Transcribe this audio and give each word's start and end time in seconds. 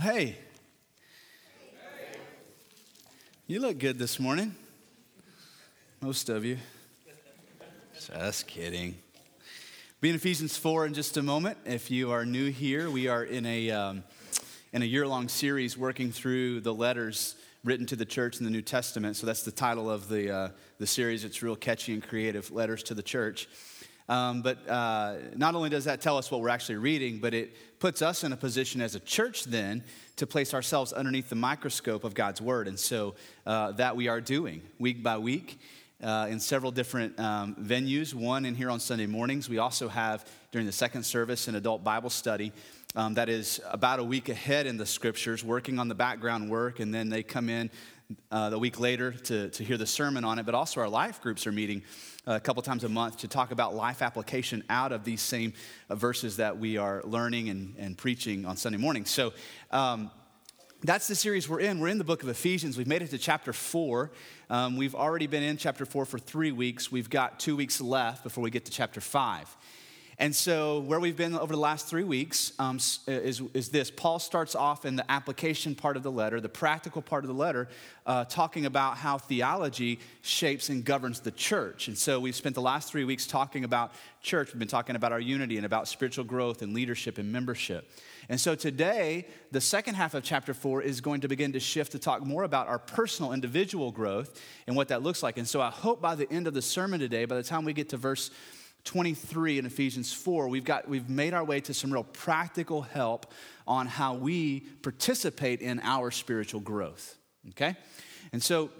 Hey. 0.00 0.36
You 3.48 3.58
look 3.58 3.78
good 3.78 3.98
this 3.98 4.20
morning. 4.20 4.54
Most 6.00 6.28
of 6.28 6.44
you. 6.44 6.58
Just 8.06 8.46
kidding. 8.46 8.96
Be 10.00 10.10
in 10.10 10.14
Ephesians 10.14 10.56
4 10.56 10.86
in 10.86 10.94
just 10.94 11.16
a 11.16 11.22
moment. 11.22 11.58
If 11.64 11.90
you 11.90 12.12
are 12.12 12.24
new 12.24 12.48
here, 12.48 12.88
we 12.88 13.08
are 13.08 13.24
in 13.24 13.44
a, 13.44 13.72
um, 13.72 14.04
in 14.72 14.82
a 14.82 14.84
year 14.84 15.04
long 15.04 15.26
series 15.26 15.76
working 15.76 16.12
through 16.12 16.60
the 16.60 16.72
letters 16.72 17.34
written 17.64 17.84
to 17.86 17.96
the 17.96 18.04
church 18.04 18.38
in 18.38 18.44
the 18.44 18.52
New 18.52 18.62
Testament. 18.62 19.16
So 19.16 19.26
that's 19.26 19.42
the 19.42 19.50
title 19.50 19.90
of 19.90 20.08
the, 20.08 20.30
uh, 20.30 20.48
the 20.78 20.86
series. 20.86 21.24
It's 21.24 21.42
real 21.42 21.56
catchy 21.56 21.92
and 21.92 22.06
creative 22.06 22.52
Letters 22.52 22.84
to 22.84 22.94
the 22.94 23.02
Church. 23.02 23.48
Um, 24.08 24.40
but 24.40 24.66
uh, 24.68 25.16
not 25.36 25.54
only 25.54 25.68
does 25.68 25.84
that 25.84 26.00
tell 26.00 26.16
us 26.16 26.30
what 26.30 26.40
we're 26.40 26.48
actually 26.48 26.76
reading, 26.76 27.18
but 27.18 27.34
it 27.34 27.78
puts 27.78 28.00
us 28.00 28.24
in 28.24 28.32
a 28.32 28.36
position 28.36 28.80
as 28.80 28.94
a 28.94 29.00
church 29.00 29.44
then 29.44 29.84
to 30.16 30.26
place 30.26 30.54
ourselves 30.54 30.92
underneath 30.92 31.28
the 31.28 31.36
microscope 31.36 32.04
of 32.04 32.14
God's 32.14 32.40
Word. 32.40 32.68
And 32.68 32.78
so 32.78 33.14
uh, 33.46 33.72
that 33.72 33.96
we 33.96 34.08
are 34.08 34.20
doing 34.20 34.62
week 34.78 35.02
by 35.02 35.18
week. 35.18 35.60
Uh, 36.00 36.28
in 36.30 36.38
several 36.38 36.70
different 36.70 37.18
um, 37.18 37.56
venues, 37.56 38.14
one 38.14 38.44
in 38.44 38.54
here 38.54 38.70
on 38.70 38.78
Sunday 38.78 39.06
mornings. 39.06 39.48
We 39.48 39.58
also 39.58 39.88
have 39.88 40.24
during 40.52 40.64
the 40.64 40.72
second 40.72 41.02
service 41.02 41.48
an 41.48 41.56
adult 41.56 41.82
Bible 41.82 42.08
study 42.08 42.52
um, 42.94 43.14
that 43.14 43.28
is 43.28 43.60
about 43.68 43.98
a 43.98 44.04
week 44.04 44.28
ahead 44.28 44.66
in 44.66 44.76
the 44.76 44.86
scriptures, 44.86 45.42
working 45.42 45.80
on 45.80 45.88
the 45.88 45.96
background 45.96 46.50
work, 46.50 46.78
and 46.78 46.94
then 46.94 47.08
they 47.08 47.24
come 47.24 47.48
in 47.48 47.68
uh, 48.30 48.50
the 48.50 48.58
week 48.58 48.80
later 48.80 49.12
to, 49.12 49.50
to 49.50 49.64
hear 49.64 49.76
the 49.76 49.86
sermon 49.86 50.24
on 50.24 50.38
it. 50.38 50.46
But 50.46 50.54
also, 50.54 50.80
our 50.80 50.88
life 50.88 51.20
groups 51.20 51.46
are 51.46 51.52
meeting 51.52 51.82
a 52.26 52.40
couple 52.40 52.62
times 52.62 52.84
a 52.84 52.88
month 52.88 53.18
to 53.18 53.28
talk 53.28 53.50
about 53.50 53.74
life 53.74 54.02
application 54.02 54.64
out 54.68 54.92
of 54.92 55.04
these 55.04 55.20
same 55.20 55.52
uh, 55.88 55.94
verses 55.94 56.36
that 56.36 56.58
we 56.58 56.76
are 56.76 57.02
learning 57.04 57.48
and, 57.48 57.74
and 57.78 57.98
preaching 57.98 58.44
on 58.44 58.56
Sunday 58.56 58.78
morning. 58.78 59.04
So, 59.04 59.32
um, 59.70 60.10
that's 60.82 61.08
the 61.08 61.16
series 61.16 61.48
we're 61.48 61.58
in. 61.58 61.80
We're 61.80 61.88
in 61.88 61.98
the 61.98 62.04
book 62.04 62.22
of 62.22 62.28
Ephesians. 62.28 62.78
We've 62.78 62.86
made 62.86 63.02
it 63.02 63.10
to 63.10 63.18
chapter 63.18 63.52
four. 63.52 64.12
Um, 64.48 64.76
we've 64.76 64.94
already 64.94 65.26
been 65.26 65.42
in 65.42 65.56
chapter 65.56 65.84
four 65.84 66.04
for 66.04 66.20
three 66.20 66.52
weeks. 66.52 66.92
We've 66.92 67.10
got 67.10 67.40
two 67.40 67.56
weeks 67.56 67.80
left 67.80 68.22
before 68.22 68.44
we 68.44 68.50
get 68.50 68.64
to 68.66 68.70
chapter 68.70 69.00
five. 69.00 69.54
And 70.20 70.34
so, 70.34 70.80
where 70.80 70.98
we've 70.98 71.16
been 71.16 71.36
over 71.36 71.54
the 71.54 71.60
last 71.60 71.86
three 71.86 72.02
weeks 72.02 72.52
um, 72.58 72.78
is, 73.06 73.40
is 73.54 73.68
this 73.68 73.88
Paul 73.88 74.18
starts 74.18 74.56
off 74.56 74.84
in 74.84 74.96
the 74.96 75.08
application 75.08 75.76
part 75.76 75.96
of 75.96 76.02
the 76.02 76.10
letter, 76.10 76.40
the 76.40 76.48
practical 76.48 77.00
part 77.02 77.22
of 77.22 77.28
the 77.28 77.34
letter, 77.34 77.68
uh, 78.04 78.24
talking 78.24 78.66
about 78.66 78.96
how 78.96 79.18
theology 79.18 80.00
shapes 80.22 80.70
and 80.70 80.84
governs 80.84 81.20
the 81.20 81.30
church. 81.30 81.86
And 81.86 81.96
so, 81.96 82.18
we've 82.18 82.34
spent 82.34 82.56
the 82.56 82.60
last 82.60 82.90
three 82.90 83.04
weeks 83.04 83.28
talking 83.28 83.62
about 83.62 83.92
church. 84.20 84.48
We've 84.48 84.58
been 84.58 84.66
talking 84.66 84.96
about 84.96 85.12
our 85.12 85.20
unity 85.20 85.56
and 85.56 85.64
about 85.64 85.86
spiritual 85.86 86.24
growth 86.24 86.62
and 86.62 86.74
leadership 86.74 87.18
and 87.18 87.30
membership. 87.30 87.88
And 88.28 88.40
so, 88.40 88.56
today, 88.56 89.24
the 89.52 89.60
second 89.60 89.94
half 89.94 90.14
of 90.14 90.24
chapter 90.24 90.52
four 90.52 90.82
is 90.82 91.00
going 91.00 91.20
to 91.20 91.28
begin 91.28 91.52
to 91.52 91.60
shift 91.60 91.92
to 91.92 92.00
talk 92.00 92.26
more 92.26 92.42
about 92.42 92.66
our 92.66 92.80
personal, 92.80 93.32
individual 93.32 93.92
growth 93.92 94.42
and 94.66 94.74
what 94.74 94.88
that 94.88 95.00
looks 95.00 95.22
like. 95.22 95.38
And 95.38 95.46
so, 95.46 95.60
I 95.60 95.70
hope 95.70 96.00
by 96.00 96.16
the 96.16 96.28
end 96.28 96.48
of 96.48 96.54
the 96.54 96.62
sermon 96.62 96.98
today, 96.98 97.24
by 97.24 97.36
the 97.36 97.44
time 97.44 97.64
we 97.64 97.72
get 97.72 97.90
to 97.90 97.96
verse 97.96 98.32
23 98.84 99.58
in 99.58 99.66
Ephesians 99.66 100.12
4, 100.12 100.48
we've, 100.48 100.64
got, 100.64 100.88
we've 100.88 101.08
made 101.08 101.34
our 101.34 101.44
way 101.44 101.60
to 101.60 101.74
some 101.74 101.92
real 101.92 102.04
practical 102.04 102.82
help 102.82 103.32
on 103.66 103.86
how 103.86 104.14
we 104.14 104.60
participate 104.82 105.60
in 105.60 105.80
our 105.80 106.10
spiritual 106.10 106.60
growth. 106.60 107.16
Okay? 107.50 107.76
And 108.32 108.42
so, 108.42 108.70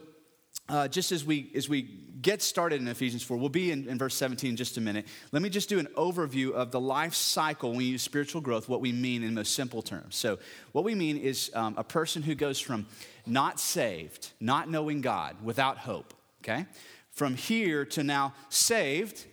uh, 0.69 0.87
just 0.87 1.13
as 1.13 1.25
we, 1.25 1.51
as 1.55 1.69
we 1.69 1.83
get 2.21 2.43
started 2.43 2.81
in 2.81 2.89
Ephesians 2.89 3.23
4, 3.23 3.37
we'll 3.37 3.49
be 3.49 3.71
in, 3.71 3.89
in 3.89 3.97
verse 3.97 4.15
17 4.15 4.51
in 4.51 4.57
just 4.57 4.77
a 4.77 4.81
minute. 4.81 5.07
Let 5.33 5.41
me 5.41 5.49
just 5.49 5.69
do 5.69 5.79
an 5.79 5.89
overview 5.97 6.53
of 6.53 6.73
the 6.73 6.81
life 6.81 7.15
cycle 7.15 7.71
when 7.71 7.79
we 7.79 7.85
use 7.85 8.03
spiritual 8.03 8.43
growth, 8.43 8.69
what 8.69 8.81
we 8.81 8.93
mean 8.93 9.23
in 9.23 9.35
most 9.35 9.55
simple 9.55 9.81
terms. 9.81 10.17
So, 10.17 10.39
what 10.73 10.85
we 10.85 10.95
mean 10.95 11.17
is 11.17 11.51
um, 11.55 11.75
a 11.79 11.85
person 11.85 12.23
who 12.23 12.35
goes 12.35 12.61
from 12.61 12.87
not 13.27 13.59
saved, 13.59 14.33
not 14.41 14.69
knowing 14.69 15.01
God, 15.01 15.37
without 15.43 15.79
hope, 15.79 16.13
okay? 16.43 16.67
From 17.13 17.35
here 17.35 17.85
to 17.87 18.05
now 18.05 18.35
saved, 18.51 19.25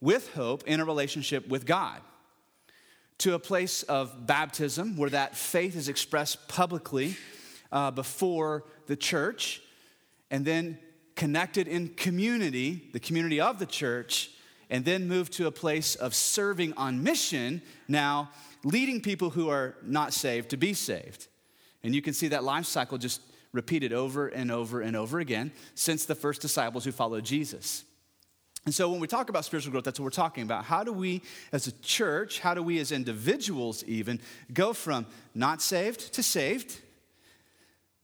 with 0.00 0.34
hope 0.34 0.64
in 0.66 0.80
a 0.80 0.84
relationship 0.84 1.48
with 1.48 1.66
God 1.66 2.00
to 3.18 3.34
a 3.34 3.38
place 3.38 3.82
of 3.82 4.26
baptism 4.26 4.96
where 4.96 5.10
that 5.10 5.36
faith 5.36 5.76
is 5.76 5.88
expressed 5.88 6.48
publicly 6.48 7.16
uh, 7.70 7.90
before 7.90 8.64
the 8.86 8.96
church 8.96 9.60
and 10.30 10.44
then 10.44 10.78
connected 11.16 11.68
in 11.68 11.88
community, 11.88 12.88
the 12.92 13.00
community 13.00 13.38
of 13.40 13.58
the 13.58 13.66
church, 13.66 14.30
and 14.70 14.84
then 14.84 15.06
move 15.06 15.28
to 15.30 15.46
a 15.46 15.50
place 15.50 15.96
of 15.96 16.14
serving 16.14 16.72
on 16.74 17.02
mission 17.02 17.60
now, 17.88 18.30
leading 18.64 19.02
people 19.02 19.28
who 19.28 19.50
are 19.50 19.76
not 19.82 20.14
saved 20.14 20.48
to 20.48 20.56
be 20.56 20.72
saved. 20.72 21.28
And 21.82 21.94
you 21.94 22.00
can 22.00 22.14
see 22.14 22.28
that 22.28 22.44
life 22.44 22.66
cycle 22.66 22.96
just 22.96 23.20
repeated 23.52 23.92
over 23.92 24.28
and 24.28 24.50
over 24.50 24.80
and 24.80 24.96
over 24.96 25.18
again 25.18 25.52
since 25.74 26.06
the 26.06 26.14
first 26.14 26.40
disciples 26.40 26.84
who 26.84 26.92
followed 26.92 27.24
Jesus. 27.24 27.84
And 28.66 28.74
so 28.74 28.90
when 28.90 29.00
we 29.00 29.06
talk 29.06 29.30
about 29.30 29.44
spiritual 29.44 29.72
growth, 29.72 29.84
that's 29.84 29.98
what 29.98 30.04
we're 30.04 30.10
talking 30.10 30.42
about. 30.42 30.64
How 30.64 30.84
do 30.84 30.92
we, 30.92 31.22
as 31.50 31.66
a 31.66 31.72
church, 31.80 32.40
how 32.40 32.52
do 32.54 32.62
we 32.62 32.78
as 32.78 32.92
individuals 32.92 33.82
even, 33.84 34.20
go 34.52 34.72
from 34.72 35.06
not 35.34 35.62
saved 35.62 36.12
to 36.14 36.22
saved 36.22 36.78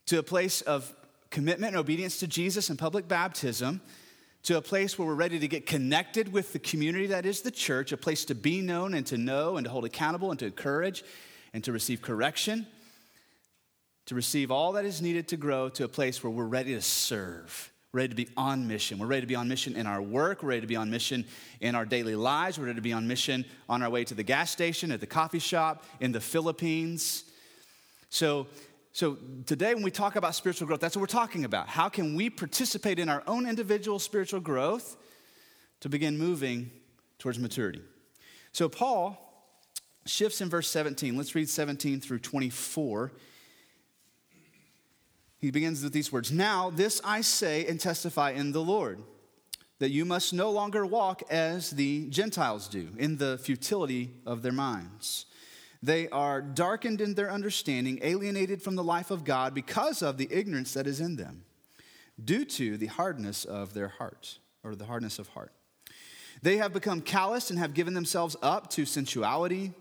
to 0.06 0.18
a 0.18 0.22
place 0.22 0.62
of 0.62 0.94
commitment 1.30 1.74
and 1.74 1.80
obedience 1.80 2.18
to 2.20 2.26
Jesus 2.26 2.70
and 2.70 2.78
public 2.78 3.06
baptism 3.06 3.82
to 4.44 4.56
a 4.56 4.62
place 4.62 4.98
where 4.98 5.06
we're 5.06 5.14
ready 5.14 5.38
to 5.40 5.48
get 5.48 5.66
connected 5.66 6.32
with 6.32 6.52
the 6.52 6.58
community 6.60 7.08
that 7.08 7.26
is 7.26 7.42
the 7.42 7.50
church, 7.50 7.92
a 7.92 7.96
place 7.96 8.24
to 8.24 8.34
be 8.34 8.60
known 8.60 8.94
and 8.94 9.04
to 9.06 9.18
know 9.18 9.56
and 9.56 9.64
to 9.64 9.70
hold 9.70 9.84
accountable 9.84 10.30
and 10.30 10.38
to 10.38 10.46
encourage 10.46 11.04
and 11.52 11.64
to 11.64 11.72
receive 11.72 12.00
correction, 12.00 12.66
to 14.06 14.14
receive 14.14 14.52
all 14.52 14.72
that 14.72 14.84
is 14.84 15.02
needed 15.02 15.28
to 15.28 15.36
grow 15.36 15.68
to 15.68 15.84
a 15.84 15.88
place 15.88 16.22
where 16.22 16.30
we're 16.30 16.44
ready 16.44 16.74
to 16.74 16.80
serve 16.80 17.72
ready 17.96 18.08
to 18.08 18.14
be 18.14 18.28
on 18.36 18.68
mission. 18.68 18.98
We're 18.98 19.06
ready 19.06 19.22
to 19.22 19.26
be 19.26 19.34
on 19.34 19.48
mission 19.48 19.74
in 19.74 19.86
our 19.86 20.02
work. 20.02 20.42
We're 20.42 20.50
ready 20.50 20.60
to 20.60 20.66
be 20.66 20.76
on 20.76 20.90
mission 20.90 21.24
in 21.60 21.74
our 21.74 21.86
daily 21.86 22.14
lives. 22.14 22.58
We're 22.58 22.66
ready 22.66 22.76
to 22.76 22.82
be 22.82 22.92
on 22.92 23.08
mission 23.08 23.44
on 23.68 23.82
our 23.82 23.88
way 23.88 24.04
to 24.04 24.14
the 24.14 24.22
gas 24.22 24.50
station, 24.50 24.92
at 24.92 25.00
the 25.00 25.06
coffee 25.06 25.38
shop, 25.38 25.82
in 25.98 26.12
the 26.12 26.20
Philippines. 26.20 27.24
So, 28.10 28.48
so 28.92 29.16
today, 29.46 29.74
when 29.74 29.82
we 29.82 29.90
talk 29.90 30.16
about 30.16 30.34
spiritual 30.34 30.66
growth, 30.66 30.80
that's 30.80 30.94
what 30.94 31.00
we're 31.00 31.06
talking 31.06 31.46
about. 31.46 31.68
How 31.68 31.88
can 31.88 32.14
we 32.14 32.28
participate 32.28 32.98
in 32.98 33.08
our 33.08 33.22
own 33.26 33.48
individual 33.48 33.98
spiritual 33.98 34.40
growth 34.40 34.96
to 35.80 35.88
begin 35.88 36.18
moving 36.18 36.70
towards 37.18 37.38
maturity? 37.38 37.80
So, 38.52 38.68
Paul 38.68 39.18
shifts 40.04 40.42
in 40.42 40.50
verse 40.50 40.68
17. 40.68 41.16
Let's 41.16 41.34
read 41.34 41.48
17 41.48 42.00
through 42.00 42.18
24 42.18 43.12
he 45.46 45.52
begins 45.52 45.84
with 45.84 45.92
these 45.92 46.10
words 46.10 46.32
Now, 46.32 46.70
this 46.70 47.00
I 47.04 47.20
say 47.20 47.66
and 47.66 47.78
testify 47.78 48.32
in 48.32 48.50
the 48.50 48.64
Lord, 48.64 48.98
that 49.78 49.92
you 49.92 50.04
must 50.04 50.32
no 50.32 50.50
longer 50.50 50.84
walk 50.84 51.22
as 51.30 51.70
the 51.70 52.08
Gentiles 52.08 52.66
do, 52.66 52.88
in 52.98 53.18
the 53.18 53.38
futility 53.38 54.10
of 54.26 54.42
their 54.42 54.50
minds. 54.50 55.26
They 55.84 56.08
are 56.08 56.42
darkened 56.42 57.00
in 57.00 57.14
their 57.14 57.30
understanding, 57.30 58.00
alienated 58.02 58.60
from 58.60 58.74
the 58.74 58.82
life 58.82 59.12
of 59.12 59.22
God 59.22 59.54
because 59.54 60.02
of 60.02 60.18
the 60.18 60.26
ignorance 60.32 60.74
that 60.74 60.88
is 60.88 60.98
in 60.98 61.14
them, 61.14 61.44
due 62.24 62.44
to 62.46 62.76
the 62.76 62.86
hardness 62.86 63.44
of 63.44 63.72
their 63.72 63.86
heart, 63.86 64.40
or 64.64 64.74
the 64.74 64.86
hardness 64.86 65.20
of 65.20 65.28
heart. 65.28 65.52
They 66.42 66.56
have 66.56 66.72
become 66.72 67.00
callous 67.00 67.50
and 67.50 67.58
have 67.60 67.72
given 67.72 67.94
themselves 67.94 68.34
up 68.42 68.68
to 68.70 68.84
sensuality, 68.84 69.74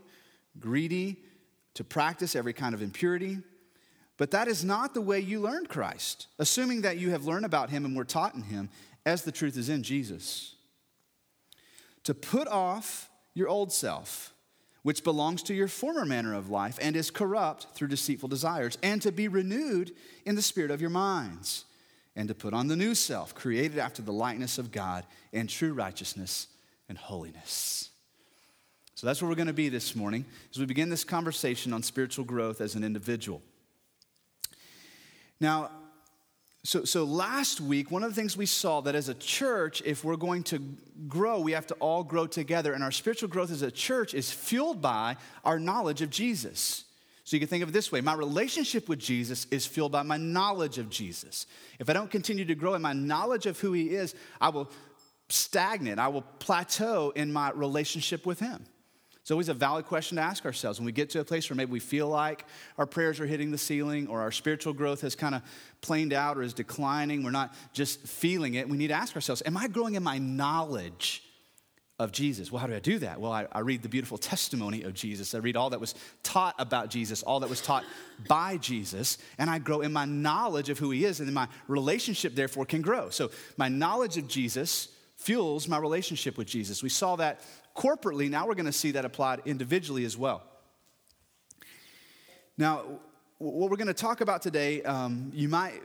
greedy, 0.59 1.23
to 1.73 1.83
practice 1.83 2.35
every 2.35 2.53
kind 2.53 2.75
of 2.75 2.83
impurity. 2.83 3.39
But 4.17 4.31
that 4.31 4.47
is 4.47 4.63
not 4.63 4.93
the 4.93 5.01
way 5.01 5.19
you 5.19 5.41
learned 5.41 5.69
Christ, 5.69 6.27
assuming 6.39 6.81
that 6.81 6.97
you 6.97 7.11
have 7.11 7.25
learned 7.25 7.45
about 7.45 7.69
him 7.69 7.83
and 7.83 7.95
were 7.95 8.05
taught 8.05 8.33
in 8.33 8.43
him, 8.43 8.69
as 9.05 9.23
the 9.23 9.31
truth 9.31 9.57
is 9.57 9.69
in 9.69 9.83
Jesus. 9.83 10.55
To 12.05 12.13
put 12.13 12.47
off 12.47 13.09
your 13.33 13.49
old 13.49 13.71
self, 13.71 14.33
which 14.83 15.03
belongs 15.03 15.43
to 15.43 15.53
your 15.53 15.67
former 15.67 16.05
manner 16.05 16.33
of 16.33 16.49
life 16.49 16.77
and 16.81 16.95
is 16.95 17.11
corrupt 17.11 17.67
through 17.73 17.89
deceitful 17.89 18.29
desires, 18.29 18.78
and 18.81 19.01
to 19.01 19.11
be 19.11 19.28
renewed 19.28 19.91
in 20.25 20.35
the 20.35 20.41
spirit 20.41 20.72
of 20.72 20.79
your 20.79 20.90
minds, 20.90 21.66
and 22.16 22.28
to 22.29 22.35
put 22.35 22.53
on 22.53 22.67
the 22.67 22.75
new 22.75 22.95
self, 22.95 23.35
created 23.35 23.78
after 23.78 24.01
the 24.01 24.13
likeness 24.13 24.57
of 24.57 24.72
God 24.72 25.05
in 25.34 25.47
true 25.47 25.73
righteousness 25.73 26.47
and 26.87 26.97
holiness. 26.97 27.90
So 28.93 29.05
that's 29.05 29.22
where 29.22 29.28
we're 29.28 29.35
going 29.35 29.47
to 29.47 29.53
be 29.53 29.67
this 29.67 29.95
morning 29.95 30.23
as 30.51 30.57
we 30.57 30.66
begin 30.66 30.90
this 30.90 31.03
conversation 31.03 31.73
on 31.73 31.84
spiritual 31.84 32.23
growth 32.23 32.61
as 32.61 32.75
an 32.75 32.84
individual. 32.84 33.41
Now, 35.40 35.70
so, 36.66 36.84
so 36.84 37.03
last 37.03 37.61
week, 37.61 37.91
one 37.91 38.03
of 38.03 38.09
the 38.09 38.16
things 38.16 38.35
we 38.35 38.47
saw 38.47 38.82
that 38.82 38.96
as 38.96 39.08
a 39.08 39.14
church, 39.14 39.84
if 39.85 40.03
we're 40.03 40.16
going 40.16 40.41
to 40.46 40.59
grow, 41.08 41.40
we 41.40 41.52
have 41.52 41.67
to 41.67 41.76
all 41.76 42.03
grow 42.03 42.26
together. 42.26 42.73
And 42.73 42.84
our 42.84 42.91
spiritual 42.91 43.29
growth 43.29 43.52
as 43.52 43.61
a 43.61 43.70
church 43.70 44.16
is 44.16 44.32
fueled 44.32 44.82
by 44.82 45.17
our 45.43 45.59
knowledge 45.59 46.02
of 46.02 46.09
Jesus. 46.09 46.85
So 47.23 47.35
you 47.35 47.40
can 47.40 47.49
think 47.49 47.61
of 47.61 47.70
it 47.70 47.72
this 47.72 47.91
way 47.91 48.02
my 48.02 48.14
relationship 48.14 48.90
with 48.90 48.99
Jesus 48.99 49.46
is 49.52 49.66
fueled 49.66 49.91
by 49.91 50.02
my 50.02 50.17
knowledge 50.17 50.79
of 50.79 50.90
Jesus. 50.90 51.46
If 51.79 51.88
I 51.90 51.93
don't 51.93 52.09
continue 52.09 52.46
to 52.46 52.55
grow 52.55 52.73
in 52.73 52.81
my 52.81 52.93
knowledge 52.93 53.46
of 53.46 53.59
who 53.59 53.73
he 53.73 53.91
is, 53.91 54.16
I 54.41 54.49
will 54.49 54.72
stagnate, 55.29 55.99
I 55.99 56.08
will 56.08 56.22
plateau 56.22 57.11
in 57.16 57.31
my 57.31 57.52
relationship 57.52 58.26
with 58.26 58.40
him. 58.40 58.66
It's 59.25 59.31
always 59.31 59.49
a 59.49 59.55
valid 59.55 59.87
question 59.87 60.17
to 60.17 60.22
ask 60.22 60.45
ourselves 60.45 60.77
when 60.77 60.85
we 60.85 60.91
get 60.91 61.09
to 61.09 61.19
a 61.19 61.25
place 61.25 61.49
where 61.49 61.57
maybe 61.57 61.72
we 61.72 61.79
feel 61.79 62.07
like 62.07 62.45
our 62.77 62.85
prayers 62.85 63.19
are 63.19 63.25
hitting 63.25 63.49
the 63.49 63.57
ceiling 63.57 64.05
or 64.05 64.22
our 64.22 64.31
spiritual 64.31 64.72
growth 64.72 65.01
has 65.01 65.16
kind 65.16 65.33
of 65.33 65.41
planed 65.81 66.13
out 66.13 66.37
or 66.37 66.43
is 66.43 66.53
declining. 66.53 67.23
We're 67.23 67.31
not 67.31 67.51
just 67.73 68.01
feeling 68.01 68.53
it. 68.53 68.69
We 68.69 68.77
need 68.77 68.89
to 68.89 68.93
ask 68.93 69.16
ourselves 69.16 69.41
Am 69.43 69.57
I 69.57 69.67
growing 69.67 69.95
in 69.95 70.03
my 70.03 70.19
knowledge 70.19 71.23
of 71.97 72.11
Jesus? 72.11 72.51
Well, 72.51 72.59
how 72.59 72.67
do 72.67 72.75
I 72.75 72.79
do 72.79 72.99
that? 72.99 73.19
Well, 73.19 73.31
I, 73.31 73.47
I 73.51 73.61
read 73.61 73.81
the 73.81 73.89
beautiful 73.89 74.19
testimony 74.19 74.83
of 74.83 74.93
Jesus. 74.93 75.33
I 75.33 75.39
read 75.39 75.57
all 75.57 75.71
that 75.71 75.81
was 75.81 75.95
taught 76.21 76.53
about 76.59 76.91
Jesus, 76.91 77.23
all 77.23 77.39
that 77.39 77.49
was 77.49 77.61
taught 77.61 77.83
by 78.28 78.57
Jesus, 78.57 79.17
and 79.39 79.49
I 79.49 79.57
grow 79.57 79.81
in 79.81 79.91
my 79.91 80.05
knowledge 80.05 80.69
of 80.69 80.78
who 80.78 80.91
he 80.91 81.03
is, 81.03 81.19
and 81.19 81.28
then 81.28 81.33
my 81.33 81.47
relationship, 81.67 82.35
therefore, 82.35 82.67
can 82.67 82.83
grow. 82.83 83.09
So, 83.09 83.31
my 83.57 83.69
knowledge 83.69 84.17
of 84.17 84.28
Jesus 84.28 84.89
fuels 85.16 85.67
my 85.67 85.79
relationship 85.79 86.37
with 86.37 86.45
Jesus. 86.45 86.83
We 86.83 86.89
saw 86.89 87.16
that 87.16 87.41
corporately, 87.75 88.29
now 88.29 88.47
we're 88.47 88.55
going 88.55 88.66
to 88.66 88.72
see 88.72 88.91
that 88.91 89.05
applied 89.05 89.41
individually 89.45 90.05
as 90.05 90.17
well. 90.17 90.43
Now, 92.57 92.83
what 93.37 93.69
we're 93.69 93.77
going 93.77 93.87
to 93.87 93.93
talk 93.93 94.22
about 94.22 94.41
today, 94.41 94.81
um, 94.83 95.29
you, 95.33 95.49
might, 95.49 95.81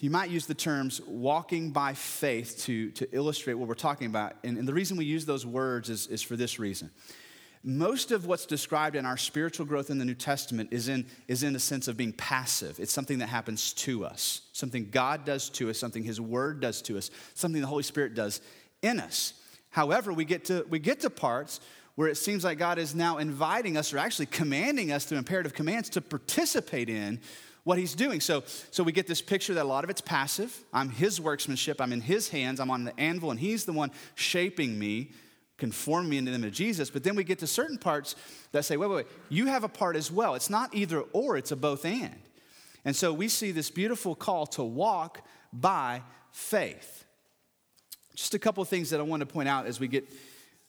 you 0.00 0.10
might 0.10 0.30
use 0.30 0.46
the 0.46 0.54
terms 0.54 1.00
walking 1.06 1.70
by 1.70 1.94
faith 1.94 2.62
to, 2.64 2.90
to 2.92 3.08
illustrate 3.14 3.54
what 3.54 3.68
we're 3.68 3.74
talking 3.74 4.08
about. 4.08 4.34
And, 4.42 4.58
and 4.58 4.66
the 4.66 4.74
reason 4.74 4.96
we 4.96 5.04
use 5.04 5.24
those 5.24 5.46
words 5.46 5.88
is, 5.88 6.08
is 6.08 6.20
for 6.20 6.34
this 6.34 6.58
reason. 6.58 6.90
Most 7.62 8.10
of 8.10 8.26
what's 8.26 8.44
described 8.44 8.96
in 8.96 9.06
our 9.06 9.16
spiritual 9.16 9.64
growth 9.64 9.88
in 9.88 9.98
the 9.98 10.04
New 10.04 10.14
Testament 10.14 10.70
is 10.72 10.88
in, 10.88 11.06
is 11.28 11.44
in 11.44 11.54
a 11.56 11.60
sense 11.60 11.86
of 11.88 11.96
being 11.96 12.12
passive. 12.12 12.78
It's 12.78 12.92
something 12.92 13.18
that 13.18 13.28
happens 13.28 13.72
to 13.74 14.04
us, 14.04 14.42
something 14.52 14.90
God 14.90 15.24
does 15.24 15.48
to 15.50 15.70
us, 15.70 15.78
something 15.78 16.02
His 16.02 16.20
Word 16.20 16.60
does 16.60 16.82
to 16.82 16.98
us, 16.98 17.10
something 17.34 17.62
the 17.62 17.68
Holy 17.68 17.84
Spirit 17.84 18.14
does 18.14 18.42
in 18.82 19.00
us. 19.00 19.34
However, 19.74 20.12
we 20.12 20.24
get 20.24 20.44
to, 20.44 20.64
we 20.70 20.78
get 20.78 21.00
to 21.00 21.10
parts 21.10 21.58
where 21.96 22.06
it 22.06 22.14
seems 22.14 22.44
like 22.44 22.58
God 22.58 22.78
is 22.78 22.94
now 22.94 23.18
inviting 23.18 23.76
us 23.76 23.92
or 23.92 23.98
actually 23.98 24.26
commanding 24.26 24.92
us 24.92 25.04
through 25.04 25.18
imperative 25.18 25.52
commands 25.52 25.88
to 25.90 26.00
participate 26.00 26.88
in 26.88 27.20
what 27.64 27.76
he's 27.76 27.96
doing. 27.96 28.20
So, 28.20 28.44
so 28.70 28.84
we 28.84 28.92
get 28.92 29.08
this 29.08 29.20
picture 29.20 29.52
that 29.54 29.64
a 29.64 29.66
lot 29.66 29.82
of 29.82 29.90
it's 29.90 30.00
passive. 30.00 30.56
I'm 30.72 30.90
his 30.90 31.20
workmanship, 31.20 31.80
I'm 31.80 31.92
in 31.92 32.02
his 32.02 32.28
hands, 32.28 32.60
I'm 32.60 32.70
on 32.70 32.84
the 32.84 33.00
anvil, 33.00 33.32
and 33.32 33.40
he's 33.40 33.64
the 33.64 33.72
one 33.72 33.90
shaping 34.14 34.78
me, 34.78 35.10
conforming 35.56 36.08
me 36.08 36.18
into 36.18 36.30
the 36.30 36.36
image 36.36 36.50
of 36.50 36.54
Jesus. 36.54 36.88
But 36.88 37.02
then 37.02 37.16
we 37.16 37.24
get 37.24 37.40
to 37.40 37.48
certain 37.48 37.76
parts 37.76 38.14
that 38.52 38.64
say, 38.64 38.76
wait, 38.76 38.88
wait, 38.88 38.96
wait, 38.96 39.06
you 39.28 39.46
have 39.46 39.64
a 39.64 39.68
part 39.68 39.96
as 39.96 40.08
well. 40.08 40.36
It's 40.36 40.50
not 40.50 40.72
either 40.72 41.00
or, 41.12 41.36
it's 41.36 41.50
a 41.50 41.56
both 41.56 41.84
and. 41.84 42.14
And 42.84 42.94
so 42.94 43.12
we 43.12 43.26
see 43.26 43.50
this 43.50 43.70
beautiful 43.70 44.14
call 44.14 44.46
to 44.46 44.62
walk 44.62 45.26
by 45.52 46.02
faith. 46.30 47.03
Just 48.14 48.34
a 48.34 48.38
couple 48.38 48.62
of 48.62 48.68
things 48.68 48.90
that 48.90 49.00
I 49.00 49.02
want 49.02 49.20
to 49.20 49.26
point 49.26 49.48
out 49.48 49.66
as 49.66 49.80
we 49.80 49.88
get, 49.88 50.08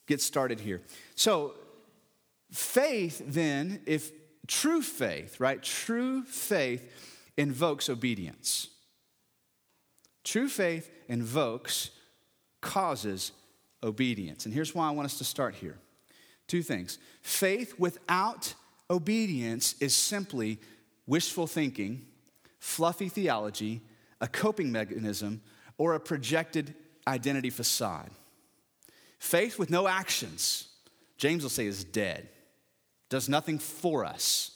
get 0.07 0.21
started 0.21 0.59
here. 0.59 0.81
So, 1.15 1.53
faith, 2.51 3.21
then, 3.25 3.81
if 3.85 4.11
true 4.47 4.81
faith, 4.81 5.39
right? 5.39 5.61
True 5.61 6.23
faith 6.23 6.91
invokes 7.37 7.89
obedience. 7.89 8.69
True 10.23 10.49
faith 10.49 10.89
invokes, 11.07 11.91
causes 12.61 13.31
obedience. 13.83 14.45
And 14.45 14.53
here's 14.53 14.73
why 14.73 14.87
I 14.87 14.91
want 14.91 15.05
us 15.05 15.17
to 15.19 15.23
start 15.23 15.55
here 15.55 15.77
two 16.47 16.61
things. 16.61 16.99
Faith 17.21 17.79
without 17.79 18.53
obedience 18.89 19.75
is 19.79 19.95
simply 19.95 20.59
wishful 21.07 21.47
thinking, 21.47 22.05
fluffy 22.59 23.09
theology, 23.09 23.81
a 24.21 24.27
coping 24.27 24.71
mechanism, 24.71 25.41
or 25.77 25.93
a 25.93 25.99
projected 25.99 26.73
identity 27.07 27.49
facade. 27.49 28.09
Faith 29.19 29.57
with 29.57 29.69
no 29.69 29.87
actions, 29.87 30.67
James 31.17 31.43
will 31.43 31.49
say, 31.49 31.65
is 31.65 31.83
dead, 31.83 32.29
does 33.09 33.29
nothing 33.29 33.59
for 33.59 34.05
us. 34.05 34.51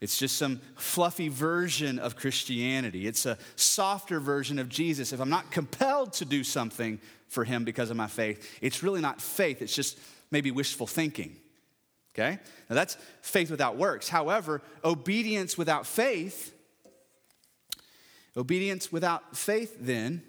It's 0.00 0.18
just 0.18 0.36
some 0.36 0.60
fluffy 0.76 1.28
version 1.28 1.98
of 1.98 2.16
Christianity. 2.16 3.06
It's 3.06 3.24
a 3.24 3.38
softer 3.56 4.20
version 4.20 4.58
of 4.58 4.68
Jesus. 4.68 5.12
If 5.12 5.20
I'm 5.20 5.30
not 5.30 5.50
compelled 5.50 6.12
to 6.14 6.26
do 6.26 6.44
something 6.44 7.00
for 7.28 7.44
him 7.44 7.64
because 7.64 7.90
of 7.90 7.96
my 7.96 8.06
faith, 8.06 8.58
it's 8.60 8.82
really 8.82 9.00
not 9.00 9.20
faith, 9.20 9.62
it's 9.62 9.74
just 9.74 9.98
maybe 10.30 10.50
wishful 10.50 10.86
thinking. 10.86 11.36
Okay? 12.14 12.38
Now 12.68 12.74
that's 12.74 12.96
faith 13.22 13.50
without 13.50 13.76
works. 13.76 14.08
However, 14.08 14.62
obedience 14.84 15.56
without 15.56 15.86
faith, 15.86 16.54
obedience 18.36 18.92
without 18.92 19.36
faith 19.36 19.76
then 19.80 20.22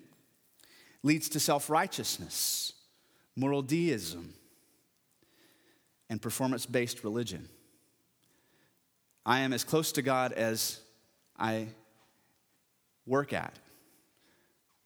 leads 1.04 1.30
to 1.30 1.40
self 1.40 1.70
righteousness, 1.70 2.74
moral 3.36 3.62
deism, 3.62 4.34
and 6.10 6.22
performance 6.22 6.66
based 6.66 7.04
religion. 7.04 7.50
I 9.26 9.40
am 9.40 9.52
as 9.54 9.64
close 9.64 9.92
to 9.94 10.02
God 10.02 10.32
as 10.32 10.80
I 11.38 11.68
work 13.06 13.34
at. 13.34 13.54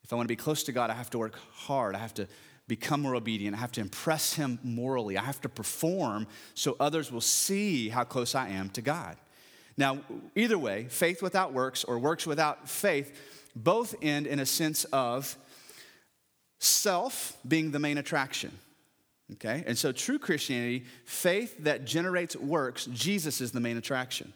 If 0.04 0.12
I 0.12 0.16
want 0.16 0.26
to 0.26 0.32
be 0.32 0.36
close 0.36 0.64
to 0.64 0.72
God, 0.72 0.90
I 0.90 0.94
have 0.94 1.10
to 1.12 1.20
work 1.20 1.38
hard. 1.54 1.96
I 1.96 2.00
have 2.00 2.14
to 2.16 2.28
become 2.68 3.02
more 3.02 3.16
obedient. 3.16 3.56
I 3.56 3.60
have 3.60 3.72
to 3.74 3.82
impress 3.82 4.34
Him 4.34 4.60
morally. 4.64 5.18
I 5.18 5.24
have 5.24 5.42
to 5.42 5.50
perform 5.50 6.28
so 6.54 6.76
others 6.80 7.12
will 7.12 7.22
see 7.22 7.90
how 7.90 8.04
close 8.04 8.34
I 8.34 8.50
am 8.50 8.70
to 8.72 8.82
God. 8.82 9.18
Now, 9.78 10.00
either 10.36 10.58
way, 10.58 10.88
faith 10.90 11.22
without 11.22 11.54
works 11.54 11.84
or 11.84 12.00
works 12.00 12.26
without 12.28 12.70
faith 12.70 13.18
both 13.56 13.96
end 14.02 14.28
in 14.28 14.40
a 14.40 14.46
sense 14.46 14.86
of 14.86 15.38
self 16.62 17.38
being 17.48 17.72
the 17.72 17.80
main 17.80 17.98
attraction. 17.98 18.52
Okay? 19.34 19.64
And 19.66 19.78
so, 19.78 19.92
true 19.92 20.20
Christianity, 20.20 20.86
faith 21.06 21.64
that 21.64 21.86
generates 21.86 22.36
works, 22.36 22.86
Jesus 22.86 23.42
is 23.42 23.52
the 23.52 23.60
main 23.60 23.78
attraction. 23.78 24.32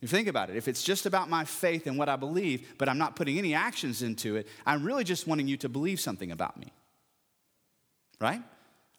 You 0.00 0.08
think 0.08 0.28
about 0.28 0.50
it. 0.50 0.56
If 0.56 0.68
it's 0.68 0.82
just 0.82 1.06
about 1.06 1.30
my 1.30 1.44
faith 1.44 1.86
and 1.86 1.96
what 1.96 2.08
I 2.08 2.16
believe, 2.16 2.74
but 2.76 2.88
I'm 2.88 2.98
not 2.98 3.16
putting 3.16 3.38
any 3.38 3.54
actions 3.54 4.02
into 4.02 4.36
it, 4.36 4.46
I'm 4.66 4.84
really 4.84 5.04
just 5.04 5.26
wanting 5.26 5.48
you 5.48 5.56
to 5.58 5.68
believe 5.68 6.00
something 6.00 6.30
about 6.30 6.58
me. 6.58 6.72
Right? 8.20 8.42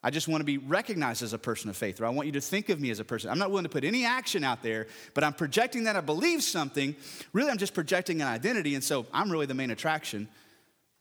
I 0.02 0.10
just 0.10 0.28
want 0.28 0.40
to 0.40 0.44
be 0.44 0.58
recognized 0.58 1.22
as 1.22 1.32
a 1.32 1.38
person 1.38 1.70
of 1.70 1.76
faith, 1.76 2.00
or 2.00 2.06
I 2.06 2.10
want 2.10 2.26
you 2.26 2.32
to 2.32 2.40
think 2.40 2.68
of 2.68 2.80
me 2.80 2.90
as 2.90 2.98
a 2.98 3.04
person. 3.04 3.30
I'm 3.30 3.38
not 3.38 3.50
willing 3.50 3.64
to 3.64 3.70
put 3.70 3.84
any 3.84 4.04
action 4.04 4.42
out 4.42 4.62
there, 4.62 4.86
but 5.14 5.22
I'm 5.22 5.32
projecting 5.32 5.84
that 5.84 5.96
I 5.96 6.00
believe 6.00 6.42
something. 6.42 6.96
Really, 7.32 7.50
I'm 7.50 7.58
just 7.58 7.74
projecting 7.74 8.20
an 8.20 8.28
identity, 8.28 8.74
and 8.74 8.82
so 8.82 9.06
I'm 9.12 9.30
really 9.30 9.46
the 9.46 9.54
main 9.54 9.70
attraction 9.70 10.28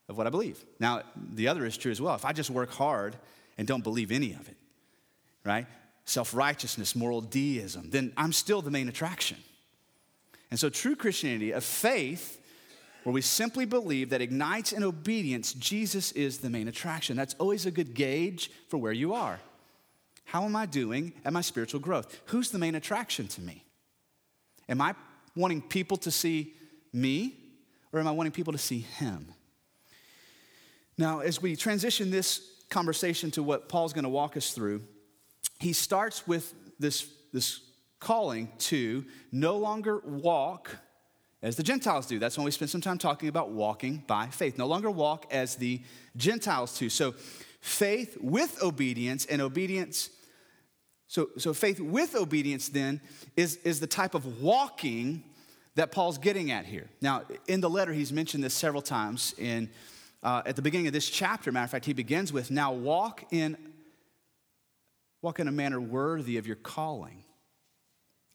of 0.10 0.18
what 0.18 0.28
I 0.28 0.30
believe. 0.30 0.64
Now, 0.80 1.04
the 1.34 1.48
other 1.48 1.66
is 1.66 1.78
true 1.78 1.92
as 1.92 2.02
well. 2.02 2.16
If 2.16 2.26
I 2.26 2.34
just 2.34 2.50
work 2.50 2.72
hard 2.72 3.16
and 3.58 3.68
don't 3.68 3.84
believe 3.84 4.12
any 4.12 4.34
of 4.34 4.48
it, 4.48 4.58
right? 5.44 5.68
Self 6.06 6.34
righteousness, 6.34 6.96
moral 6.96 7.22
deism, 7.22 7.90
then 7.90 8.14
I'm 8.16 8.32
still 8.32 8.62
the 8.62 8.72
main 8.72 8.88
attraction. 8.88 9.38
And 10.50 10.60
so, 10.60 10.70
true 10.70 10.96
Christianity, 10.96 11.52
a 11.52 11.62
faith 11.62 12.40
where 13.04 13.14
we 13.14 13.22
simply 13.22 13.66
believe 13.66 14.10
that 14.10 14.22
ignites 14.22 14.72
in 14.72 14.84
obedience, 14.84 15.54
Jesus 15.54 16.12
is 16.14 16.40
the 16.40 16.50
main 16.50 16.68
attraction. 16.68 17.16
That's 17.16 17.36
always 17.36 17.66
a 17.66 17.72
good 17.72 17.94
gauge 17.94 18.52
for 18.68 18.78
where 18.78 18.92
you 18.92 19.14
are. 19.14 19.40
How 20.26 20.44
am 20.44 20.56
I 20.58 20.66
doing 20.66 21.14
at 21.24 21.32
my 21.32 21.40
spiritual 21.42 21.80
growth? 21.80 22.22
Who's 22.26 22.52
the 22.52 22.58
main 22.58 22.76
attraction 22.76 23.28
to 23.30 23.42
me? 23.42 23.64
Am 24.68 24.82
I 24.82 24.94
wanting 25.38 25.62
people 25.62 25.96
to 25.98 26.12
see 26.12 26.54
me, 26.92 27.36
or 27.94 28.00
am 28.02 28.08
I 28.08 28.12
wanting 28.12 28.34
people 28.34 28.52
to 28.52 28.60
see 28.60 28.80
Him? 28.80 29.34
Now, 30.98 31.20
as 31.20 31.42
we 31.42 31.56
transition 31.56 32.10
this 32.10 32.42
conversation 32.70 33.32
to 33.32 33.44
what 33.44 33.70
Paul's 33.70 33.94
going 33.94 34.04
to 34.04 34.10
walk 34.10 34.36
us 34.36 34.52
through, 34.52 34.84
he 35.60 35.74
starts 35.74 36.28
with 36.28 36.54
this, 36.80 37.08
this 37.32 37.62
calling 38.00 38.52
to 38.60 39.06
no 39.32 39.58
longer 39.58 40.00
walk 40.00 40.76
as 41.42 41.56
the 41.56 41.64
Gentiles 41.64 42.08
do. 42.08 42.20
That's 42.20 42.38
when 42.38 42.46
we 42.46 42.52
spend 42.52 42.72
some 42.72 42.82
time 42.82 42.98
talking 42.98 43.30
about 43.30 43.52
walking 43.52 44.04
by 44.08 44.28
faith. 44.28 44.58
No 44.58 44.66
longer 44.66 44.90
walk 44.90 45.28
as 45.32 45.56
the 45.56 45.82
Gentiles 46.16 46.78
do. 46.78 46.90
So, 46.90 47.14
faith 47.62 48.18
with 48.22 48.62
obedience 48.64 49.26
and 49.26 49.42
obedience. 49.42 50.10
So, 51.08 51.30
so 51.38 51.54
faith 51.54 51.80
with 51.80 52.16
obedience 52.16 52.70
then 52.70 53.02
is, 53.36 53.58
is 53.58 53.80
the 53.80 53.88
type 53.88 54.14
of 54.14 54.42
walking 54.42 55.24
that 55.76 55.92
Paul's 55.92 56.18
getting 56.18 56.52
at 56.52 56.66
here. 56.66 56.90
Now, 57.02 57.24
in 57.48 57.62
the 57.62 57.70
letter, 57.70 57.94
he's 57.94 58.12
mentioned 58.12 58.44
this 58.44 58.54
several 58.54 58.82
times 58.82 59.36
in 59.38 59.70
uh, 60.28 60.42
at 60.46 60.58
the 60.58 60.62
beginning 60.62 60.88
of 60.88 60.94
this 60.94 61.10
chapter, 61.10 61.54
matter 61.54 61.64
of 61.64 61.72
fact, 61.72 61.86
he 61.86 61.94
begins 61.94 62.34
with, 62.34 62.52
Now 62.52 62.74
walk 62.74 63.24
in, 63.32 63.56
walk 65.22 65.40
in 65.40 65.48
a 65.48 65.54
manner 65.54 65.80
worthy 65.80 66.36
of 66.36 66.46
your 66.46 66.58
calling. 66.58 67.24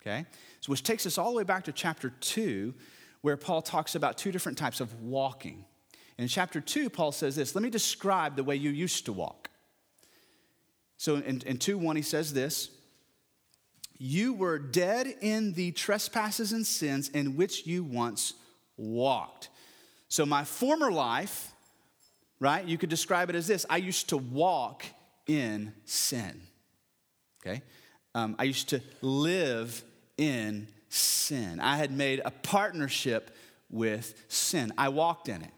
Okay? 0.00 0.24
So, 0.60 0.70
which 0.70 0.84
takes 0.84 1.04
us 1.04 1.18
all 1.18 1.32
the 1.32 1.36
way 1.36 1.44
back 1.44 1.64
to 1.64 1.72
chapter 1.72 2.08
2, 2.08 2.72
where 3.20 3.36
Paul 3.36 3.60
talks 3.60 3.94
about 3.94 4.16
two 4.16 4.32
different 4.32 4.56
types 4.56 4.80
of 4.80 5.02
walking. 5.02 5.66
In 6.16 6.28
chapter 6.28 6.62
2, 6.62 6.88
Paul 6.88 7.12
says 7.12 7.36
this 7.36 7.54
Let 7.54 7.62
me 7.62 7.68
describe 7.68 8.36
the 8.36 8.44
way 8.44 8.56
you 8.56 8.70
used 8.70 9.04
to 9.04 9.12
walk. 9.12 9.50
So 10.96 11.16
in, 11.16 11.42
in 11.42 11.58
2 11.58 11.76
1, 11.76 11.96
he 11.96 12.00
says 12.00 12.32
this 12.32 12.70
You 13.98 14.32
were 14.32 14.58
dead 14.58 15.14
in 15.20 15.52
the 15.52 15.72
trespasses 15.72 16.52
and 16.52 16.66
sins 16.66 17.10
in 17.10 17.36
which 17.36 17.66
you 17.66 17.84
once 17.84 18.32
walked. 18.78 19.50
So, 20.08 20.24
my 20.24 20.44
former 20.44 20.90
life, 20.90 21.51
right? 22.42 22.66
You 22.66 22.76
could 22.76 22.90
describe 22.90 23.30
it 23.30 23.36
as 23.36 23.46
this 23.46 23.64
I 23.70 23.78
used 23.78 24.10
to 24.10 24.18
walk 24.18 24.84
in 25.26 25.72
sin. 25.84 26.42
Okay? 27.44 27.62
um, 28.14 28.36
I 28.38 28.44
used 28.44 28.68
to 28.70 28.80
live 29.00 29.82
in 30.16 30.68
sin. 30.88 31.60
I 31.60 31.76
had 31.76 31.90
made 31.90 32.20
a 32.24 32.30
partnership 32.30 33.34
with 33.70 34.14
sin. 34.28 34.72
I 34.76 34.90
walked 34.90 35.28
in 35.28 35.42
it. 35.42 35.50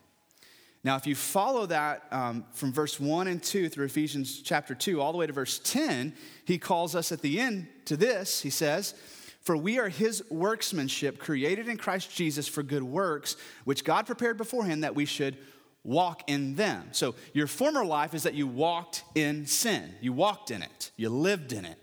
Now, 0.85 0.97
if 0.97 1.07
you 1.07 1.15
follow 1.15 1.67
that 1.67 2.05
um, 2.13 2.45
from 2.53 2.73
verse 2.73 3.01
1 3.01 3.27
and 3.27 3.43
2 3.43 3.71
through 3.71 3.87
Ephesians 3.87 4.43
chapter 4.43 4.75
2, 4.75 5.01
all 5.01 5.13
the 5.13 5.19
way 5.19 5.27
to 5.27 5.33
verse 5.33 5.59
10, 5.65 6.13
he 6.45 6.59
calls 6.59 6.95
us 6.95 7.11
at 7.11 7.23
the 7.23 7.41
end 7.41 7.69
to 7.87 7.97
this. 7.97 8.43
He 8.43 8.51
says, 8.51 8.93
For 9.41 9.57
we 9.57 9.79
are 9.79 9.89
his 9.89 10.23
workmanship, 10.31 11.19
created 11.19 11.69
in 11.69 11.79
Christ 11.79 12.15
Jesus 12.15 12.47
for 12.47 12.63
good 12.63 12.83
works, 12.83 13.37
which 13.65 13.83
God 13.83 14.05
prepared 14.05 14.37
beforehand 14.37 14.85
that 14.85 14.95
we 14.95 15.07
should 15.07 15.39
walk 15.85 16.23
in 16.27 16.57
them. 16.57 16.89
So, 16.93 17.15
your 17.33 17.47
former 17.47 17.85
life 17.85 18.15
is 18.15 18.25
that 18.25 18.35
you 18.35 18.47
walked 18.47 19.05
in 19.15 19.47
sin, 19.47 19.95
you 20.01 20.13
walked 20.13 20.51
in 20.51 20.63
it, 20.63 20.91
you 20.97 21.09
lived 21.11 21.53
in 21.53 21.65
it. 21.65 21.79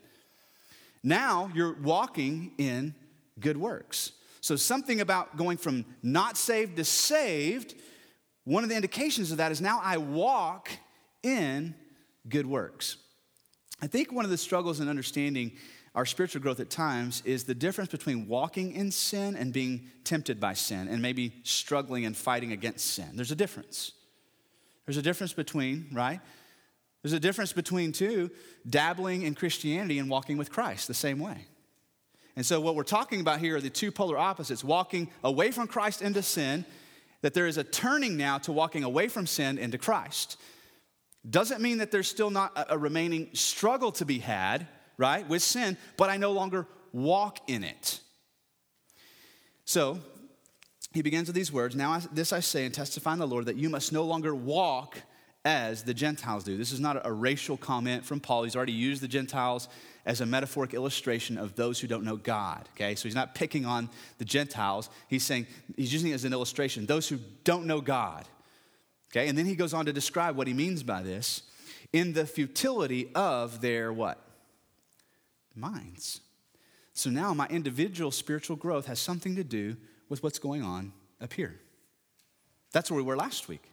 Now 1.03 1.49
you're 1.53 1.73
walking 1.73 2.51
in 2.57 2.93
good 3.39 3.57
works. 3.57 4.11
So, 4.41 4.55
something 4.55 4.99
about 5.01 5.37
going 5.37 5.57
from 5.57 5.85
not 6.03 6.35
saved 6.35 6.75
to 6.77 6.83
saved 6.83 7.75
one 8.43 8.63
of 8.63 8.69
the 8.69 8.75
indications 8.75 9.31
of 9.31 9.37
that 9.37 9.51
is 9.51 9.61
now 9.61 9.79
I 9.83 9.97
walk 9.97 10.69
in 11.21 11.75
good 12.27 12.45
works. 12.45 12.97
I 13.81 13.87
think 13.87 14.11
one 14.11 14.25
of 14.25 14.31
the 14.31 14.37
struggles 14.37 14.79
in 14.79 14.89
understanding 14.89 15.53
our 15.93 16.05
spiritual 16.05 16.41
growth 16.41 16.59
at 16.59 16.69
times 16.69 17.21
is 17.25 17.43
the 17.43 17.55
difference 17.55 17.91
between 17.91 18.27
walking 18.27 18.73
in 18.73 18.91
sin 18.91 19.35
and 19.35 19.51
being 19.51 19.89
tempted 20.03 20.39
by 20.39 20.53
sin 20.53 20.87
and 20.87 21.01
maybe 21.01 21.33
struggling 21.43 22.05
and 22.05 22.15
fighting 22.15 22.53
against 22.53 22.93
sin. 22.93 23.09
There's 23.13 23.31
a 23.31 23.35
difference. 23.35 23.91
There's 24.85 24.97
a 24.97 25.01
difference 25.01 25.33
between, 25.33 25.87
right? 25.91 26.21
There's 27.01 27.13
a 27.13 27.19
difference 27.19 27.51
between, 27.51 27.91
two, 27.91 28.29
dabbling 28.69 29.23
in 29.23 29.35
Christianity 29.35 29.99
and 29.99 30.09
walking 30.09 30.37
with 30.37 30.51
Christ 30.51 30.87
the 30.87 30.93
same 30.93 31.19
way. 31.19 31.45
And 32.35 32.45
so, 32.45 32.61
what 32.61 32.75
we're 32.75 32.83
talking 32.83 33.19
about 33.19 33.39
here 33.39 33.57
are 33.57 33.61
the 33.61 33.69
two 33.69 33.91
polar 33.91 34.17
opposites 34.17 34.63
walking 34.63 35.09
away 35.23 35.51
from 35.51 35.67
Christ 35.67 36.01
into 36.01 36.21
sin 36.21 36.65
that 37.21 37.33
there 37.33 37.47
is 37.47 37.57
a 37.57 37.63
turning 37.63 38.17
now 38.17 38.37
to 38.39 38.51
walking 38.51 38.83
away 38.83 39.07
from 39.07 39.27
sin 39.27 39.57
into 39.57 39.77
Christ. 39.77 40.37
Doesn't 41.29 41.61
mean 41.61 41.79
that 41.79 41.91
there's 41.91 42.07
still 42.07 42.29
not 42.29 42.51
a, 42.69 42.77
remaining 42.77 43.29
struggle 43.33 43.91
to 43.93 44.05
be 44.05 44.19
had, 44.19 44.67
right, 44.97 45.27
with 45.27 45.41
sin, 45.41 45.77
but 45.97 46.09
I 46.09 46.17
no 46.17 46.31
longer 46.31 46.67
walk 46.93 47.39
in 47.47 47.63
it. 47.63 47.99
So, 49.65 49.99
he 50.93 51.01
begins 51.01 51.27
with 51.27 51.35
these 51.35 51.51
words 51.51 51.75
Now, 51.75 51.99
this 52.11 52.33
I 52.33 52.39
say 52.41 52.65
and 52.65 52.73
testify 52.73 53.13
in 53.13 53.19
the 53.19 53.27
Lord 53.27 53.45
that 53.45 53.55
you 53.55 53.69
must 53.69 53.93
no 53.93 54.03
longer 54.03 54.35
walk 54.35 54.97
as 55.43 55.83
the 55.83 55.93
Gentiles 55.93 56.43
do. 56.43 56.57
This 56.57 56.71
is 56.71 56.79
not 56.79 57.05
a 57.05 57.11
racial 57.11 57.57
comment 57.57 58.05
from 58.05 58.19
Paul. 58.19 58.43
He's 58.43 58.55
already 58.55 58.73
used 58.73 59.01
the 59.01 59.07
Gentiles 59.07 59.69
as 60.05 60.21
a 60.21 60.25
metaphoric 60.25 60.73
illustration 60.73 61.37
of 61.37 61.55
those 61.55 61.79
who 61.79 61.87
don't 61.87 62.03
know 62.03 62.15
God. 62.15 62.67
Okay, 62.75 62.95
so 62.95 63.03
he's 63.03 63.15
not 63.15 63.33
picking 63.33 63.65
on 63.65 63.89
the 64.17 64.25
Gentiles. 64.25 64.89
He's 65.07 65.23
saying, 65.23 65.47
he's 65.75 65.93
using 65.93 66.11
it 66.11 66.15
as 66.15 66.25
an 66.25 66.33
illustration, 66.33 66.85
those 66.85 67.07
who 67.07 67.19
don't 67.43 67.65
know 67.65 67.81
God. 67.81 68.27
Okay, 69.11 69.27
and 69.27 69.37
then 69.37 69.45
he 69.45 69.55
goes 69.55 69.73
on 69.73 69.85
to 69.85 69.93
describe 69.93 70.35
what 70.35 70.47
he 70.47 70.53
means 70.53 70.83
by 70.83 71.01
this 71.01 71.43
in 71.91 72.13
the 72.13 72.25
futility 72.25 73.11
of 73.13 73.61
their 73.61 73.91
what? 73.91 74.19
Minds. 75.55 76.21
So 76.93 77.09
now 77.09 77.33
my 77.33 77.47
individual 77.47 78.11
spiritual 78.11 78.55
growth 78.55 78.85
has 78.87 78.99
something 78.99 79.35
to 79.35 79.43
do 79.43 79.77
with 80.09 80.23
what's 80.23 80.39
going 80.39 80.61
on 80.61 80.93
up 81.21 81.33
here. 81.33 81.59
That's 82.71 82.89
where 82.89 82.97
we 82.97 83.03
were 83.03 83.17
last 83.17 83.47
week. 83.47 83.63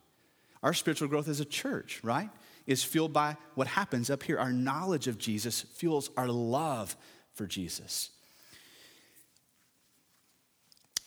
Our 0.63 0.75
spiritual 0.75 1.09
growth 1.09 1.29
as 1.29 1.41
a 1.41 1.45
church, 1.45 2.01
right? 2.03 2.31
is 2.69 2.85
fueled 2.85 3.15
by 3.15 3.35
what 3.55 3.67
happens 3.67 4.11
up 4.11 4.23
here. 4.23 4.39
Our 4.39 4.53
knowledge 4.53 5.09
of 5.09 5.19
Jesus 5.19 5.63
fuels 5.63 6.11
our 6.19 6.29
love 6.29 6.95
for 7.33 7.47
Jesus. 7.47 8.11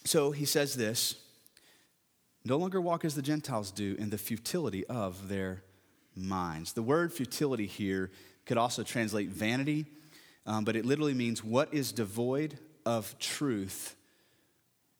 So 0.03 0.31
he 0.31 0.43
says 0.43 0.75
this 0.75 1.15
no 2.43 2.57
longer 2.57 2.81
walk 2.81 3.05
as 3.05 3.13
the 3.13 3.21
Gentiles 3.21 3.69
do 3.69 3.95
in 3.99 4.09
the 4.09 4.17
futility 4.17 4.83
of 4.87 5.29
their 5.29 5.61
minds. 6.15 6.73
The 6.73 6.81
word 6.81 7.13
futility 7.13 7.67
here 7.67 8.09
could 8.47 8.57
also 8.57 8.81
translate 8.81 9.29
vanity, 9.29 9.85
um, 10.45 10.63
but 10.63 10.75
it 10.75 10.85
literally 10.85 11.13
means 11.13 11.43
what 11.43 11.73
is 11.73 11.91
devoid 11.91 12.57
of 12.85 13.17
truth 13.19 13.95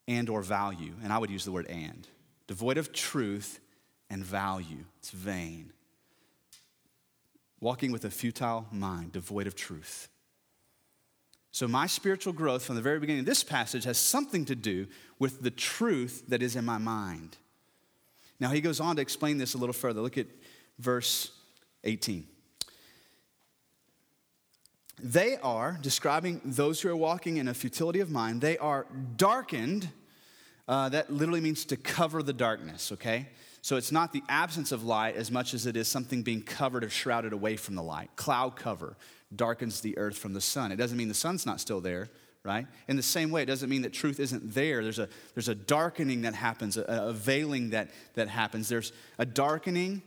and 0.08 0.30
or 0.30 0.42
value. 0.42 0.94
And 1.04 1.12
I 1.12 1.18
would 1.18 1.30
use 1.30 1.46
the 1.46 1.52
word 1.52 1.68
and. 1.68 2.08
Devoid 2.48 2.78
of 2.78 2.92
truth 2.94 3.60
and 4.10 4.24
value. 4.24 4.86
It's 5.00 5.12
vain 5.12 5.74
walking 7.62 7.92
with 7.92 8.04
a 8.04 8.10
futile 8.10 8.66
mind, 8.72 9.14
devoid 9.14 9.48
of 9.48 9.56
truth. 9.56 10.10
So, 11.52 11.68
my 11.68 11.86
spiritual 11.86 12.34
growth 12.34 12.64
from 12.64 12.76
the 12.76 12.82
very 12.82 13.00
beginning 13.00 13.22
of 13.22 13.26
this 13.26 13.44
passage 13.44 13.84
has 13.84 13.98
something 13.98 14.46
to 14.46 14.56
do 14.56 14.88
with 15.20 15.42
the 15.42 15.52
truth 15.52 16.24
that 16.28 16.42
is 16.42 16.56
in 16.56 16.66
my 16.66 16.78
mind. 16.78 17.38
Now, 18.40 18.50
he 18.50 18.62
goes 18.62 18.80
on 18.80 18.96
to 18.96 19.02
explain 19.02 19.38
this 19.38 19.54
a 19.54 19.58
little 19.58 19.74
further. 19.74 20.02
Look 20.02 20.18
at 20.18 20.28
verse 20.80 21.32
18. 21.84 22.26
They 25.04 25.38
are, 25.38 25.80
describing 25.82 26.42
those 26.46 26.82
who 26.82 26.90
are 26.90 26.96
walking 26.96 27.38
in 27.38 27.48
a 27.48 27.54
futility 27.54 28.00
of 28.00 28.12
mind, 28.12 28.42
they 28.42 28.58
are 28.58 28.86
darkened. 29.18 29.90
Uh, 30.68 30.90
that 30.90 31.12
literally 31.12 31.42
means 31.42 31.66
to 31.66 31.78
cover 31.78 32.22
the 32.24 32.34
darkness, 32.34 32.92
okay? 32.92 33.28
So 33.62 33.78
it's 33.78 33.92
not 33.92 34.14
the 34.14 34.24
absence 34.30 34.72
of 34.72 34.84
light 34.84 35.16
as 35.16 35.32
much 35.32 35.54
as 35.54 35.66
it 35.66 35.76
is 35.76 35.88
something 35.88 36.24
being 36.24 36.42
covered 36.42 36.84
or 36.84 36.90
shrouded 36.90 37.34
away 37.34 37.58
from 37.58 37.76
the 37.76 37.84
light. 37.84 38.10
Cloud 38.16 38.56
cover 38.56 38.96
darkens 39.36 39.82
the 39.82 39.98
earth 39.98 40.18
from 40.18 40.34
the 40.34 40.42
sun. 40.42 40.72
It 40.72 40.78
doesn't 40.78 40.98
mean 40.98 41.08
the 41.08 41.14
sun's 41.14 41.46
not 41.46 41.60
still 41.60 41.82
there, 41.82 42.10
right? 42.44 42.68
In 42.88 42.96
the 42.96 43.04
same 43.04 43.32
way, 43.32 43.44
it 43.44 43.48
doesn't 43.48 43.70
mean 43.70 43.84
that 43.84 43.94
truth 43.94 44.20
isn't 44.20 44.54
there. 44.54 44.84
There's 44.84 45.00
a, 45.00 45.10
there's 45.36 45.50
a 45.50 45.56
darkening 45.56 46.22
that 46.22 46.36
happens, 46.36 46.78
a, 46.78 46.84
a 46.84 47.14
veiling 47.14 47.72
that, 47.72 47.90
that 48.16 48.30
happens. 48.30 48.70
There's 48.70 48.94
a 49.18 49.26
darkening 49.26 50.02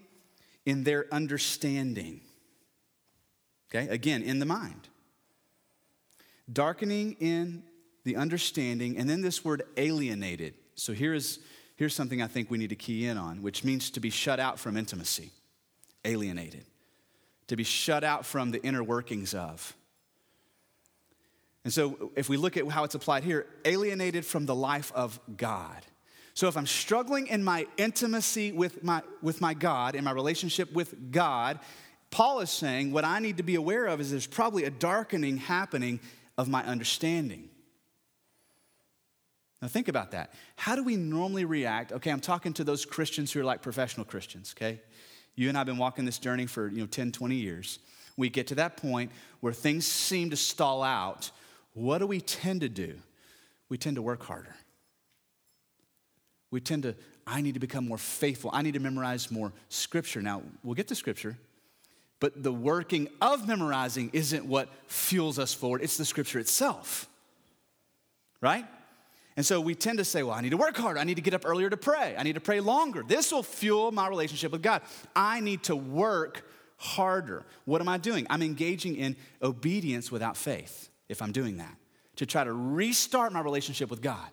in 0.67 0.85
their 0.85 1.07
understanding. 1.13 2.21
Okay, 3.75 3.89
again, 3.89 4.23
in 4.23 4.39
the 4.39 4.47
mind. 4.47 4.89
Darkening 6.53 7.17
in 7.19 7.63
the 8.05 8.17
understanding, 8.17 8.97
and 8.99 9.09
then 9.09 9.23
this 9.23 9.45
word 9.45 9.63
alienated. 9.77 10.55
So 10.75 10.93
here 10.93 11.15
is 11.15 11.39
here's 11.77 11.95
something 11.95 12.23
I 12.23 12.27
think 12.27 12.51
we 12.51 12.59
need 12.59 12.69
to 12.71 12.77
key 12.77 13.07
in 13.07 13.17
on, 13.17 13.43
which 13.43 13.65
means 13.65 13.91
to 13.91 14.01
be 14.01 14.11
shut 14.11 14.39
out 14.39 14.59
from 14.59 14.77
intimacy, 14.77 15.31
alienated, 16.05 16.65
to 17.49 17.57
be 17.57 17.65
shut 17.65 18.05
out 18.05 18.25
from 18.25 18.51
the 18.51 18.63
inner 18.63 18.85
workings 18.85 19.35
of. 19.35 19.75
And 21.65 21.73
so, 21.73 22.13
if 22.15 22.29
we 22.29 22.37
look 22.37 22.59
at 22.59 22.69
how 22.69 22.85
it's 22.85 22.95
applied 22.95 23.25
here, 23.25 23.47
alienated 23.65 24.27
from 24.27 24.45
the 24.45 24.55
life 24.55 24.93
of 24.95 25.19
God. 25.35 25.87
So, 26.35 26.47
if 26.47 26.59
I'm 26.59 26.67
struggling 26.67 27.29
in 27.29 27.43
my 27.43 27.67
intimacy 27.79 28.53
with 28.53 28.85
my, 28.85 29.03
with 29.23 29.41
my 29.41 29.55
God, 29.55 29.95
in 29.95 30.05
my 30.05 30.11
relationship 30.11 30.71
with 30.75 31.11
God, 31.11 31.59
Paul 32.15 32.39
is 32.39 32.51
saying 32.51 32.93
what 32.93 33.05
I 33.05 33.19
need 33.19 33.39
to 33.39 33.43
be 33.43 33.57
aware 33.57 33.87
of 33.87 34.01
is 34.01 34.13
there's 34.13 34.25
probably 34.25 34.63
a 34.63 34.71
darkening 34.71 35.37
happening 35.37 35.99
of 36.39 36.49
my 36.49 36.65
understanding. 36.65 37.49
Now, 39.61 39.67
think 39.67 39.89
about 39.89 40.13
that. 40.13 40.33
How 40.55 40.77
do 40.77 40.85
we 40.85 40.95
normally 40.95 41.45
react? 41.45 41.91
Okay, 41.91 42.13
I'm 42.13 42.21
talking 42.21 42.53
to 42.53 42.63
those 42.63 42.85
Christians 42.85 43.33
who 43.33 43.41
are 43.41 43.45
like 43.45 43.63
professional 43.63 44.07
Christians, 44.07 44.55
okay? 44.57 44.81
You 45.35 45.49
and 45.49 45.59
I 45.59 45.61
have 45.61 45.67
been 45.67 45.77
walking 45.77 46.05
this 46.05 46.19
journey 46.19 46.47
for, 46.47 46.69
you 46.69 46.79
know, 46.79 46.87
10, 46.87 47.11
20 47.11 47.35
years. 47.35 47.81
We 48.17 48.29
get 48.29 48.47
to 48.47 48.55
that 48.55 48.77
point 48.77 49.11
where 49.41 49.53
things 49.53 49.85
seem 49.85 50.31
to 50.31 50.37
stall 50.37 50.85
out. 50.85 51.33
What 51.73 51.99
do 51.99 52.07
we 52.07 52.21
tend 52.21 52.61
to 52.61 52.69
do? 52.69 52.95
We 53.69 53.77
tend 53.77 53.97
to 53.97 54.03
work 54.03 54.23
harder. 54.23 54.55
We 56.53 56.61
tend 56.61 56.85
to, 56.85 56.95
I 57.27 57.41
need 57.41 57.55
to 57.55 57.61
become 57.61 57.89
more 57.89 57.99
faithful. 57.99 58.51
I 58.53 58.63
need 58.63 58.75
to 58.75 58.81
memorize 58.81 59.33
more 59.33 59.53
scripture. 59.69 60.23
Now, 60.23 60.43
we'll 60.63 60.77
get 60.77 60.87
to 60.87 60.95
scripture, 60.95 61.37
but 62.25 62.43
the 62.43 62.51
working 62.51 63.07
of 63.21 63.47
memorizing 63.47 64.09
isn't 64.15 64.47
what 64.47 64.71
fuels 64.87 65.39
us 65.39 65.53
forward, 65.53 65.83
it's 65.83 65.99
the 65.99 66.07
scripture 66.07 66.39
itself, 66.39 67.07
right? 68.41 68.65
And 69.37 69.45
so 69.45 69.61
we 69.61 69.75
tend 69.75 69.99
to 69.99 70.07
say, 70.07 70.23
well, 70.23 70.35
I 70.35 70.41
need 70.41 70.53
to 70.53 70.57
work 70.57 70.75
harder. 70.75 70.99
I 70.99 71.05
need 71.05 71.17
to 71.17 71.21
get 71.21 71.35
up 71.35 71.43
earlier 71.45 71.69
to 71.69 71.77
pray. 71.77 72.15
I 72.17 72.23
need 72.23 72.37
to 72.37 72.41
pray 72.41 72.61
longer. 72.61 73.05
This 73.07 73.31
will 73.31 73.43
fuel 73.43 73.93
my 73.93 74.09
relationship 74.09 74.53
with 74.53 74.63
God. 74.63 74.81
I 75.15 75.41
need 75.41 75.65
to 75.65 75.77
work 75.77 76.49
harder. 76.79 77.45
What 77.67 77.83
am 77.83 77.91
I 77.91 77.99
doing? 77.99 78.27
I'm 78.31 78.41
engaging 78.41 78.97
in 78.97 79.17
obedience 79.43 80.11
without 80.11 80.39
faith 80.39 80.89
if 81.11 81.21
I'm 81.21 81.31
doing 81.31 81.59
that 81.59 81.77
to 82.17 82.25
try 82.25 82.43
to 82.43 82.55
restart 82.55 83.35
my 83.35 83.43
relationship 83.43 83.91
with 83.91 84.01
God. 84.01 84.31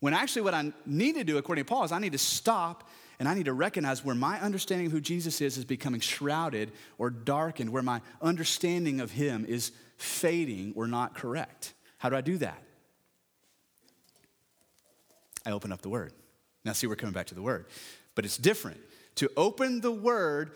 When 0.00 0.12
actually, 0.12 0.42
what 0.42 0.52
I 0.52 0.70
need 0.84 1.14
to 1.14 1.24
do, 1.24 1.38
according 1.38 1.64
to 1.64 1.68
Paul, 1.70 1.84
is 1.84 1.92
I 1.92 1.98
need 1.98 2.12
to 2.12 2.18
stop 2.18 2.90
and 3.20 3.28
I 3.28 3.34
need 3.34 3.44
to 3.44 3.52
recognize 3.52 4.02
where 4.02 4.14
my 4.14 4.40
understanding 4.40 4.86
of 4.86 4.92
who 4.92 5.00
Jesus 5.00 5.42
is 5.42 5.58
is 5.58 5.66
becoming 5.66 6.00
shrouded 6.00 6.72
or 6.96 7.10
darkened, 7.10 7.70
where 7.70 7.82
my 7.82 8.00
understanding 8.22 8.98
of 8.98 9.10
him 9.10 9.44
is 9.46 9.72
fading 9.98 10.72
or 10.74 10.86
not 10.86 11.14
correct. 11.14 11.74
How 11.98 12.08
do 12.08 12.16
I 12.16 12.22
do 12.22 12.38
that? 12.38 12.62
I 15.44 15.50
open 15.50 15.70
up 15.70 15.82
the 15.82 15.90
Word. 15.90 16.14
Now, 16.64 16.72
see, 16.72 16.86
we're 16.86 16.96
coming 16.96 17.12
back 17.12 17.26
to 17.26 17.34
the 17.34 17.42
Word. 17.42 17.66
But 18.14 18.24
it's 18.24 18.38
different. 18.38 18.80
To 19.16 19.30
open 19.36 19.82
the 19.82 19.92
Word 19.92 20.52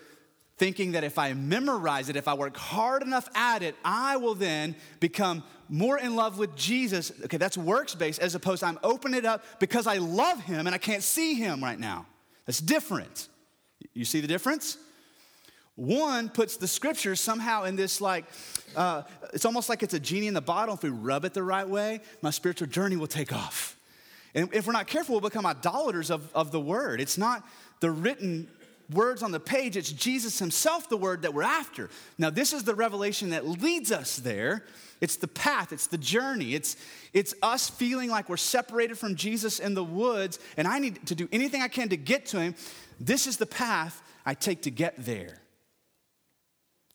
thinking 0.57 0.93
that 0.93 1.03
if 1.03 1.19
I 1.19 1.33
memorize 1.33 2.09
it, 2.09 2.15
if 2.15 2.27
I 2.27 2.33
work 2.33 2.57
hard 2.57 3.03
enough 3.03 3.29
at 3.35 3.61
it, 3.61 3.75
I 3.85 4.17
will 4.17 4.33
then 4.33 4.75
become 4.99 5.43
more 5.69 5.99
in 5.99 6.15
love 6.15 6.39
with 6.39 6.55
Jesus. 6.55 7.11
Okay, 7.25 7.37
that's 7.37 7.59
works 7.59 7.93
based 7.93 8.19
as 8.19 8.33
opposed 8.33 8.61
to 8.61 8.65
I'm 8.65 8.79
opening 8.81 9.19
it 9.19 9.25
up 9.25 9.43
because 9.59 9.85
I 9.85 9.97
love 9.97 10.39
him 10.39 10.65
and 10.65 10.73
I 10.73 10.79
can't 10.79 11.03
see 11.03 11.35
him 11.35 11.63
right 11.63 11.79
now. 11.79 12.07
That's 12.45 12.59
different. 12.59 13.27
You 13.93 14.05
see 14.05 14.21
the 14.21 14.27
difference? 14.27 14.77
One 15.75 16.29
puts 16.29 16.55
the 16.57 16.67
scriptures 16.67 17.19
somehow 17.19 17.63
in 17.63 17.75
this 17.75 17.99
like, 17.99 18.25
uh, 18.75 19.03
it's 19.33 19.45
almost 19.45 19.67
like 19.67 19.83
it's 19.83 19.93
a 19.93 19.99
genie 19.99 20.27
in 20.27 20.33
the 20.33 20.41
bottle. 20.41 20.75
If 20.75 20.83
we 20.83 20.89
rub 20.89 21.25
it 21.25 21.33
the 21.33 21.43
right 21.43 21.67
way, 21.67 21.99
my 22.21 22.29
spiritual 22.29 22.67
journey 22.67 22.95
will 22.95 23.07
take 23.07 23.33
off. 23.33 23.77
And 24.33 24.53
if 24.53 24.67
we're 24.67 24.73
not 24.73 24.87
careful, 24.87 25.15
we'll 25.15 25.29
become 25.29 25.45
idolaters 25.45 26.09
of, 26.09 26.33
of 26.33 26.51
the 26.51 26.59
word. 26.59 27.01
It's 27.01 27.17
not 27.17 27.45
the 27.81 27.91
written 27.91 28.47
words 28.91 29.23
on 29.23 29.31
the 29.31 29.39
page, 29.39 29.77
it's 29.77 29.91
Jesus 29.91 30.39
himself, 30.39 30.89
the 30.89 30.97
word 30.97 31.23
that 31.23 31.33
we're 31.33 31.43
after. 31.43 31.89
Now, 32.17 32.29
this 32.29 32.53
is 32.53 32.63
the 32.63 32.75
revelation 32.75 33.31
that 33.31 33.47
leads 33.47 33.91
us 33.91 34.17
there. 34.17 34.63
It's 35.01 35.17
the 35.17 35.27
path, 35.27 35.73
it's 35.73 35.87
the 35.87 35.97
journey. 35.97 36.53
It's, 36.53 36.77
it's 37.13 37.33
us 37.41 37.69
feeling 37.69 38.09
like 38.09 38.29
we're 38.29 38.37
separated 38.37 38.97
from 38.97 39.15
Jesus 39.15 39.59
in 39.59 39.73
the 39.73 39.83
woods, 39.83 40.39
and 40.57 40.67
I 40.67 40.79
need 40.79 41.05
to 41.07 41.15
do 41.15 41.27
anything 41.31 41.61
I 41.61 41.67
can 41.67 41.89
to 41.89 41.97
get 41.97 42.27
to 42.27 42.39
him. 42.39 42.55
This 42.99 43.27
is 43.27 43.37
the 43.37 43.45
path 43.45 44.01
I 44.25 44.33
take 44.33 44.63
to 44.63 44.71
get 44.71 44.93
there. 44.97 45.41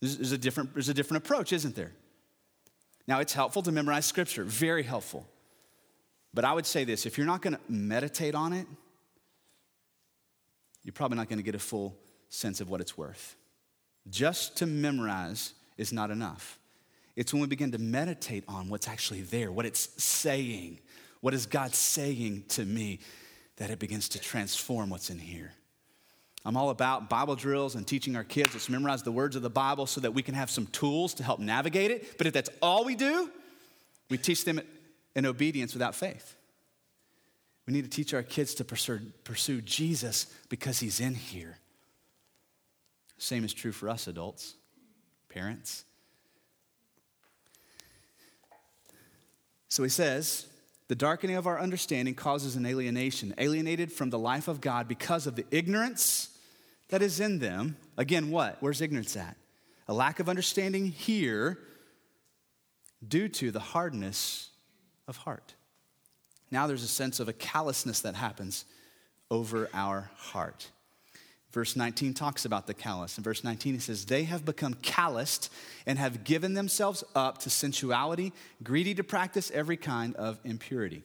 There's 0.01 0.33
a 0.33 0.39
different, 0.39 0.73
there's 0.73 0.89
a 0.89 0.95
different 0.95 1.25
approach, 1.25 1.53
isn't 1.53 1.75
there? 1.75 1.93
Now, 3.07 3.21
it's 3.21 3.35
helpful 3.35 3.63
to 3.63 3.73
memorize 3.73 4.07
scripture, 4.07 4.45
very 4.45 4.83
helpful. 4.83 5.27
But 6.33 6.45
I 6.45 6.53
would 6.53 6.67
say 6.67 6.85
this 6.85 7.07
if 7.07 7.19
you're 7.19 7.27
not 7.27 7.43
going 7.43 7.55
to 7.55 7.61
meditate 7.69 8.35
on 8.35 8.53
it, 8.53 8.67
you're 10.85 10.93
probably 10.93 11.17
not 11.17 11.29
going 11.29 11.39
to 11.39 11.45
get 11.45 11.55
a 11.55 11.61
full 11.61 11.97
sense 12.29 12.61
of 12.61 12.71
what 12.71 12.81
it's 12.81 12.97
worth. 12.97 13.37
Just 14.09 14.57
to 14.59 14.67
memorize 14.67 15.53
is 15.77 15.93
not 15.93 16.11
enough. 16.11 16.59
It's 17.17 17.33
when 17.33 17.43
we 17.43 17.49
begin 17.49 17.73
to 17.73 17.79
meditate 17.79 18.45
on 18.49 18.69
what's 18.69 18.89
actually 18.89 19.23
there, 19.23 19.53
what 19.53 19.67
it's 19.67 20.03
saying, 20.03 20.81
what 21.21 21.35
is 21.35 21.47
God 21.47 21.75
saying 21.75 22.45
to 22.51 22.65
me, 22.65 23.01
that 23.57 23.71
it 23.71 23.79
begins 23.79 24.09
to 24.11 24.19
transform 24.19 24.89
what's 24.89 25.11
in 25.11 25.19
here. 25.19 25.53
I'm 26.47 26.57
all 26.57 26.71
about 26.71 27.11
Bible 27.11 27.37
drills 27.37 27.75
and 27.75 27.87
teaching 27.87 28.17
our 28.17 28.25
kids 28.25 28.65
to 28.65 28.73
memorize 28.73 29.03
the 29.03 29.13
words 29.13 29.37
of 29.37 29.43
the 29.43 29.51
Bible 29.51 29.85
so 29.87 30.01
that 30.01 30.15
we 30.15 30.23
can 30.23 30.35
have 30.35 30.51
some 30.51 30.67
tools 30.69 31.13
to 31.15 31.23
help 31.23 31.39
navigate 31.39 31.91
it. 31.91 32.17
But 32.17 32.27
if 32.27 32.33
that's 32.33 32.49
all 32.63 32.85
we 32.85 32.95
do, 32.95 33.31
we 34.09 34.17
teach 34.17 34.45
them 34.45 34.61
in 35.15 35.27
obedience 35.27 35.75
without 35.75 35.95
faith. 35.95 36.37
We 37.71 37.75
need 37.75 37.85
to 37.85 37.97
teach 37.97 38.15
our 38.15 38.25
kids 38.25 38.55
to 38.55 38.65
pursue, 38.65 39.61
Jesus 39.61 40.27
because 40.49 40.81
he's 40.81 40.99
in 40.99 41.15
here. 41.15 41.57
Same 43.17 43.45
is 43.45 43.55
true 43.55 43.71
for 43.71 43.89
us 43.89 44.09
adults, 44.09 44.57
parents. 45.29 45.85
So 49.69 49.85
he 49.85 49.89
says, 49.89 50.47
the 50.89 50.97
darkening 50.97 51.37
of 51.37 51.47
our 51.47 51.61
understanding 51.61 52.17
causes 52.17 52.57
an 52.57 52.67
alienation, 52.67 53.35
alienated 53.39 53.93
from 53.93 54.11
the 54.11 54.19
life 54.19 54.49
of 54.49 54.61
God 54.61 54.89
because 54.89 55.29
of 55.29 55.37
the 55.37 55.47
ignorance 55.53 56.37
that 56.89 57.03
is 57.03 57.21
in 57.21 57.39
them. 57.39 57.77
Again, 57.97 58.33
what? 58.33 58.57
Where's 58.59 58.81
ignorance 58.81 59.17
at? 59.17 59.37
A 59.87 59.95
lack 59.95 60.19
of 60.19 60.29
understanding 60.29 60.87
here 60.87 61.57
due 63.07 63.29
to 63.29 63.53
the 63.53 63.61
hardness 63.61 64.51
of 65.07 65.19
heart. 65.19 65.55
Now 66.51 66.67
there's 66.67 66.83
a 66.83 66.89
sense 66.89 67.21
of 67.21 67.29
a 67.29 67.33
callousness 67.33 68.01
that 68.01 68.15
happens 68.15 68.65
over 69.31 69.69
our 69.73 70.11
heart. 70.17 70.69
Verse 71.53 71.75
19 71.75 72.15
talks 72.15 72.45
about 72.45 72.67
the 72.67 72.75
callous. 72.75 73.19
In 73.19 73.25
verse 73.25 73.43
19, 73.43 73.75
it 73.75 73.83
says, 73.83 74.05
They 74.05 74.25
have 74.25 74.45
become 74.45 74.75
calloused 74.75 75.53
and 75.85 75.99
have 75.99 76.23
given 76.23 76.55
themselves 76.55 77.03
up 77.15 77.39
to 77.39 77.51
sensuality, 77.51 78.33
greedy 78.63 78.95
to 78.95 79.05
practice 79.05 79.51
every 79.53 79.77
kind 79.77 80.15
of 80.15 80.39
impurity. 80.45 81.03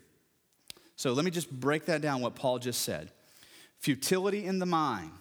So 0.95 1.13
let 1.13 1.25
me 1.25 1.31
just 1.31 1.51
break 1.51 1.85
that 1.85 2.01
down, 2.01 2.21
what 2.21 2.35
Paul 2.35 2.59
just 2.59 2.83
said. 2.83 3.11
Futility 3.79 4.45
in 4.45 4.59
the 4.59 4.65
mind, 4.67 5.11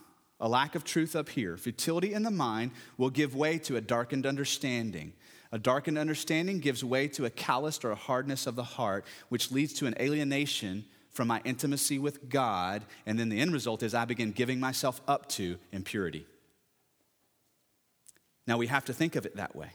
a 0.40 0.48
lack 0.48 0.74
of 0.74 0.84
truth 0.84 1.16
up 1.16 1.30
here. 1.30 1.56
Futility 1.56 2.12
in 2.12 2.22
the 2.22 2.30
mind 2.30 2.72
will 2.98 3.10
give 3.10 3.34
way 3.34 3.58
to 3.58 3.76
a 3.76 3.80
darkened 3.80 4.26
understanding. 4.26 5.14
A 5.54 5.58
darkened 5.58 5.98
understanding 5.98 6.58
gives 6.58 6.82
way 6.82 7.06
to 7.06 7.26
a 7.26 7.30
calloused 7.30 7.84
or 7.84 7.92
a 7.92 7.94
hardness 7.94 8.48
of 8.48 8.56
the 8.56 8.64
heart, 8.64 9.04
which 9.28 9.52
leads 9.52 9.72
to 9.74 9.86
an 9.86 9.94
alienation 10.00 10.84
from 11.10 11.28
my 11.28 11.40
intimacy 11.44 11.96
with 11.96 12.28
God. 12.28 12.82
And 13.06 13.16
then 13.16 13.28
the 13.28 13.38
end 13.38 13.52
result 13.52 13.84
is 13.84 13.94
I 13.94 14.04
begin 14.04 14.32
giving 14.32 14.58
myself 14.58 15.00
up 15.06 15.28
to 15.28 15.56
impurity. 15.70 16.26
Now 18.48 18.58
we 18.58 18.66
have 18.66 18.84
to 18.86 18.92
think 18.92 19.14
of 19.14 19.26
it 19.26 19.36
that 19.36 19.54
way. 19.54 19.68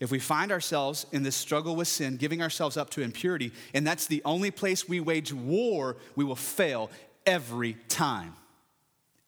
If 0.00 0.10
we 0.10 0.18
find 0.18 0.50
ourselves 0.50 1.04
in 1.12 1.22
this 1.22 1.36
struggle 1.36 1.76
with 1.76 1.86
sin, 1.86 2.16
giving 2.16 2.40
ourselves 2.40 2.78
up 2.78 2.88
to 2.90 3.02
impurity, 3.02 3.52
and 3.74 3.86
that's 3.86 4.06
the 4.06 4.22
only 4.24 4.50
place 4.50 4.88
we 4.88 5.00
wage 5.00 5.34
war, 5.34 5.98
we 6.14 6.24
will 6.24 6.34
fail 6.34 6.90
every 7.26 7.74
time. 7.90 8.34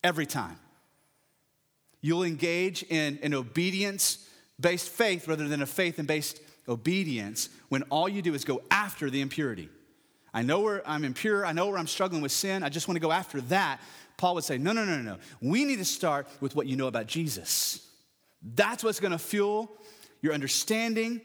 Every 0.03 0.25
time. 0.25 0.59
You'll 2.01 2.25
engage 2.25 2.83
in, 2.85 3.19
in 3.19 3.35
obedience 3.35 4.25
based 4.61 4.89
faith 4.89 5.29
rather 5.29 5.49
than 5.49 5.63
a 5.63 5.67
faith 5.67 5.99
and 5.99 6.09
based 6.09 6.41
obedience 6.69 7.49
when 7.69 7.83
all 7.85 8.09
you 8.09 8.23
do 8.23 8.35
is 8.35 8.45
go 8.45 8.63
after 8.71 9.11
the 9.11 9.21
impurity. 9.21 9.69
I 10.35 10.43
know 10.43 10.61
where 10.61 10.87
I'm 10.89 11.05
impure, 11.05 11.47
I 11.47 11.53
know 11.53 11.67
where 11.67 11.79
I'm 11.79 11.87
struggling 11.87 12.23
with 12.23 12.33
sin, 12.33 12.63
I 12.63 12.69
just 12.69 12.87
want 12.89 12.97
to 12.97 13.01
go 13.01 13.13
after 13.13 13.41
that. 13.43 13.81
Paul 14.19 14.35
would 14.35 14.45
say, 14.45 14.59
no, 14.59 14.73
no, 14.73 14.85
no, 14.85 14.99
no. 14.99 15.17
We 15.41 15.65
need 15.65 15.79
to 15.79 15.85
start 15.85 16.27
with 16.41 16.57
what 16.57 16.67
you 16.67 16.77
know 16.77 16.89
about 16.89 17.07
Jesus. 17.07 17.87
That's 18.43 18.83
what's 18.83 19.01
going 19.01 19.13
to 19.13 19.19
fuel 19.19 19.71
your 20.21 20.35
understanding. 20.35 21.21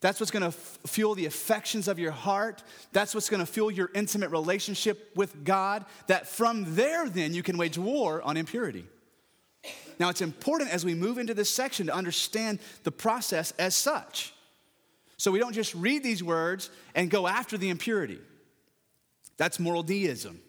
That's 0.00 0.20
what's 0.20 0.30
going 0.30 0.42
to 0.42 0.48
f- 0.48 0.78
fuel 0.86 1.14
the 1.14 1.24
affections 1.24 1.88
of 1.88 1.98
your 1.98 2.10
heart. 2.10 2.62
That's 2.92 3.14
what's 3.14 3.30
going 3.30 3.40
to 3.40 3.50
fuel 3.50 3.70
your 3.70 3.90
intimate 3.94 4.30
relationship 4.30 5.16
with 5.16 5.44
God. 5.44 5.86
That 6.08 6.26
from 6.26 6.74
there, 6.74 7.08
then, 7.08 7.32
you 7.32 7.42
can 7.42 7.56
wage 7.56 7.78
war 7.78 8.20
on 8.20 8.36
impurity. 8.36 8.84
Now, 9.98 10.08
it's 10.08 10.20
important 10.20 10.70
as 10.70 10.84
we 10.84 10.94
move 10.94 11.18
into 11.18 11.34
this 11.34 11.50
section 11.50 11.86
to 11.86 11.94
understand 11.94 12.58
the 12.82 12.90
process 12.90 13.52
as 13.52 13.76
such. 13.76 14.32
So 15.16 15.30
we 15.30 15.38
don't 15.38 15.52
just 15.52 15.74
read 15.74 16.02
these 16.02 16.22
words 16.22 16.70
and 16.94 17.10
go 17.10 17.26
after 17.26 17.56
the 17.56 17.70
impurity. 17.70 18.18
That's 19.36 19.60
moral 19.60 19.82
deism. 19.82 20.40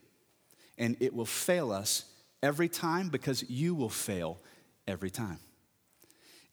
And 0.78 0.98
it 1.00 1.14
will 1.14 1.26
fail 1.26 1.72
us 1.72 2.06
every 2.42 2.68
time 2.68 3.10
because 3.10 3.50
you 3.50 3.76
will 3.76 3.90
fail 3.90 4.38
every 4.88 5.10
time. 5.10 5.40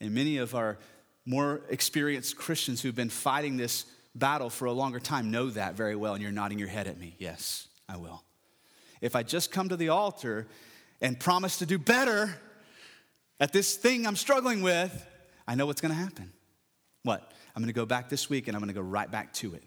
And 0.00 0.14
many 0.14 0.38
of 0.38 0.54
our 0.54 0.78
more 1.24 1.62
experienced 1.68 2.36
Christians 2.36 2.82
who've 2.82 2.94
been 2.94 3.08
fighting 3.08 3.56
this 3.56 3.86
battle 4.14 4.50
for 4.50 4.66
a 4.66 4.72
longer 4.72 5.00
time 5.00 5.30
know 5.30 5.50
that 5.50 5.74
very 5.74 5.96
well, 5.96 6.14
and 6.14 6.22
you're 6.22 6.32
nodding 6.32 6.58
your 6.58 6.68
head 6.68 6.86
at 6.86 6.98
me. 6.98 7.14
Yes, 7.18 7.68
I 7.88 7.96
will. 7.96 8.22
If 9.00 9.16
I 9.16 9.22
just 9.22 9.50
come 9.50 9.68
to 9.68 9.76
the 9.76 9.88
altar 9.88 10.46
and 11.00 11.18
promise 11.18 11.58
to 11.58 11.66
do 11.66 11.78
better, 11.78 12.36
at 13.40 13.52
this 13.52 13.76
thing 13.76 14.06
I'm 14.06 14.16
struggling 14.16 14.62
with, 14.62 15.06
I 15.46 15.54
know 15.54 15.66
what's 15.66 15.80
going 15.80 15.94
to 15.94 16.00
happen. 16.00 16.32
What? 17.02 17.32
I'm 17.54 17.62
going 17.62 17.72
to 17.72 17.78
go 17.78 17.86
back 17.86 18.08
this 18.08 18.30
week 18.30 18.48
and 18.48 18.56
I'm 18.56 18.60
going 18.60 18.72
to 18.72 18.74
go 18.74 18.80
right 18.80 19.10
back 19.10 19.32
to 19.34 19.54
it. 19.54 19.62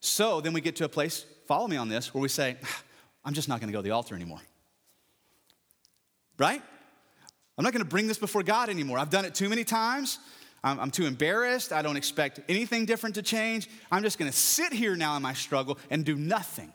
So 0.00 0.40
then 0.40 0.52
we 0.52 0.60
get 0.60 0.76
to 0.76 0.84
a 0.84 0.88
place, 0.88 1.24
follow 1.46 1.68
me 1.68 1.76
on 1.76 1.88
this, 1.88 2.12
where 2.14 2.22
we 2.22 2.28
say, 2.28 2.56
ah, 2.64 2.82
I'm 3.24 3.34
just 3.34 3.48
not 3.48 3.60
going 3.60 3.68
to 3.68 3.72
go 3.72 3.78
to 3.78 3.82
the 3.82 3.90
altar 3.90 4.14
anymore. 4.14 4.40
Right? 6.38 6.62
I'm 7.56 7.64
not 7.64 7.72
going 7.72 7.84
to 7.84 7.88
bring 7.88 8.06
this 8.06 8.18
before 8.18 8.42
God 8.42 8.70
anymore. 8.70 8.98
I've 8.98 9.10
done 9.10 9.24
it 9.24 9.34
too 9.34 9.48
many 9.48 9.64
times. 9.64 10.18
I'm, 10.64 10.80
I'm 10.80 10.90
too 10.90 11.04
embarrassed. 11.04 11.72
I 11.72 11.82
don't 11.82 11.96
expect 11.96 12.40
anything 12.48 12.86
different 12.86 13.14
to 13.16 13.22
change. 13.22 13.68
I'm 13.92 14.02
just 14.02 14.18
going 14.18 14.30
to 14.30 14.36
sit 14.36 14.72
here 14.72 14.96
now 14.96 15.16
in 15.16 15.22
my 15.22 15.34
struggle 15.34 15.78
and 15.90 16.04
do 16.04 16.16
nothing. 16.16 16.72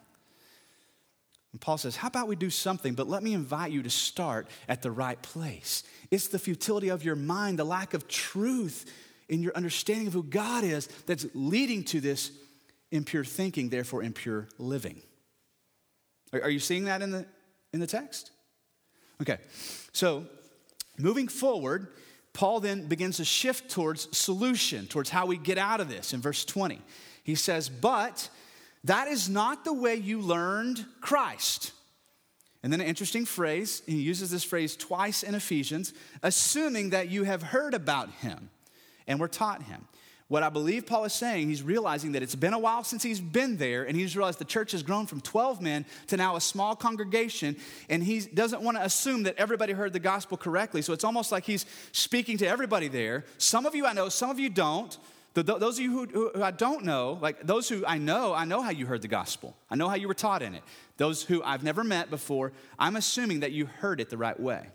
And 1.55 1.61
Paul 1.61 1.77
says, 1.77 1.95
How 1.95 2.09
about 2.09 2.27
we 2.27 2.35
do 2.35 2.49
something, 2.49 2.95
but 2.95 3.07
let 3.07 3.23
me 3.23 3.33
invite 3.33 3.71
you 3.71 3.81
to 3.83 3.89
start 3.89 4.49
at 4.67 4.81
the 4.81 4.91
right 4.91 5.21
place. 5.21 5.83
It's 6.11 6.27
the 6.27 6.37
futility 6.37 6.89
of 6.89 7.05
your 7.05 7.15
mind, 7.15 7.59
the 7.59 7.63
lack 7.63 7.93
of 7.93 8.09
truth 8.09 8.91
in 9.29 9.41
your 9.41 9.55
understanding 9.55 10.05
of 10.07 10.11
who 10.11 10.23
God 10.23 10.65
is 10.65 10.87
that's 11.05 11.25
leading 11.33 11.85
to 11.85 12.01
this 12.01 12.31
impure 12.91 13.23
thinking, 13.23 13.69
therefore 13.69 14.03
impure 14.03 14.49
living. 14.57 15.01
Are, 16.33 16.41
are 16.41 16.49
you 16.49 16.59
seeing 16.59 16.83
that 16.83 17.01
in 17.01 17.11
the, 17.11 17.25
in 17.71 17.79
the 17.79 17.87
text? 17.87 18.31
Okay, 19.21 19.37
so 19.93 20.25
moving 20.99 21.29
forward, 21.29 21.87
Paul 22.33 22.59
then 22.59 22.87
begins 22.89 23.15
to 23.15 23.23
shift 23.23 23.71
towards 23.71 24.09
solution, 24.17 24.87
towards 24.87 25.09
how 25.09 25.25
we 25.25 25.37
get 25.37 25.57
out 25.57 25.79
of 25.79 25.87
this 25.87 26.13
in 26.13 26.19
verse 26.19 26.43
20. 26.43 26.81
He 27.23 27.35
says, 27.35 27.69
But 27.69 28.27
that 28.85 29.07
is 29.07 29.29
not 29.29 29.65
the 29.65 29.73
way 29.73 29.95
you 29.95 30.21
learned 30.21 30.85
Christ. 31.01 31.71
And 32.63 32.73
then 32.73 32.81
an 32.81 32.87
interesting 32.87 33.25
phrase, 33.25 33.83
he 33.85 34.01
uses 34.01 34.31
this 34.31 34.43
phrase 34.43 34.75
twice 34.75 35.21
in 35.21 35.35
Ephesians, 35.35 35.93
assuming 36.23 36.89
that 36.91 37.09
you 37.09 37.23
have 37.23 37.43
heard 37.43 37.75
about 37.75 38.09
him 38.21 38.49
and 39.05 39.19
were 39.19 39.27
taught 39.27 39.61
him. 39.61 39.87
What 40.27 40.41
I 40.41 40.49
believe 40.49 40.87
Paul 40.87 41.05
is 41.05 41.13
saying, 41.13 41.47
he's 41.47 41.61
realizing 41.61 42.13
that 42.13 42.23
it's 42.23 42.33
been 42.33 42.53
a 42.53 42.59
while 42.59 42.83
since 42.83 43.03
he's 43.03 43.19
been 43.19 43.57
there, 43.57 43.83
and 43.83 43.95
he's 43.95 44.17
realized 44.17 44.39
the 44.39 44.45
church 44.45 44.71
has 44.71 44.81
grown 44.81 45.05
from 45.05 45.21
12 45.21 45.61
men 45.61 45.85
to 46.07 46.17
now 46.17 46.35
a 46.35 46.41
small 46.41 46.75
congregation, 46.75 47.55
and 47.87 48.01
he 48.01 48.21
doesn't 48.21 48.63
want 48.63 48.77
to 48.77 48.83
assume 48.83 49.23
that 49.23 49.35
everybody 49.37 49.73
heard 49.73 49.93
the 49.93 49.99
gospel 49.99 50.35
correctly. 50.35 50.81
So 50.81 50.93
it's 50.93 51.03
almost 51.03 51.31
like 51.31 51.43
he's 51.43 51.67
speaking 51.91 52.39
to 52.39 52.47
everybody 52.47 52.87
there. 52.87 53.25
Some 53.37 53.67
of 53.67 53.75
you 53.75 53.85
I 53.85 53.93
know, 53.93 54.09
some 54.09 54.31
of 54.31 54.39
you 54.39 54.49
don't. 54.49 54.97
Those 55.35 55.77
of 55.77 55.83
you 55.83 55.91
who, 55.91 56.31
who 56.33 56.41
I 56.41 56.51
don't 56.51 56.85
know, 56.85 57.19
like 57.21 57.45
those 57.45 57.67
who 57.67 57.85
I 57.85 57.97
know, 57.97 58.33
I 58.33 58.45
know 58.45 58.61
how 58.61 58.69
you 58.69 58.85
heard 58.85 59.01
the 59.01 59.09
gospel. 59.09 59.57
I 59.69 59.75
know 59.75 59.89
how 59.89 59.95
you 59.95 60.07
were 60.07 60.13
taught 60.13 60.41
in 60.41 60.55
it. 60.55 60.63
Those 60.95 61.23
who 61.23 61.43
I've 61.43 61.61
never 61.61 61.83
met 61.83 62.09
before, 62.09 62.53
I'm 62.79 62.95
assuming 62.95 63.41
that 63.41 63.51
you 63.51 63.65
heard 63.65 63.99
it 63.99 64.09
the 64.09 64.17
right 64.17 64.39
way. 64.39 64.67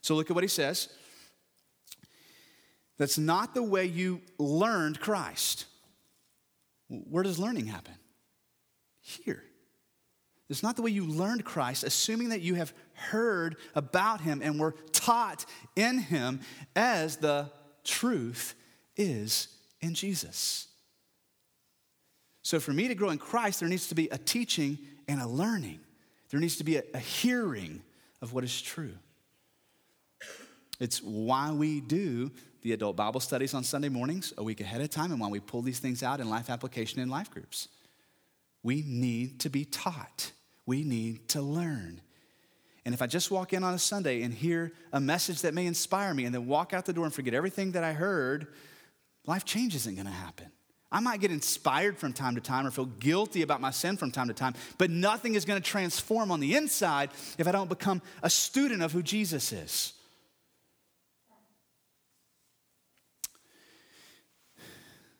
So 0.00 0.14
look 0.14 0.30
at 0.30 0.34
what 0.34 0.44
he 0.44 0.48
says. 0.48 0.88
That's 2.96 3.18
not 3.18 3.54
the 3.54 3.62
way 3.62 3.84
you 3.84 4.22
learned 4.38 4.98
Christ. 4.98 5.66
Where 6.88 7.22
does 7.22 7.38
learning 7.38 7.66
happen? 7.66 7.94
Here. 9.02 9.44
It's 10.48 10.62
not 10.62 10.74
the 10.76 10.82
way 10.82 10.90
you 10.90 11.04
learned 11.04 11.44
Christ, 11.44 11.84
assuming 11.84 12.30
that 12.30 12.40
you 12.40 12.54
have 12.54 12.72
heard 12.94 13.56
about 13.74 14.22
him 14.22 14.40
and 14.42 14.58
were 14.58 14.74
taught 14.92 15.44
in 15.76 15.98
him 15.98 16.40
as 16.74 17.18
the 17.18 17.50
truth 17.84 18.54
is 19.00 19.48
in 19.80 19.94
Jesus. 19.94 20.68
So, 22.42 22.60
for 22.60 22.72
me 22.72 22.88
to 22.88 22.94
grow 22.94 23.10
in 23.10 23.18
Christ, 23.18 23.60
there 23.60 23.68
needs 23.68 23.88
to 23.88 23.94
be 23.94 24.08
a 24.08 24.18
teaching 24.18 24.78
and 25.08 25.20
a 25.20 25.26
learning. 25.26 25.80
There 26.30 26.40
needs 26.40 26.56
to 26.56 26.64
be 26.64 26.76
a, 26.76 26.82
a 26.94 26.98
hearing 26.98 27.82
of 28.22 28.32
what 28.32 28.44
is 28.44 28.62
true. 28.62 28.92
It's 30.78 31.02
why 31.02 31.52
we 31.52 31.80
do 31.80 32.30
the 32.62 32.72
adult 32.72 32.96
Bible 32.96 33.20
studies 33.20 33.54
on 33.54 33.64
Sunday 33.64 33.88
mornings 33.88 34.32
a 34.36 34.42
week 34.42 34.60
ahead 34.60 34.80
of 34.80 34.90
time 34.90 35.12
and 35.12 35.20
why 35.20 35.28
we 35.28 35.40
pull 35.40 35.62
these 35.62 35.78
things 35.78 36.02
out 36.02 36.20
in 36.20 36.28
life 36.28 36.50
application 36.50 37.00
and 37.00 37.10
life 37.10 37.30
groups. 37.30 37.68
We 38.62 38.82
need 38.86 39.40
to 39.40 39.48
be 39.48 39.64
taught, 39.64 40.32
we 40.66 40.84
need 40.84 41.28
to 41.30 41.40
learn. 41.40 42.00
And 42.84 42.94
if 42.94 43.02
I 43.02 43.06
just 43.06 43.30
walk 43.30 43.52
in 43.52 43.62
on 43.62 43.74
a 43.74 43.78
Sunday 43.78 44.22
and 44.22 44.32
hear 44.32 44.72
a 44.92 45.00
message 45.00 45.42
that 45.42 45.52
may 45.52 45.66
inspire 45.66 46.14
me 46.14 46.24
and 46.24 46.34
then 46.34 46.46
walk 46.46 46.72
out 46.72 46.86
the 46.86 46.92
door 46.92 47.04
and 47.04 47.12
forget 47.12 47.34
everything 47.34 47.72
that 47.72 47.84
I 47.84 47.92
heard, 47.92 48.48
life 49.26 49.44
change 49.44 49.74
isn't 49.74 49.94
going 49.94 50.06
to 50.06 50.12
happen. 50.12 50.50
I 50.92 50.98
might 51.00 51.20
get 51.20 51.30
inspired 51.30 51.98
from 51.98 52.12
time 52.12 52.34
to 52.34 52.40
time 52.40 52.66
or 52.66 52.70
feel 52.70 52.86
guilty 52.86 53.42
about 53.42 53.60
my 53.60 53.70
sin 53.70 53.96
from 53.96 54.10
time 54.10 54.26
to 54.26 54.34
time, 54.34 54.54
but 54.76 54.90
nothing 54.90 55.36
is 55.36 55.44
going 55.44 55.60
to 55.60 55.68
transform 55.68 56.32
on 56.32 56.40
the 56.40 56.56
inside 56.56 57.10
if 57.38 57.46
I 57.46 57.52
don't 57.52 57.68
become 57.68 58.02
a 58.22 58.30
student 58.30 58.82
of 58.82 58.90
who 58.90 59.02
Jesus 59.02 59.52
is. 59.52 59.92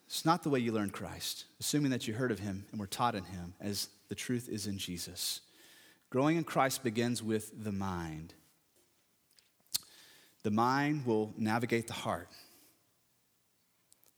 It's 0.06 0.24
not 0.24 0.42
the 0.42 0.50
way 0.50 0.58
you 0.58 0.72
learn 0.72 0.90
Christ, 0.90 1.44
assuming 1.60 1.92
that 1.92 2.08
you 2.08 2.14
heard 2.14 2.32
of 2.32 2.40
him 2.40 2.66
and 2.72 2.80
were 2.80 2.88
taught 2.88 3.14
in 3.14 3.22
him 3.22 3.54
as 3.60 3.88
the 4.08 4.16
truth 4.16 4.48
is 4.48 4.66
in 4.66 4.76
Jesus. 4.76 5.40
Growing 6.10 6.36
in 6.36 6.42
Christ 6.42 6.82
begins 6.82 7.22
with 7.22 7.52
the 7.62 7.70
mind. 7.70 8.34
The 10.42 10.50
mind 10.50 11.06
will 11.06 11.32
navigate 11.38 11.86
the 11.86 11.92
heart. 11.92 12.28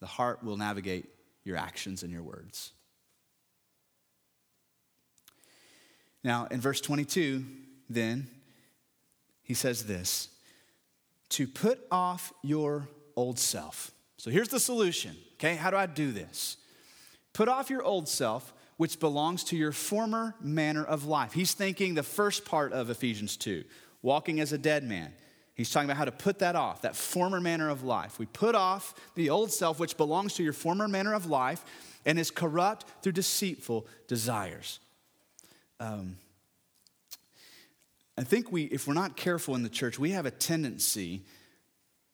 The 0.03 0.09
heart 0.09 0.43
will 0.43 0.57
navigate 0.57 1.09
your 1.45 1.57
actions 1.57 2.03
and 2.03 2.11
your 2.11 2.25
words. 2.25 2.73
Now, 6.25 6.49
in 6.51 6.61
verse 6.61 6.81
22, 6.81 7.45
then, 7.89 8.27
he 9.45 9.55
says 9.55 9.87
this 9.87 10.29
to 11.29 11.47
put 11.47 11.87
off 11.93 12.33
your 12.43 12.89
old 13.15 13.39
self. 13.39 13.93
So 14.17 14.29
here's 14.29 14.49
the 14.49 14.59
solution 14.59 15.17
Okay, 15.35 15.55
how 15.55 15.71
do 15.71 15.77
I 15.77 15.87
do 15.87 16.11
this? 16.11 16.57
Put 17.33 17.49
off 17.49 17.71
your 17.71 17.85
old 17.85 18.09
self, 18.09 18.53
which 18.79 18.99
belongs 18.99 19.45
to 19.45 19.57
your 19.57 19.71
former 19.71 20.35
manner 20.41 20.83
of 20.85 21.07
life. 21.07 21.33
He's 21.33 21.55
thinking 21.55 21.95
the 21.95 22.03
first 22.03 22.45
part 22.45 22.73
of 22.73 22.91
Ephesians 22.91 23.37
2, 23.37 23.63
walking 24.03 24.41
as 24.41 24.53
a 24.53 24.59
dead 24.59 24.83
man. 24.83 25.13
He's 25.55 25.71
talking 25.71 25.87
about 25.87 25.99
how 25.99 26.07
to 26.07 26.13
put 26.13 26.39
that 26.39 26.57
off, 26.57 26.83
that 26.83 26.97
former 26.97 27.41
manner 27.41 27.69
of 27.69 27.85
life. 27.85 28.19
We 28.19 28.27
put 28.27 28.55
off 28.55 28.95
the 29.15 29.31
old 29.31 29.53
self, 29.53 29.79
which 29.79 29.97
belongs 29.97 30.35
to 30.35 30.43
your 30.43 30.55
former 30.55 30.89
manner 30.89 31.13
of 31.13 31.27
life 31.27 31.65
and 32.07 32.19
is 32.19 32.31
corrupt 32.31 32.87
through 33.03 33.13
deceitful 33.13 33.87
desires. 34.09 34.81
Um, 35.79 36.17
I 38.17 38.25
think 38.25 38.51
we, 38.51 38.65
if 38.65 38.87
we're 38.87 38.95
not 38.95 39.17
careful 39.17 39.55
in 39.55 39.63
the 39.63 39.69
church, 39.69 39.99
we 39.99 40.11
have 40.11 40.27
a 40.27 40.31
tendency 40.31 41.23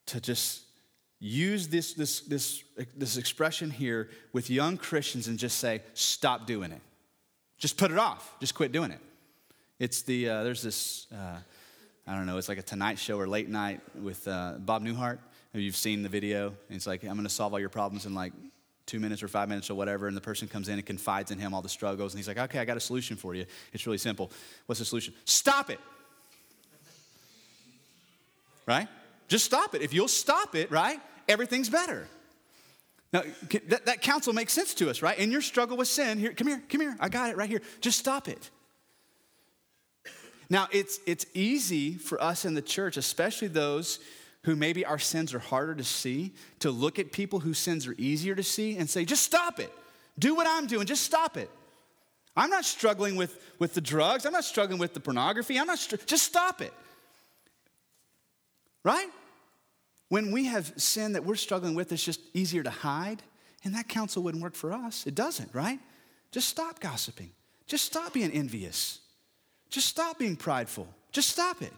to 0.07 0.19
just 0.19 0.63
use 1.19 1.67
this, 1.67 1.93
this, 1.93 2.21
this, 2.21 2.63
this 2.95 3.17
expression 3.17 3.69
here 3.69 4.09
with 4.33 4.49
young 4.49 4.77
Christians 4.77 5.27
and 5.27 5.37
just 5.37 5.59
say, 5.59 5.81
stop 5.93 6.45
doing 6.47 6.71
it. 6.71 6.81
Just 7.57 7.77
put 7.77 7.91
it 7.91 7.97
off. 7.97 8.35
Just 8.39 8.55
quit 8.55 8.71
doing 8.71 8.91
it. 8.91 9.01
It's 9.79 10.01
the, 10.01 10.29
uh, 10.29 10.43
there's 10.43 10.61
this, 10.61 11.07
uh, 11.13 11.39
I 12.09 12.15
don't 12.15 12.25
know, 12.25 12.39
it's 12.39 12.49
like 12.49 12.57
a 12.57 12.63
Tonight 12.63 12.97
Show 12.97 13.19
or 13.19 13.27
late 13.27 13.49
night 13.49 13.81
with 14.01 14.27
uh, 14.27 14.55
Bob 14.57 14.83
Newhart. 14.83 15.19
You've 15.53 15.75
seen 15.75 16.01
the 16.01 16.09
video. 16.09 16.47
And 16.47 16.75
it's 16.75 16.87
like, 16.87 17.03
I'm 17.03 17.11
going 17.11 17.21
to 17.23 17.29
solve 17.29 17.53
all 17.53 17.59
your 17.59 17.69
problems 17.69 18.07
in 18.07 18.15
like 18.15 18.33
two 18.87 18.99
minutes 18.99 19.21
or 19.21 19.27
five 19.27 19.47
minutes 19.47 19.69
or 19.69 19.75
whatever. 19.75 20.07
And 20.07 20.17
the 20.17 20.21
person 20.21 20.47
comes 20.47 20.69
in 20.69 20.75
and 20.75 20.85
confides 20.85 21.29
in 21.29 21.37
him 21.37 21.53
all 21.53 21.61
the 21.61 21.69
struggles. 21.69 22.13
And 22.13 22.19
he's 22.19 22.27
like, 22.27 22.39
okay, 22.39 22.57
I 22.57 22.65
got 22.65 22.77
a 22.77 22.79
solution 22.79 23.15
for 23.15 23.35
you. 23.35 23.45
It's 23.73 23.85
really 23.85 23.99
simple. 23.99 24.31
What's 24.65 24.79
the 24.79 24.85
solution? 24.85 25.13
Stop 25.25 25.69
it. 25.69 25.79
Right? 28.65 28.87
Just 29.27 29.45
stop 29.45 29.75
it. 29.75 29.83
If 29.83 29.93
you'll 29.93 30.07
stop 30.07 30.55
it, 30.55 30.71
right? 30.71 30.99
everything's 31.29 31.69
better. 31.69 32.07
Now, 33.13 33.21
that, 33.67 33.85
that 33.85 34.01
counsel 34.01 34.33
makes 34.33 34.51
sense 34.51 34.73
to 34.75 34.89
us, 34.89 35.01
right? 35.01 35.17
In 35.17 35.31
your 35.31 35.41
struggle 35.41 35.77
with 35.77 35.87
sin, 35.87 36.17
here, 36.19 36.33
come 36.33 36.47
here, 36.47 36.61
come 36.67 36.81
here, 36.81 36.97
I 36.99 37.07
got 37.09 37.29
it 37.29 37.37
right 37.37 37.49
here. 37.49 37.61
Just 37.81 37.99
stop 37.99 38.27
it. 38.27 38.49
Now, 40.49 40.67
it's, 40.71 40.99
it's 41.05 41.25
easy 41.33 41.93
for 41.93 42.21
us 42.21 42.43
in 42.43 42.55
the 42.55 42.61
church, 42.61 42.97
especially 42.97 43.49
those 43.49 43.99
who 44.43 44.55
maybe 44.55 44.85
our 44.85 44.97
sins 44.97 45.33
are 45.33 45.39
harder 45.39 45.75
to 45.75 45.83
see, 45.83 46.33
to 46.59 46.71
look 46.71 46.97
at 46.97 47.11
people 47.11 47.39
whose 47.39 47.59
sins 47.59 47.85
are 47.85 47.95
easier 47.97 48.35
to 48.35 48.43
see 48.43 48.77
and 48.77 48.89
say, 48.89 49.05
just 49.05 49.23
stop 49.23 49.59
it. 49.59 49.71
Do 50.17 50.33
what 50.35 50.47
I'm 50.47 50.65
doing, 50.65 50.85
just 50.85 51.03
stop 51.03 51.37
it. 51.37 51.49
I'm 52.35 52.49
not 52.49 52.65
struggling 52.65 53.15
with, 53.15 53.39
with 53.59 53.73
the 53.73 53.81
drugs, 53.81 54.25
I'm 54.25 54.31
not 54.31 54.45
struggling 54.45 54.79
with 54.79 54.93
the 54.93 54.99
pornography, 54.99 55.59
I'm 55.59 55.67
not, 55.67 55.77
str- 55.77 55.97
just 56.05 56.23
stop 56.23 56.61
it. 56.61 56.73
Right? 58.83 59.09
When 60.07 60.31
we 60.31 60.45
have 60.45 60.73
sin 60.77 61.13
that 61.13 61.25
we're 61.25 61.35
struggling 61.35 61.75
with, 61.75 61.91
it's 61.91 62.03
just 62.03 62.21
easier 62.33 62.63
to 62.63 62.69
hide, 62.69 63.21
and 63.63 63.75
that 63.75 63.87
counsel 63.87 64.23
wouldn't 64.23 64.41
work 64.41 64.55
for 64.55 64.71
us. 64.71 65.05
It 65.05 65.15
doesn't, 65.15 65.53
right? 65.53 65.79
Just 66.31 66.47
stop 66.47 66.79
gossiping. 66.79 67.31
Just 67.67 67.85
stop 67.85 68.13
being 68.13 68.31
envious. 68.31 68.99
Just 69.69 69.87
stop 69.87 70.17
being 70.17 70.35
prideful. 70.35 70.87
Just 71.11 71.29
stop 71.29 71.61
it. 71.61 71.73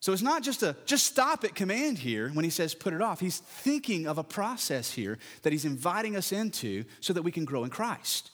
So 0.00 0.12
it's 0.12 0.22
not 0.22 0.42
just 0.42 0.64
a 0.64 0.74
just 0.84 1.06
stop 1.06 1.44
it 1.44 1.54
command 1.54 1.96
here 1.96 2.28
when 2.30 2.44
he 2.44 2.50
says 2.50 2.74
put 2.74 2.92
it 2.92 3.00
off. 3.00 3.20
He's 3.20 3.38
thinking 3.38 4.08
of 4.08 4.18
a 4.18 4.24
process 4.24 4.90
here 4.90 5.18
that 5.42 5.52
he's 5.52 5.64
inviting 5.64 6.16
us 6.16 6.32
into 6.32 6.84
so 7.00 7.12
that 7.12 7.22
we 7.22 7.30
can 7.30 7.44
grow 7.44 7.62
in 7.62 7.70
Christ. 7.70 8.32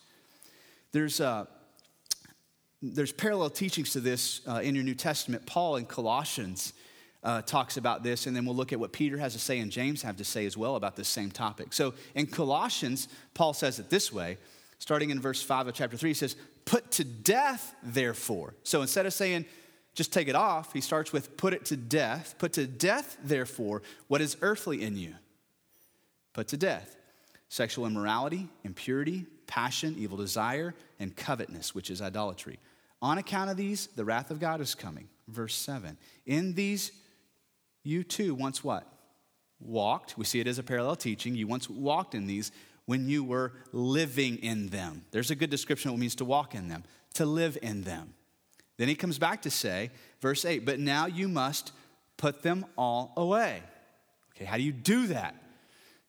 There's, 0.91 1.21
uh, 1.21 1.45
there's 2.81 3.11
parallel 3.11 3.51
teachings 3.51 3.91
to 3.91 3.99
this 3.99 4.41
uh, 4.47 4.61
in 4.63 4.73
your 4.73 4.83
New 4.83 4.95
Testament. 4.95 5.45
Paul 5.45 5.75
in 5.75 5.85
Colossians 5.85 6.73
uh, 7.23 7.43
talks 7.43 7.77
about 7.77 8.01
this, 8.01 8.25
and 8.25 8.35
then 8.35 8.45
we'll 8.45 8.55
look 8.55 8.73
at 8.73 8.79
what 8.79 8.91
Peter 8.91 9.19
has 9.19 9.33
to 9.33 9.39
say 9.39 9.59
and 9.59 9.71
James 9.71 10.01
have 10.01 10.17
to 10.17 10.23
say 10.23 10.47
as 10.47 10.57
well 10.57 10.75
about 10.75 10.95
this 10.95 11.07
same 11.07 11.29
topic. 11.29 11.73
So 11.73 11.93
in 12.15 12.25
Colossians, 12.25 13.07
Paul 13.35 13.53
says 13.53 13.77
it 13.77 13.91
this 13.91 14.11
way, 14.11 14.37
starting 14.79 15.11
in 15.11 15.19
verse 15.19 15.41
5 15.41 15.67
of 15.67 15.75
chapter 15.75 15.97
3, 15.97 16.09
he 16.09 16.13
says, 16.15 16.35
Put 16.69 16.91
to 16.91 17.03
death, 17.03 17.73
therefore. 17.81 18.53
So 18.61 18.83
instead 18.83 19.07
of 19.07 19.13
saying, 19.13 19.45
just 19.95 20.13
take 20.13 20.27
it 20.27 20.35
off, 20.35 20.71
he 20.71 20.81
starts 20.81 21.11
with, 21.11 21.35
Put 21.35 21.53
it 21.53 21.65
to 21.65 21.75
death. 21.75 22.35
Put 22.37 22.53
to 22.53 22.67
death, 22.67 23.17
therefore, 23.23 23.81
what 24.07 24.21
is 24.21 24.37
earthly 24.43 24.83
in 24.83 24.95
you. 24.95 25.15
Put 26.33 26.47
to 26.49 26.57
death 26.57 26.95
sexual 27.47 27.87
immorality, 27.87 28.47
impurity, 28.63 29.25
passion, 29.47 29.95
evil 29.97 30.15
desire, 30.15 30.75
and 30.99 31.15
covetousness, 31.15 31.73
which 31.73 31.89
is 31.89 32.03
idolatry. 32.03 32.59
On 33.01 33.17
account 33.17 33.49
of 33.49 33.57
these, 33.57 33.87
the 33.95 34.05
wrath 34.05 34.29
of 34.29 34.39
God 34.39 34.61
is 34.61 34.75
coming. 34.75 35.09
Verse 35.27 35.55
7. 35.55 35.97
In 36.27 36.53
these 36.53 36.91
you 37.83 38.03
too 38.03 38.35
once 38.35 38.63
what? 38.63 38.87
Walked. 39.59 40.19
We 40.19 40.25
see 40.25 40.39
it 40.39 40.45
as 40.45 40.59
a 40.59 40.63
parallel 40.63 40.97
teaching. 40.97 41.33
You 41.33 41.47
once 41.47 41.67
walked 41.67 42.13
in 42.13 42.27
these 42.27 42.51
when 42.89 43.07
you 43.07 43.23
were 43.23 43.53
living 43.71 44.37
in 44.37 44.65
them. 44.69 45.05
There's 45.11 45.29
a 45.29 45.35
good 45.35 45.51
description 45.51 45.89
of 45.89 45.93
what 45.93 45.99
it 45.99 46.01
means 46.01 46.15
to 46.15 46.25
walk 46.25 46.55
in 46.55 46.69
them, 46.69 46.83
to 47.13 47.23
live 47.23 47.55
in 47.61 47.83
them. 47.83 48.15
Then 48.77 48.87
he 48.87 48.95
comes 48.95 49.19
back 49.19 49.43
to 49.43 49.51
say, 49.51 49.91
verse 50.21 50.43
8, 50.43 50.65
but 50.65 50.79
now 50.79 51.05
you 51.05 51.27
must 51.27 51.71
put 52.17 52.41
them 52.41 52.65
all 52.75 53.13
away. 53.15 53.61
Okay, 54.35 54.45
how 54.45 54.57
do 54.57 54.63
you 54.63 54.71
do 54.71 55.05
that? 55.05 55.35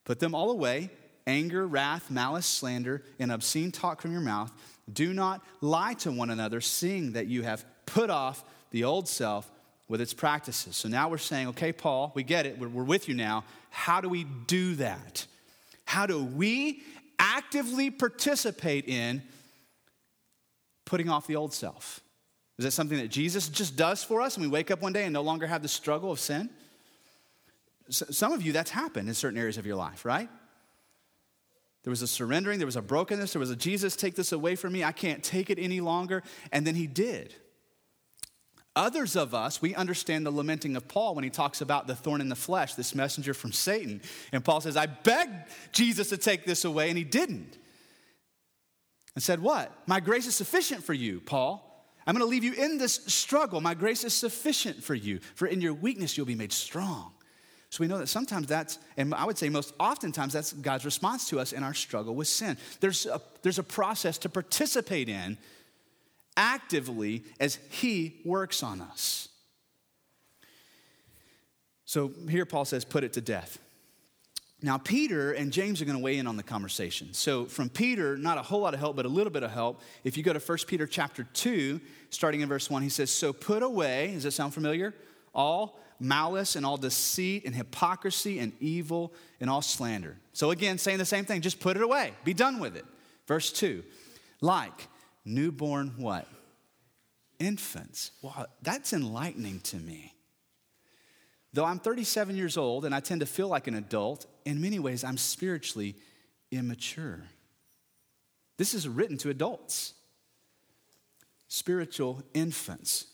Put 0.06 0.20
them 0.20 0.34
all 0.34 0.50
away 0.50 0.88
anger, 1.26 1.66
wrath, 1.66 2.10
malice, 2.10 2.46
slander, 2.46 3.02
and 3.18 3.30
obscene 3.30 3.70
talk 3.70 4.00
from 4.00 4.12
your 4.12 4.22
mouth. 4.22 4.50
Do 4.90 5.12
not 5.12 5.44
lie 5.60 5.92
to 5.98 6.10
one 6.10 6.30
another, 6.30 6.62
seeing 6.62 7.12
that 7.12 7.26
you 7.26 7.42
have 7.42 7.62
put 7.84 8.08
off 8.08 8.42
the 8.70 8.84
old 8.84 9.06
self 9.06 9.50
with 9.86 10.00
its 10.00 10.14
practices. 10.14 10.76
So 10.76 10.88
now 10.88 11.10
we're 11.10 11.18
saying, 11.18 11.48
okay, 11.48 11.72
Paul, 11.72 12.10
we 12.14 12.22
get 12.22 12.46
it, 12.46 12.58
we're, 12.58 12.68
we're 12.68 12.84
with 12.84 13.06
you 13.06 13.14
now. 13.14 13.44
How 13.68 14.00
do 14.00 14.08
we 14.08 14.24
do 14.24 14.76
that? 14.76 15.26
How 15.90 16.06
do 16.06 16.22
we 16.22 16.84
actively 17.18 17.90
participate 17.90 18.86
in 18.86 19.24
putting 20.84 21.08
off 21.08 21.26
the 21.26 21.34
old 21.34 21.52
self? 21.52 21.98
Is 22.58 22.64
that 22.64 22.70
something 22.70 22.96
that 22.98 23.08
Jesus 23.08 23.48
just 23.48 23.74
does 23.74 24.04
for 24.04 24.20
us 24.20 24.36
and 24.36 24.46
we 24.46 24.48
wake 24.48 24.70
up 24.70 24.82
one 24.82 24.92
day 24.92 25.02
and 25.02 25.12
no 25.12 25.22
longer 25.22 25.48
have 25.48 25.62
the 25.62 25.68
struggle 25.68 26.12
of 26.12 26.20
sin? 26.20 26.48
Some 27.88 28.32
of 28.32 28.40
you, 28.40 28.52
that's 28.52 28.70
happened 28.70 29.08
in 29.08 29.14
certain 29.14 29.36
areas 29.36 29.58
of 29.58 29.66
your 29.66 29.74
life, 29.74 30.04
right? 30.04 30.28
There 31.82 31.90
was 31.90 32.02
a 32.02 32.06
surrendering, 32.06 32.60
there 32.60 32.66
was 32.66 32.76
a 32.76 32.82
brokenness, 32.82 33.32
there 33.32 33.40
was 33.40 33.50
a 33.50 33.56
Jesus, 33.56 33.96
take 33.96 34.14
this 34.14 34.30
away 34.30 34.54
from 34.54 34.72
me. 34.72 34.84
I 34.84 34.92
can't 34.92 35.24
take 35.24 35.50
it 35.50 35.58
any 35.58 35.80
longer. 35.80 36.22
And 36.52 36.64
then 36.64 36.76
he 36.76 36.86
did. 36.86 37.34
Others 38.80 39.14
of 39.14 39.34
us, 39.34 39.60
we 39.60 39.74
understand 39.74 40.24
the 40.24 40.30
lamenting 40.30 40.74
of 40.74 40.88
Paul 40.88 41.14
when 41.14 41.22
he 41.22 41.28
talks 41.28 41.60
about 41.60 41.86
the 41.86 41.94
thorn 41.94 42.22
in 42.22 42.30
the 42.30 42.34
flesh, 42.34 42.76
this 42.76 42.94
messenger 42.94 43.34
from 43.34 43.52
Satan. 43.52 44.00
And 44.32 44.42
Paul 44.42 44.62
says, 44.62 44.74
I 44.74 44.86
begged 44.86 45.50
Jesus 45.70 46.08
to 46.08 46.16
take 46.16 46.46
this 46.46 46.64
away, 46.64 46.88
and 46.88 46.96
he 46.96 47.04
didn't. 47.04 47.58
And 49.14 49.22
said, 49.22 49.42
What? 49.42 49.70
My 49.86 50.00
grace 50.00 50.26
is 50.26 50.34
sufficient 50.34 50.82
for 50.82 50.94
you, 50.94 51.20
Paul. 51.20 51.66
I'm 52.06 52.14
going 52.14 52.24
to 52.24 52.30
leave 52.30 52.42
you 52.42 52.54
in 52.54 52.78
this 52.78 52.94
struggle. 53.06 53.60
My 53.60 53.74
grace 53.74 54.02
is 54.02 54.14
sufficient 54.14 54.82
for 54.82 54.94
you, 54.94 55.20
for 55.34 55.46
in 55.46 55.60
your 55.60 55.74
weakness 55.74 56.16
you'll 56.16 56.24
be 56.24 56.34
made 56.34 56.50
strong. 56.50 57.12
So 57.68 57.84
we 57.84 57.86
know 57.86 57.98
that 57.98 58.08
sometimes 58.08 58.46
that's, 58.46 58.78
and 58.96 59.14
I 59.14 59.26
would 59.26 59.36
say 59.36 59.50
most 59.50 59.74
oftentimes, 59.78 60.32
that's 60.32 60.54
God's 60.54 60.86
response 60.86 61.28
to 61.28 61.38
us 61.38 61.52
in 61.52 61.62
our 61.62 61.74
struggle 61.74 62.14
with 62.14 62.28
sin. 62.28 62.56
There's 62.80 63.04
a, 63.04 63.20
there's 63.42 63.58
a 63.58 63.62
process 63.62 64.16
to 64.18 64.30
participate 64.30 65.10
in 65.10 65.36
actively 66.36 67.24
as 67.38 67.58
He 67.70 68.20
works 68.24 68.62
on 68.62 68.80
us. 68.80 69.28
So 71.84 72.12
here 72.28 72.46
Paul 72.46 72.64
says, 72.64 72.84
put 72.84 73.02
it 73.02 73.14
to 73.14 73.20
death. 73.20 73.58
Now, 74.62 74.76
Peter 74.76 75.32
and 75.32 75.52
James 75.52 75.80
are 75.80 75.86
going 75.86 75.96
to 75.96 76.02
weigh 76.02 76.18
in 76.18 76.26
on 76.26 76.36
the 76.36 76.42
conversation. 76.42 77.14
So, 77.14 77.46
from 77.46 77.70
Peter, 77.70 78.18
not 78.18 78.36
a 78.36 78.42
whole 78.42 78.60
lot 78.60 78.74
of 78.74 78.80
help, 78.80 78.94
but 78.94 79.06
a 79.06 79.08
little 79.08 79.32
bit 79.32 79.42
of 79.42 79.50
help. 79.50 79.80
If 80.04 80.18
you 80.18 80.22
go 80.22 80.34
to 80.34 80.38
1 80.38 80.58
Peter 80.66 80.86
chapter 80.86 81.24
2, 81.24 81.80
starting 82.10 82.42
in 82.42 82.48
verse 82.48 82.68
1, 82.68 82.82
he 82.82 82.90
says, 82.90 83.10
So 83.10 83.32
put 83.32 83.62
away, 83.62 84.10
does 84.12 84.24
that 84.24 84.32
sound 84.32 84.52
familiar? 84.52 84.94
All 85.34 85.80
malice 85.98 86.56
and 86.56 86.66
all 86.66 86.76
deceit 86.76 87.44
and 87.46 87.54
hypocrisy 87.54 88.38
and 88.38 88.52
evil 88.60 89.14
and 89.40 89.48
all 89.48 89.62
slander. 89.62 90.16
So, 90.34 90.50
again, 90.50 90.76
saying 90.76 90.98
the 90.98 91.06
same 91.06 91.24
thing, 91.24 91.40
just 91.40 91.58
put 91.58 91.76
it 91.76 91.82
away, 91.82 92.12
be 92.24 92.34
done 92.34 92.60
with 92.60 92.76
it. 92.76 92.84
Verse 93.26 93.50
2, 93.52 93.82
like 94.42 94.88
newborn 95.24 95.94
what? 95.96 96.26
Infants. 97.38 98.12
Wow, 98.22 98.46
that's 98.62 98.92
enlightening 98.92 99.60
to 99.60 99.76
me. 99.76 100.14
Though 101.52 101.64
I'm 101.64 101.78
37 101.78 102.36
years 102.36 102.56
old 102.56 102.84
and 102.84 102.94
I 102.94 103.00
tend 103.00 103.20
to 103.20 103.26
feel 103.26 103.48
like 103.48 103.66
an 103.66 103.74
adult, 103.74 104.26
in 104.44 104.60
many 104.60 104.78
ways 104.78 105.02
I'm 105.02 105.16
spiritually 105.16 105.96
immature. 106.50 107.24
This 108.56 108.74
is 108.74 108.88
written 108.88 109.16
to 109.18 109.30
adults, 109.30 109.94
spiritual 111.48 112.22
infants 112.34 113.06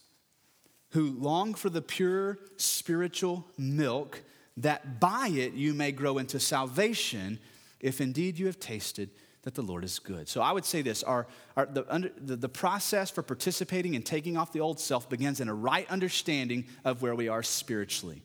who 0.90 1.10
long 1.18 1.54
for 1.54 1.68
the 1.68 1.82
pure 1.82 2.38
spiritual 2.56 3.46
milk, 3.58 4.22
that 4.56 5.00
by 5.00 5.28
it 5.28 5.52
you 5.52 5.74
may 5.74 5.92
grow 5.92 6.18
into 6.18 6.40
salvation, 6.40 7.38
if 7.80 8.00
indeed 8.00 8.38
you 8.38 8.46
have 8.46 8.58
tasted 8.58 9.10
that 9.46 9.54
the 9.54 9.62
Lord 9.62 9.84
is 9.84 10.00
good. 10.00 10.28
So 10.28 10.40
I 10.42 10.50
would 10.50 10.64
say 10.64 10.82
this 10.82 11.04
our, 11.04 11.28
our 11.56 11.66
the, 11.66 11.86
under, 11.88 12.10
the, 12.20 12.34
the 12.34 12.48
process 12.48 13.12
for 13.12 13.22
participating 13.22 13.94
and 13.94 14.04
taking 14.04 14.36
off 14.36 14.52
the 14.52 14.58
old 14.58 14.80
self 14.80 15.08
begins 15.08 15.38
in 15.38 15.48
a 15.48 15.54
right 15.54 15.88
understanding 15.88 16.64
of 16.84 17.00
where 17.00 17.14
we 17.14 17.28
are 17.28 17.44
spiritually. 17.44 18.24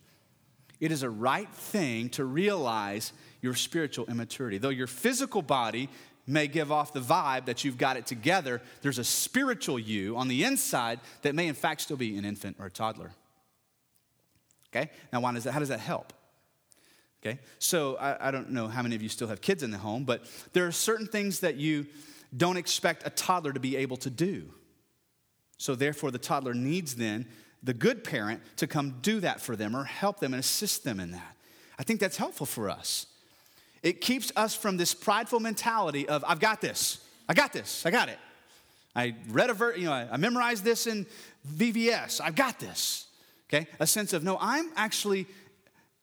It 0.79 0.91
is 0.91 1.03
a 1.03 1.11
right 1.11 1.47
thing 1.47 2.09
to 2.09 2.25
realize 2.25 3.13
your 3.39 3.53
spiritual 3.53 4.07
immaturity. 4.07 4.57
Though 4.57 4.69
your 4.69 4.87
physical 4.87 5.43
body 5.43 5.89
may 6.25 6.47
give 6.47 6.71
off 6.71 6.91
the 6.91 7.01
vibe 7.01 7.45
that 7.45 7.63
you've 7.63 7.77
got 7.77 7.97
it 7.97 8.07
together, 8.07 8.59
there's 8.81 8.97
a 8.97 9.03
spiritual 9.03 9.77
you 9.77 10.17
on 10.17 10.27
the 10.27 10.43
inside 10.43 10.99
that 11.21 11.35
may, 11.35 11.47
in 11.47 11.53
fact, 11.53 11.81
still 11.81 11.97
be 11.97 12.17
an 12.17 12.25
infant 12.25 12.55
or 12.57 12.65
a 12.65 12.71
toddler. 12.71 13.11
Okay? 14.75 14.89
Now, 15.13 15.19
why 15.19 15.33
does 15.33 15.43
that, 15.43 15.51
how 15.51 15.59
does 15.59 15.69
that 15.69 15.81
help? 15.81 16.13
Okay, 17.23 17.39
so 17.59 17.97
I, 17.97 18.29
I, 18.29 18.31
don't 18.31 18.49
know 18.49 18.67
how 18.67 18.81
many 18.81 18.95
of 18.95 19.03
you 19.03 19.09
still 19.09 19.27
have 19.27 19.41
kids 19.41 19.61
in 19.61 19.69
the 19.69 19.77
home, 19.77 20.05
but 20.05 20.23
there 20.53 20.65
are 20.65 20.71
certain 20.71 21.05
things 21.05 21.41
that 21.41 21.55
you 21.55 21.85
don't 22.35 22.57
expect 22.57 23.05
a 23.05 23.11
toddler 23.11 23.53
to 23.53 23.59
be 23.59 23.75
able 23.75 23.97
to 23.97 24.09
do. 24.09 24.51
So 25.57 25.75
therefore, 25.75 26.09
the 26.09 26.17
toddler 26.17 26.55
needs 26.55 26.95
then 26.95 27.27
the 27.61 27.75
good 27.75 28.03
parent 28.03 28.41
to 28.57 28.65
come 28.65 28.97
do 29.03 29.19
that 29.19 29.39
for 29.39 29.55
them 29.55 29.75
or 29.75 29.83
help 29.83 30.19
them 30.19 30.33
and 30.33 30.39
assist 30.39 30.83
them 30.83 30.99
in 30.99 31.11
that. 31.11 31.35
I 31.77 31.83
think 31.83 31.99
that's 31.99 32.17
helpful 32.17 32.47
for 32.47 32.71
us. 32.71 33.05
It 33.83 34.01
keeps 34.01 34.31
us 34.35 34.55
from 34.55 34.77
this 34.77 34.93
prideful 34.93 35.39
mentality 35.39 36.07
of, 36.07 36.23
I've 36.27 36.39
got 36.39 36.61
this, 36.61 37.05
I 37.29 37.33
got 37.33 37.53
this, 37.53 37.85
I 37.85 37.91
got 37.91 38.09
it. 38.09 38.17
I 38.95 39.15
read 39.29 39.49
a 39.49 39.53
verse, 39.53 39.77
you 39.77 39.85
know, 39.85 39.93
I 39.93 40.17
memorized 40.17 40.63
this 40.63 40.87
in 40.87 41.05
VBS, 41.47 42.19
I've 42.21 42.35
got 42.35 42.59
this. 42.59 43.07
Okay? 43.49 43.67
A 43.79 43.87
sense 43.87 44.13
of, 44.13 44.23
no, 44.23 44.37
I'm 44.39 44.69
actually 44.75 45.27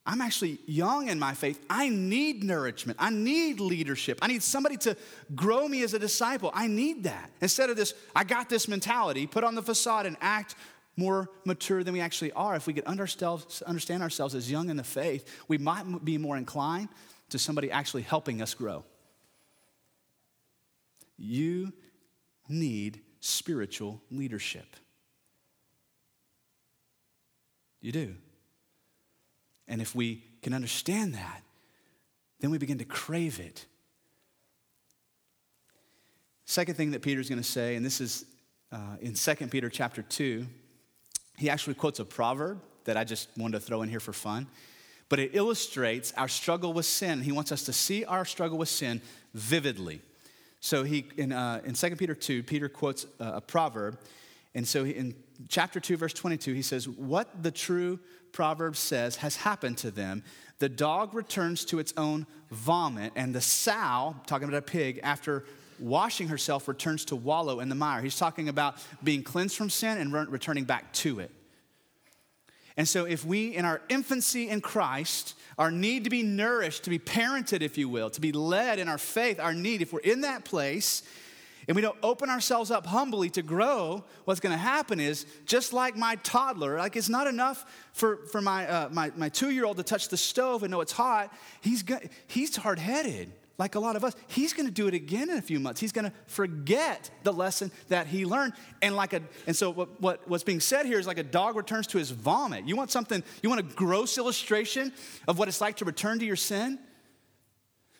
I'm 0.08 0.22
actually 0.22 0.58
young 0.64 1.08
in 1.08 1.18
my 1.18 1.34
faith. 1.34 1.62
I 1.68 1.90
need 1.90 2.42
nourishment. 2.42 2.98
I 2.98 3.10
need 3.10 3.60
leadership. 3.60 4.18
I 4.22 4.26
need 4.26 4.42
somebody 4.42 4.78
to 4.78 4.96
grow 5.34 5.68
me 5.68 5.82
as 5.82 5.92
a 5.92 5.98
disciple. 5.98 6.50
I 6.54 6.66
need 6.66 7.04
that. 7.04 7.30
Instead 7.42 7.68
of 7.68 7.76
this, 7.76 7.92
I 8.16 8.24
got 8.24 8.48
this 8.48 8.68
mentality, 8.68 9.26
put 9.26 9.44
on 9.44 9.54
the 9.54 9.60
facade 9.60 10.06
and 10.06 10.16
act 10.22 10.54
more 10.96 11.28
mature 11.44 11.84
than 11.84 11.92
we 11.92 12.00
actually 12.00 12.32
are. 12.32 12.56
If 12.56 12.66
we 12.66 12.72
could 12.72 12.86
understand 12.86 14.02
ourselves 14.02 14.34
as 14.34 14.50
young 14.50 14.70
in 14.70 14.78
the 14.78 14.82
faith, 14.82 15.28
we 15.46 15.58
might 15.58 15.84
be 16.02 16.16
more 16.16 16.38
inclined 16.38 16.88
to 17.28 17.38
somebody 17.38 17.70
actually 17.70 18.02
helping 18.02 18.40
us 18.40 18.54
grow. 18.54 18.84
You 21.18 21.74
need 22.48 23.02
spiritual 23.20 24.00
leadership. 24.10 24.74
You 27.82 27.92
do. 27.92 28.14
And 29.68 29.80
if 29.80 29.94
we 29.94 30.24
can 30.42 30.54
understand 30.54 31.14
that, 31.14 31.42
then 32.40 32.50
we 32.50 32.58
begin 32.58 32.78
to 32.78 32.84
crave 32.84 33.40
it. 33.40 33.66
Second 36.46 36.76
thing 36.76 36.92
that 36.92 37.02
Peter's 37.02 37.28
going 37.28 37.40
to 37.40 37.48
say, 37.48 37.76
and 37.76 37.84
this 37.84 38.00
is 38.00 38.24
uh, 38.72 38.96
in 39.00 39.14
2 39.14 39.34
Peter 39.48 39.68
chapter 39.68 40.02
2, 40.02 40.46
he 41.36 41.50
actually 41.50 41.74
quotes 41.74 42.00
a 42.00 42.04
proverb 42.04 42.60
that 42.84 42.96
I 42.96 43.04
just 43.04 43.28
wanted 43.36 43.60
to 43.60 43.60
throw 43.60 43.82
in 43.82 43.88
here 43.88 44.00
for 44.00 44.12
fun. 44.12 44.46
But 45.08 45.18
it 45.18 45.30
illustrates 45.34 46.12
our 46.16 46.28
struggle 46.28 46.72
with 46.72 46.86
sin. 46.86 47.20
He 47.22 47.32
wants 47.32 47.52
us 47.52 47.64
to 47.64 47.72
see 47.72 48.04
our 48.04 48.24
struggle 48.24 48.58
with 48.58 48.68
sin 48.68 49.00
vividly. 49.34 50.00
So 50.60 50.84
he 50.84 51.06
in, 51.16 51.32
uh, 51.32 51.60
in 51.64 51.74
2 51.74 51.96
Peter 51.96 52.14
2, 52.14 52.42
Peter 52.42 52.68
quotes 52.68 53.06
a, 53.20 53.34
a 53.34 53.40
proverb. 53.40 53.98
And 54.54 54.66
so 54.66 54.84
in 54.84 55.14
chapter 55.48 55.80
2, 55.80 55.96
verse 55.96 56.12
22, 56.12 56.54
he 56.54 56.62
says, 56.62 56.88
What 56.88 57.42
the 57.42 57.50
true 57.50 58.00
proverb 58.32 58.76
says 58.76 59.16
has 59.16 59.36
happened 59.36 59.78
to 59.78 59.90
them. 59.90 60.22
The 60.58 60.68
dog 60.68 61.14
returns 61.14 61.64
to 61.66 61.78
its 61.78 61.94
own 61.96 62.26
vomit, 62.50 63.12
and 63.14 63.34
the 63.34 63.40
sow, 63.40 64.16
talking 64.26 64.48
about 64.48 64.58
a 64.58 64.62
pig, 64.62 65.00
after 65.02 65.44
washing 65.78 66.28
herself, 66.28 66.66
returns 66.66 67.04
to 67.06 67.16
wallow 67.16 67.60
in 67.60 67.68
the 67.68 67.74
mire. 67.74 68.02
He's 68.02 68.18
talking 68.18 68.48
about 68.48 68.76
being 69.04 69.22
cleansed 69.22 69.56
from 69.56 69.70
sin 69.70 69.98
and 69.98 70.12
returning 70.32 70.64
back 70.64 70.92
to 70.94 71.20
it. 71.20 71.30
And 72.76 72.86
so, 72.86 73.04
if 73.04 73.24
we, 73.24 73.56
in 73.56 73.64
our 73.64 73.80
infancy 73.88 74.48
in 74.48 74.60
Christ, 74.60 75.34
our 75.58 75.70
need 75.70 76.04
to 76.04 76.10
be 76.10 76.22
nourished, 76.22 76.84
to 76.84 76.90
be 76.90 76.98
parented, 77.00 77.60
if 77.60 77.76
you 77.76 77.88
will, 77.88 78.08
to 78.10 78.20
be 78.20 78.30
led 78.30 78.78
in 78.78 78.88
our 78.88 78.98
faith, 78.98 79.40
our 79.40 79.52
need, 79.52 79.82
if 79.82 79.92
we're 79.92 79.98
in 80.00 80.20
that 80.20 80.44
place, 80.44 81.02
and 81.68 81.74
we 81.76 81.82
don't 81.82 81.98
open 82.02 82.30
ourselves 82.30 82.70
up 82.70 82.86
humbly 82.86 83.28
to 83.30 83.42
grow, 83.42 84.02
what's 84.24 84.40
going 84.40 84.54
to 84.54 84.58
happen 84.58 84.98
is 84.98 85.26
just 85.44 85.74
like 85.74 85.96
my 85.96 86.16
toddler, 86.16 86.78
like 86.78 86.96
it's 86.96 87.10
not 87.10 87.26
enough 87.26 87.66
for, 87.92 88.24
for 88.32 88.40
my, 88.40 88.66
uh, 88.66 88.88
my, 88.90 89.12
my 89.16 89.28
two 89.28 89.50
year 89.50 89.66
old 89.66 89.76
to 89.76 89.82
touch 89.82 90.08
the 90.08 90.16
stove 90.16 90.62
and 90.62 90.70
know 90.70 90.80
it's 90.80 90.92
hot. 90.92 91.30
He's, 91.60 91.84
he's 92.26 92.56
hard 92.56 92.78
headed, 92.78 93.30
like 93.58 93.74
a 93.74 93.80
lot 93.80 93.96
of 93.96 94.02
us. 94.02 94.16
He's 94.28 94.54
going 94.54 94.64
to 94.64 94.72
do 94.72 94.86
it 94.86 94.94
again 94.94 95.28
in 95.28 95.36
a 95.36 95.42
few 95.42 95.60
months. 95.60 95.78
He's 95.78 95.92
going 95.92 96.06
to 96.06 96.12
forget 96.26 97.10
the 97.22 97.34
lesson 97.34 97.70
that 97.88 98.06
he 98.06 98.24
learned. 98.24 98.54
And, 98.80 98.96
like 98.96 99.12
a, 99.12 99.20
and 99.46 99.54
so, 99.54 99.68
what, 99.68 100.00
what, 100.00 100.26
what's 100.26 100.44
being 100.44 100.60
said 100.60 100.86
here 100.86 100.98
is 100.98 101.06
like 101.06 101.18
a 101.18 101.22
dog 101.22 101.54
returns 101.54 101.86
to 101.88 101.98
his 101.98 102.10
vomit. 102.10 102.66
You 102.66 102.76
want 102.76 102.90
something, 102.90 103.22
you 103.42 103.50
want 103.50 103.60
a 103.60 103.74
gross 103.74 104.16
illustration 104.16 104.90
of 105.26 105.38
what 105.38 105.48
it's 105.48 105.60
like 105.60 105.76
to 105.76 105.84
return 105.84 106.18
to 106.20 106.24
your 106.24 106.36
sin? 106.36 106.78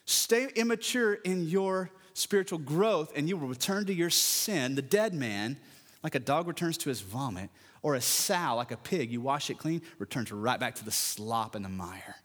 Stay 0.06 0.48
immature 0.56 1.12
in 1.12 1.46
your 1.48 1.90
spiritual 2.18 2.58
growth, 2.58 3.12
and 3.16 3.28
you 3.28 3.36
will 3.36 3.48
return 3.48 3.86
to 3.86 3.94
your 3.94 4.10
sin, 4.10 4.74
the 4.74 4.82
dead 4.82 5.14
man, 5.14 5.56
like 6.02 6.14
a 6.14 6.20
dog 6.20 6.46
returns 6.46 6.76
to 6.78 6.88
his 6.88 7.00
vomit, 7.00 7.50
or 7.82 7.94
a 7.94 8.00
sow, 8.00 8.54
like 8.56 8.72
a 8.72 8.76
pig, 8.76 9.10
you 9.12 9.20
wash 9.20 9.50
it 9.50 9.58
clean, 9.58 9.82
returns 9.98 10.32
right 10.32 10.58
back 10.58 10.74
to 10.74 10.84
the 10.84 10.90
slop 10.90 11.54
and 11.54 11.64
the 11.64 11.68
mire. 11.68 12.16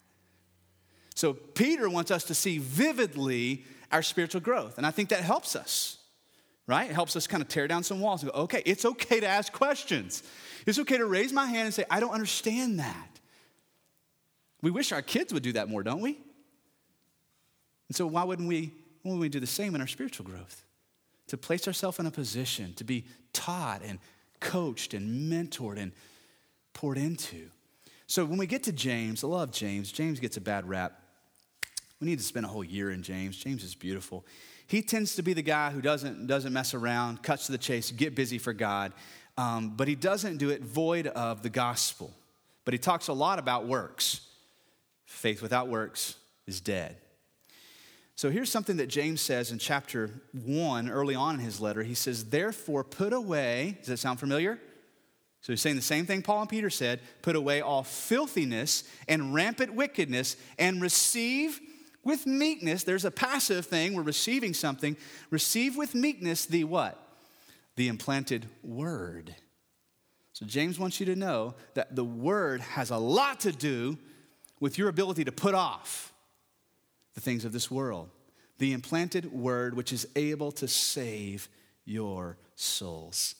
So 1.14 1.32
Peter 1.32 1.88
wants 1.88 2.10
us 2.10 2.24
to 2.24 2.34
see 2.34 2.58
vividly 2.58 3.64
our 3.92 4.02
spiritual 4.02 4.40
growth, 4.40 4.78
and 4.78 4.86
I 4.86 4.90
think 4.90 5.10
that 5.10 5.22
helps 5.22 5.54
us. 5.54 5.98
right? 6.66 6.90
It 6.90 6.94
helps 6.94 7.14
us 7.16 7.26
kind 7.26 7.42
of 7.42 7.48
tear 7.48 7.68
down 7.68 7.82
some 7.82 8.00
walls 8.00 8.22
and 8.22 8.32
go, 8.32 8.38
okay, 8.42 8.62
it's 8.64 8.84
okay 8.84 9.20
to 9.20 9.26
ask 9.26 9.52
questions. 9.52 10.22
It's 10.66 10.78
okay 10.78 10.96
to 10.96 11.06
raise 11.06 11.32
my 11.32 11.46
hand 11.46 11.66
and 11.66 11.74
say, 11.74 11.84
I 11.90 12.00
don't 12.00 12.12
understand 12.12 12.78
that. 12.78 13.08
We 14.62 14.70
wish 14.70 14.92
our 14.92 15.02
kids 15.02 15.32
would 15.34 15.42
do 15.42 15.52
that 15.52 15.68
more, 15.68 15.82
don't 15.82 16.00
we? 16.00 16.18
And 17.88 17.96
so, 17.96 18.06
why 18.06 18.24
wouldn't 18.24 18.48
we, 18.48 18.72
wouldn't 19.04 19.20
we 19.20 19.28
do 19.28 19.40
the 19.40 19.46
same 19.46 19.74
in 19.74 19.80
our 19.80 19.86
spiritual 19.86 20.26
growth? 20.26 20.64
To 21.28 21.36
place 21.36 21.66
ourselves 21.66 21.98
in 21.98 22.06
a 22.06 22.10
position 22.10 22.74
to 22.74 22.84
be 22.84 23.04
taught 23.32 23.82
and 23.84 23.98
coached 24.40 24.94
and 24.94 25.30
mentored 25.32 25.78
and 25.78 25.92
poured 26.72 26.98
into. 26.98 27.48
So, 28.06 28.24
when 28.24 28.38
we 28.38 28.46
get 28.46 28.64
to 28.64 28.72
James, 28.72 29.24
I 29.24 29.28
love 29.28 29.50
James. 29.50 29.90
James 29.90 30.20
gets 30.20 30.36
a 30.36 30.40
bad 30.40 30.68
rap. 30.68 31.00
We 32.00 32.06
need 32.06 32.18
to 32.18 32.24
spend 32.24 32.44
a 32.44 32.48
whole 32.48 32.64
year 32.64 32.90
in 32.90 33.02
James. 33.02 33.36
James 33.36 33.64
is 33.64 33.74
beautiful. 33.74 34.26
He 34.66 34.82
tends 34.82 35.16
to 35.16 35.22
be 35.22 35.32
the 35.32 35.42
guy 35.42 35.70
who 35.70 35.80
doesn't, 35.80 36.26
doesn't 36.26 36.52
mess 36.52 36.74
around, 36.74 37.22
cuts 37.22 37.46
to 37.46 37.52
the 37.52 37.58
chase, 37.58 37.90
get 37.90 38.14
busy 38.14 38.38
for 38.38 38.52
God, 38.52 38.92
um, 39.36 39.70
but 39.76 39.88
he 39.88 39.94
doesn't 39.94 40.38
do 40.38 40.50
it 40.50 40.62
void 40.62 41.06
of 41.06 41.42
the 41.42 41.50
gospel. 41.50 42.12
But 42.64 42.72
he 42.72 42.78
talks 42.78 43.08
a 43.08 43.12
lot 43.12 43.38
about 43.38 43.66
works. 43.66 44.20
Faith 45.04 45.42
without 45.42 45.68
works 45.68 46.16
is 46.46 46.60
dead. 46.60 46.96
So 48.16 48.30
here's 48.30 48.50
something 48.50 48.76
that 48.76 48.86
James 48.86 49.20
says 49.20 49.50
in 49.50 49.58
chapter 49.58 50.10
1, 50.44 50.88
early 50.88 51.16
on 51.16 51.34
in 51.34 51.40
his 51.40 51.60
letter. 51.60 51.82
He 51.82 51.94
says, 51.94 52.26
Therefore, 52.26 52.84
put 52.84 53.12
away, 53.12 53.76
does 53.80 53.88
that 53.88 53.98
sound 53.98 54.20
familiar? 54.20 54.58
So 55.40 55.52
he's 55.52 55.60
saying 55.60 55.76
the 55.76 55.82
same 55.82 56.06
thing 56.06 56.22
Paul 56.22 56.40
and 56.40 56.48
Peter 56.48 56.70
said 56.70 57.00
put 57.20 57.36
away 57.36 57.60
all 57.60 57.82
filthiness 57.82 58.84
and 59.08 59.34
rampant 59.34 59.74
wickedness 59.74 60.36
and 60.58 60.80
receive 60.80 61.60
with 62.02 62.26
meekness. 62.26 62.84
There's 62.84 63.04
a 63.04 63.10
passive 63.10 63.66
thing, 63.66 63.92
we're 63.92 64.02
receiving 64.02 64.54
something. 64.54 64.96
Receive 65.30 65.76
with 65.76 65.94
meekness 65.94 66.46
the 66.46 66.64
what? 66.64 66.98
The 67.76 67.88
implanted 67.88 68.46
word. 68.62 69.34
So 70.32 70.46
James 70.46 70.78
wants 70.78 70.98
you 70.98 71.06
to 71.06 71.16
know 71.16 71.56
that 71.74 71.94
the 71.94 72.04
word 72.04 72.62
has 72.62 72.90
a 72.90 72.96
lot 72.96 73.40
to 73.40 73.52
do 73.52 73.98
with 74.60 74.78
your 74.78 74.88
ability 74.88 75.24
to 75.24 75.32
put 75.32 75.54
off 75.54 76.13
the 77.14 77.20
things 77.20 77.44
of 77.44 77.52
this 77.52 77.70
world. 77.70 78.10
The 78.58 78.72
implanted 78.72 79.32
word, 79.32 79.74
which 79.74 79.92
is 79.92 80.06
able 80.14 80.52
to 80.52 80.68
save 80.68 81.48
your 81.84 82.36
souls. 82.54 83.34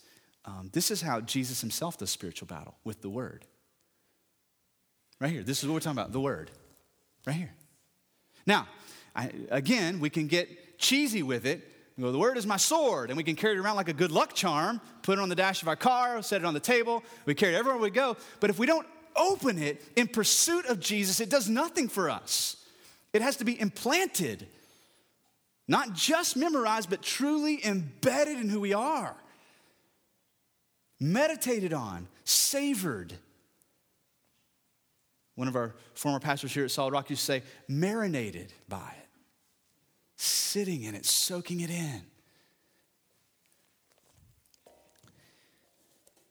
Um, 0.44 0.70
this 0.72 0.90
is 0.90 1.00
how 1.00 1.20
Jesus 1.20 1.60
himself 1.60 1.98
does 1.98 2.10
spiritual 2.10 2.46
battle 2.46 2.76
with 2.84 3.00
the 3.00 3.08
word. 3.08 3.46
Right 5.20 5.30
here. 5.30 5.42
This 5.42 5.62
is 5.62 5.68
what 5.68 5.74
we're 5.74 5.80
talking 5.80 5.98
about 5.98 6.12
the 6.12 6.20
word. 6.20 6.50
Right 7.26 7.36
here. 7.36 7.54
Now, 8.46 8.66
I, 9.16 9.30
again, 9.50 10.00
we 10.00 10.10
can 10.10 10.26
get 10.26 10.78
cheesy 10.78 11.22
with 11.22 11.46
it. 11.46 11.62
Go, 11.98 12.10
the 12.10 12.18
word 12.18 12.36
is 12.36 12.46
my 12.46 12.56
sword, 12.56 13.10
and 13.10 13.16
we 13.16 13.22
can 13.22 13.36
carry 13.36 13.54
it 13.54 13.60
around 13.60 13.76
like 13.76 13.88
a 13.88 13.94
good 13.94 14.10
luck 14.10 14.34
charm, 14.34 14.80
put 15.02 15.18
it 15.18 15.22
on 15.22 15.28
the 15.28 15.36
dash 15.36 15.62
of 15.62 15.68
our 15.68 15.76
car, 15.76 16.20
set 16.22 16.40
it 16.40 16.44
on 16.44 16.52
the 16.52 16.60
table. 16.60 17.04
We 17.24 17.34
carry 17.34 17.54
it 17.54 17.58
everywhere 17.58 17.80
we 17.80 17.90
go. 17.90 18.16
But 18.40 18.50
if 18.50 18.58
we 18.58 18.66
don't 18.66 18.86
open 19.16 19.58
it 19.58 19.80
in 19.94 20.08
pursuit 20.08 20.66
of 20.66 20.80
Jesus, 20.80 21.20
it 21.20 21.30
does 21.30 21.48
nothing 21.48 21.88
for 21.88 22.10
us. 22.10 22.56
It 23.14 23.22
has 23.22 23.36
to 23.36 23.44
be 23.44 23.58
implanted, 23.58 24.48
not 25.68 25.94
just 25.94 26.36
memorized, 26.36 26.90
but 26.90 27.00
truly 27.00 27.64
embedded 27.64 28.40
in 28.40 28.48
who 28.48 28.60
we 28.60 28.74
are, 28.74 29.14
meditated 30.98 31.72
on, 31.72 32.08
savored. 32.24 33.14
One 35.36 35.46
of 35.46 35.54
our 35.54 35.74
former 35.94 36.18
pastors 36.18 36.52
here 36.52 36.64
at 36.64 36.72
Solid 36.72 36.92
Rock 36.92 37.08
used 37.08 37.22
to 37.22 37.26
say, 37.26 37.42
marinated 37.68 38.52
by 38.68 38.78
it, 39.00 39.08
sitting 40.16 40.82
in 40.82 40.96
it, 40.96 41.06
soaking 41.06 41.60
it 41.60 41.70
in. 41.70 42.02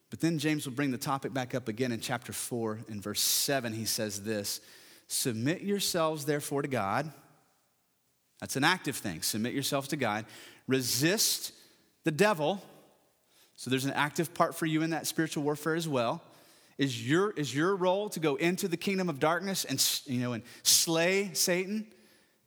But 0.10 0.20
then 0.20 0.38
James 0.38 0.66
will 0.66 0.74
bring 0.74 0.92
the 0.92 0.98
topic 0.98 1.34
back 1.34 1.56
up 1.56 1.70
again 1.70 1.94
in 1.94 2.02
chapter 2.02 2.34
4. 2.34 2.82
In 2.90 3.02
verse 3.02 3.22
7, 3.22 3.72
he 3.72 3.86
says 3.86 4.22
this 4.22 4.60
Submit 5.14 5.62
yourselves, 5.62 6.26
therefore, 6.26 6.64
to 6.64 6.68
God. 6.68 7.12
That's 8.40 8.56
an 8.56 8.64
active 8.64 8.96
thing. 8.96 9.22
Submit 9.22 9.54
yourselves 9.54 9.88
to 9.90 9.96
God. 9.96 10.26
Resist 10.68 11.54
the 12.04 12.10
devil. 12.10 12.64
So 13.56 13.70
there's 13.70 13.86
an 13.86 13.92
active 13.92 14.34
part 14.34 14.56
for 14.56 14.66
you 14.66 14.82
in 14.82 14.90
that 14.90 15.06
spiritual 15.06 15.44
warfare 15.44 15.76
as 15.76 15.88
well. 15.88 16.24
Is 16.80 17.08
your, 17.08 17.30
is 17.32 17.54
your 17.54 17.76
role 17.76 18.10
to 18.10 18.20
go 18.20 18.38
into 18.38 18.68
the 18.68 18.76
kingdom 18.76 19.08
of 19.08 19.20
darkness 19.20 19.66
and, 19.66 19.80
you 20.12 20.20
know, 20.20 20.34
and 20.34 20.42
slay 20.64 21.30
Satan? 21.34 21.86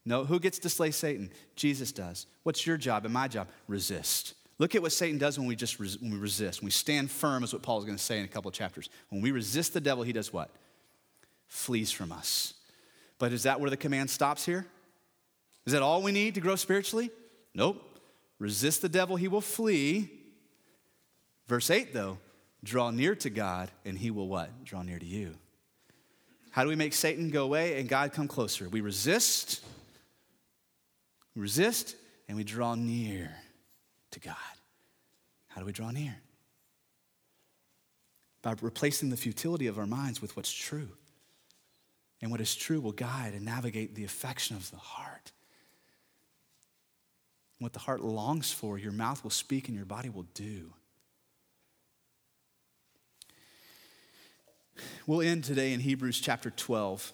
No, 0.05 0.25
who 0.25 0.41
gets 0.41 0.59
to 0.59 0.69
slay 0.69 0.91
Satan? 0.91 1.31
Jesus 1.55 1.93
does. 1.93 2.27
What's 2.43 2.67
your 2.67 2.77
job 2.77 3.05
and 3.05 3.15
my 3.15 3.29
job? 3.29 3.47
Resist. 3.69 4.35
Look 4.59 4.75
at 4.75 4.83
what 4.83 4.91
Satan 4.91 5.19
does 5.19 5.39
when 5.39 5.47
we 5.47 5.55
just 5.55 5.79
res- 5.79 6.01
when 6.01 6.11
we 6.11 6.19
resist. 6.19 6.63
When 6.63 6.67
we 6.67 6.73
stand 6.73 7.13
firm, 7.13 7.45
is 7.45 7.53
what 7.53 7.63
Paul 7.63 7.79
is 7.79 7.85
going 7.85 7.97
to 7.97 8.03
say 8.03 8.19
in 8.19 8.25
a 8.25 8.29
couple 8.29 8.49
of 8.49 8.55
chapters. 8.55 8.91
When 9.11 9.23
we 9.23 9.31
resist 9.31 9.73
the 9.73 9.81
devil, 9.81 10.03
he 10.03 10.13
does 10.13 10.33
what? 10.33 10.51
Flees 11.47 11.93
from 11.93 12.11
us. 12.11 12.55
But 13.19 13.33
is 13.33 13.45
that 13.45 13.61
where 13.61 13.71
the 13.71 13.77
command 13.77 14.11
stops 14.11 14.45
here? 14.45 14.67
Is 15.65 15.73
that 15.73 15.83
all 15.83 16.03
we 16.03 16.13
need 16.13 16.35
to 16.35 16.41
grow 16.41 16.57
spiritually? 16.57 17.11
Nope. 17.55 17.83
Resist 18.39 18.83
the 18.83 18.89
devil, 18.89 19.17
he 19.17 19.29
will 19.29 19.41
flee. 19.41 20.11
Verse 21.47 21.71
8, 21.71 21.95
though, 21.95 22.19
draw 22.63 22.91
near 22.91 23.15
to 23.17 23.31
God, 23.31 23.71
and 23.85 23.97
he 23.97 24.11
will 24.11 24.29
what? 24.29 24.65
Draw 24.65 24.83
near 24.83 24.99
to 24.99 25.07
you. 25.07 25.35
How 26.51 26.63
do 26.63 26.69
we 26.69 26.77
make 26.77 26.93
Satan 26.93 27.31
go 27.31 27.45
away 27.45 27.79
and 27.79 27.89
God 27.89 28.13
come 28.13 28.29
closer? 28.29 28.69
We 28.69 28.81
resist, 28.81 29.63
resist, 31.35 31.97
and 32.29 32.37
we 32.37 32.45
draw 32.45 32.75
near 32.75 33.31
to 34.13 34.21
God. 34.21 34.37
How 35.49 35.61
do 35.61 35.67
we 35.67 35.73
draw 35.73 35.91
near? 35.91 36.17
By 38.43 38.55
replacing 38.61 39.11
the 39.11 39.17
futility 39.17 39.67
of 39.67 39.79
our 39.79 39.87
minds 39.87 40.21
with 40.21 40.37
what's 40.37 40.53
true. 40.53 40.89
And 42.23 42.31
what 42.31 42.41
is 42.41 42.55
true 42.55 42.81
will 42.81 42.93
guide 42.93 43.35
and 43.35 43.45
navigate 43.45 43.95
the 43.95 44.05
affection 44.05 44.57
of 44.57 44.71
the 44.71 44.79
heart. 44.79 45.33
What 47.59 47.73
the 47.73 47.79
heart 47.79 48.03
longs 48.03 48.53
for, 48.53 48.79
your 48.79 48.93
mouth 48.93 49.23
will 49.23 49.31
speak 49.31 49.69
and 49.69 49.77
your 49.77 49.87
body 49.87 50.09
will 50.09 50.27
do. 50.35 50.73
We'll 55.07 55.23
end 55.23 55.45
today 55.45 55.73
in 55.73 55.81
Hebrews 55.81 56.21
chapter 56.21 56.51
12, 56.51 57.13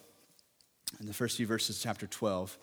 in 0.99 1.05
the 1.05 1.13
first 1.13 1.37
few 1.37 1.47
verses 1.47 1.77
of 1.77 1.83
chapter 1.83 2.07
12. 2.07 2.57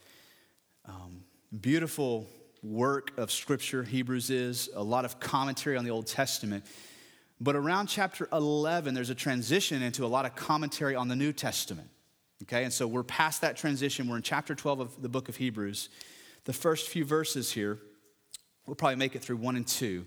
Um, 0.86 1.22
beautiful 1.58 2.26
work 2.62 3.12
of 3.16 3.30
Scripture, 3.30 3.82
Hebrews 3.82 4.28
is, 4.28 4.68
a 4.74 4.82
lot 4.82 5.06
of 5.06 5.18
commentary 5.18 5.78
on 5.78 5.84
the 5.84 5.90
Old 5.90 6.06
Testament. 6.06 6.64
But 7.40 7.56
around 7.56 7.86
chapter 7.86 8.28
11, 8.32 8.92
there's 8.92 9.08
a 9.08 9.14
transition 9.14 9.82
into 9.82 10.04
a 10.04 10.08
lot 10.08 10.26
of 10.26 10.34
commentary 10.34 10.94
on 10.94 11.08
the 11.08 11.16
New 11.16 11.32
Testament. 11.32 11.88
Okay, 12.44 12.64
and 12.64 12.72
so 12.72 12.86
we're 12.86 13.02
past 13.02 13.42
that 13.42 13.56
transition. 13.56 14.08
We're 14.08 14.16
in 14.16 14.22
chapter 14.22 14.54
12 14.54 14.80
of 14.80 15.02
the 15.02 15.08
book 15.10 15.28
of 15.28 15.36
Hebrews. 15.36 15.90
The 16.44 16.54
first 16.54 16.88
few 16.88 17.04
verses 17.04 17.52
here, 17.52 17.78
we'll 18.66 18.76
probably 18.76 18.96
make 18.96 19.14
it 19.14 19.22
through 19.22 19.36
one 19.36 19.56
and 19.56 19.66
two, 19.66 20.06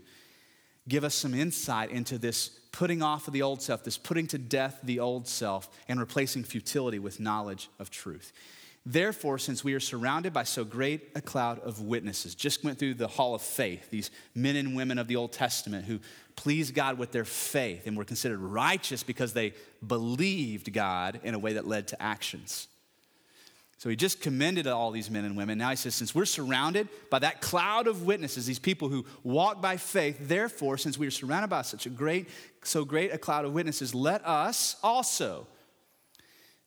give 0.87 1.03
us 1.03 1.13
some 1.13 1.35
insight 1.35 1.91
into 1.91 2.17
this 2.17 2.49
putting 2.71 3.03
off 3.03 3.27
of 3.27 3.33
the 3.33 3.43
old 3.43 3.61
self, 3.61 3.83
this 3.83 3.99
putting 3.99 4.25
to 4.27 4.39
death 4.39 4.79
the 4.81 4.99
old 4.99 5.27
self, 5.27 5.69
and 5.87 5.99
replacing 5.99 6.43
futility 6.43 6.97
with 6.97 7.19
knowledge 7.19 7.69
of 7.77 7.91
truth. 7.91 8.33
Therefore, 8.85 9.37
since 9.37 9.63
we 9.63 9.73
are 9.75 9.79
surrounded 9.79 10.33
by 10.33 10.43
so 10.43 10.65
great 10.65 11.11
a 11.15 11.21
cloud 11.21 11.59
of 11.59 11.81
witnesses, 11.81 12.35
just 12.35 12.65
went 12.65 12.79
through 12.79 12.95
the 12.95 13.07
hall 13.07 13.33
of 13.33 13.41
faith, 13.41 13.89
these 13.89 14.11
men 14.35 14.57
and 14.57 14.75
women 14.75 14.97
of 14.97 15.07
the 15.07 15.15
Old 15.15 15.31
Testament 15.31 15.85
who 15.85 15.99
pleased 16.35 16.75
God 16.75 16.97
with 16.97 17.13
their 17.13 17.23
faith 17.23 17.87
and 17.87 17.95
were 17.95 18.03
considered 18.03 18.39
righteous 18.39 19.01
because 19.01 19.31
they 19.31 19.53
believed 19.85 20.73
God 20.73 21.21
in 21.23 21.33
a 21.33 21.39
way 21.39 21.53
that 21.53 21.65
led 21.65 21.87
to 21.89 22.01
actions. 22.01 22.67
So 23.77 23.89
he 23.89 23.95
just 23.95 24.21
commended 24.21 24.67
all 24.67 24.91
these 24.91 25.09
men 25.09 25.25
and 25.25 25.35
women. 25.35 25.57
Now 25.57 25.69
he 25.69 25.75
says, 25.75 25.95
since 25.95 26.15
we're 26.15 26.25
surrounded 26.25 26.87
by 27.09 27.19
that 27.19 27.41
cloud 27.41 27.87
of 27.87 28.05
witnesses, 28.05 28.45
these 28.45 28.59
people 28.59 28.89
who 28.89 29.05
walk 29.23 29.61
by 29.61 29.77
faith, 29.77 30.17
therefore, 30.21 30.77
since 30.77 30.97
we 30.97 31.07
are 31.07 31.11
surrounded 31.11 31.49
by 31.49 31.63
such 31.63 31.85
a 31.85 31.89
great, 31.89 32.29
so 32.63 32.85
great 32.85 33.13
a 33.13 33.17
cloud 33.17 33.45
of 33.45 33.53
witnesses, 33.53 33.93
let 33.93 34.25
us 34.25 34.77
also. 34.83 35.47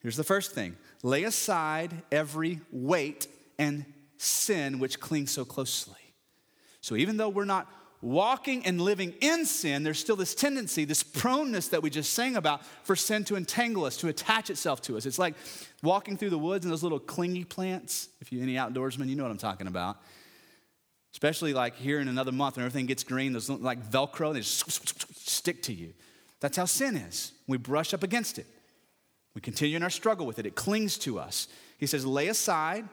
Here's 0.00 0.16
the 0.16 0.24
first 0.24 0.52
thing 0.52 0.76
lay 1.02 1.24
aside 1.24 2.02
every 2.10 2.60
weight 2.70 3.28
and 3.58 3.84
sin 4.18 4.78
which 4.78 5.00
clings 5.00 5.30
so 5.30 5.44
closely. 5.44 5.94
So 6.80 6.96
even 6.96 7.16
though 7.16 7.28
we're 7.28 7.44
not 7.44 7.68
walking 8.00 8.64
and 8.66 8.80
living 8.80 9.14
in 9.20 9.44
sin, 9.44 9.82
there's 9.82 9.98
still 9.98 10.16
this 10.16 10.34
tendency, 10.34 10.84
this 10.84 11.02
proneness 11.02 11.68
that 11.68 11.82
we 11.82 11.90
just 11.90 12.12
sang 12.12 12.36
about 12.36 12.64
for 12.84 12.94
sin 12.94 13.24
to 13.24 13.36
entangle 13.36 13.84
us, 13.84 13.96
to 13.98 14.08
attach 14.08 14.50
itself 14.50 14.80
to 14.82 14.96
us. 14.96 15.06
It's 15.06 15.18
like 15.18 15.34
walking 15.82 16.16
through 16.16 16.30
the 16.30 16.38
woods 16.38 16.64
and 16.64 16.72
those 16.72 16.82
little 16.82 17.00
clingy 17.00 17.44
plants. 17.44 18.08
If 18.20 18.32
you're 18.32 18.42
any 18.42 18.54
outdoorsman, 18.54 19.08
you 19.08 19.16
know 19.16 19.24
what 19.24 19.32
I'm 19.32 19.38
talking 19.38 19.66
about. 19.66 19.96
Especially 21.12 21.54
like 21.54 21.76
here 21.76 21.98
in 21.98 22.08
another 22.08 22.32
month 22.32 22.56
when 22.56 22.64
everything 22.64 22.86
gets 22.86 23.02
green, 23.02 23.32
those 23.32 23.48
like 23.48 23.82
Velcro, 23.90 24.32
they 24.32 24.40
just 24.40 25.26
stick 25.28 25.62
to 25.64 25.72
you. 25.72 25.94
That's 26.40 26.56
how 26.56 26.66
sin 26.66 26.96
is. 26.96 27.32
We 27.46 27.56
brush 27.56 27.94
up 27.94 28.02
against 28.02 28.38
it. 28.38 28.46
We 29.36 29.40
continue 29.40 29.76
in 29.76 29.84
our 29.84 29.90
struggle 29.90 30.26
with 30.26 30.40
it. 30.40 30.46
It 30.46 30.56
clings 30.56 30.98
to 30.98 31.20
us. 31.20 31.46
He 31.78 31.86
says, 31.86 32.04
lay 32.04 32.26
aside 32.26 32.88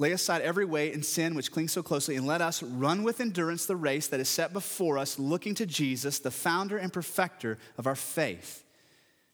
Lay 0.00 0.12
aside 0.12 0.40
every 0.40 0.64
weight 0.64 0.94
and 0.94 1.04
sin 1.04 1.34
which 1.34 1.52
clings 1.52 1.72
so 1.72 1.82
closely, 1.82 2.16
and 2.16 2.26
let 2.26 2.40
us 2.40 2.62
run 2.62 3.02
with 3.02 3.20
endurance 3.20 3.66
the 3.66 3.76
race 3.76 4.06
that 4.06 4.18
is 4.18 4.30
set 4.30 4.50
before 4.50 4.96
us, 4.96 5.18
looking 5.18 5.54
to 5.54 5.66
Jesus, 5.66 6.18
the 6.18 6.30
founder 6.30 6.78
and 6.78 6.90
perfecter 6.90 7.58
of 7.76 7.86
our 7.86 7.94
faith, 7.94 8.64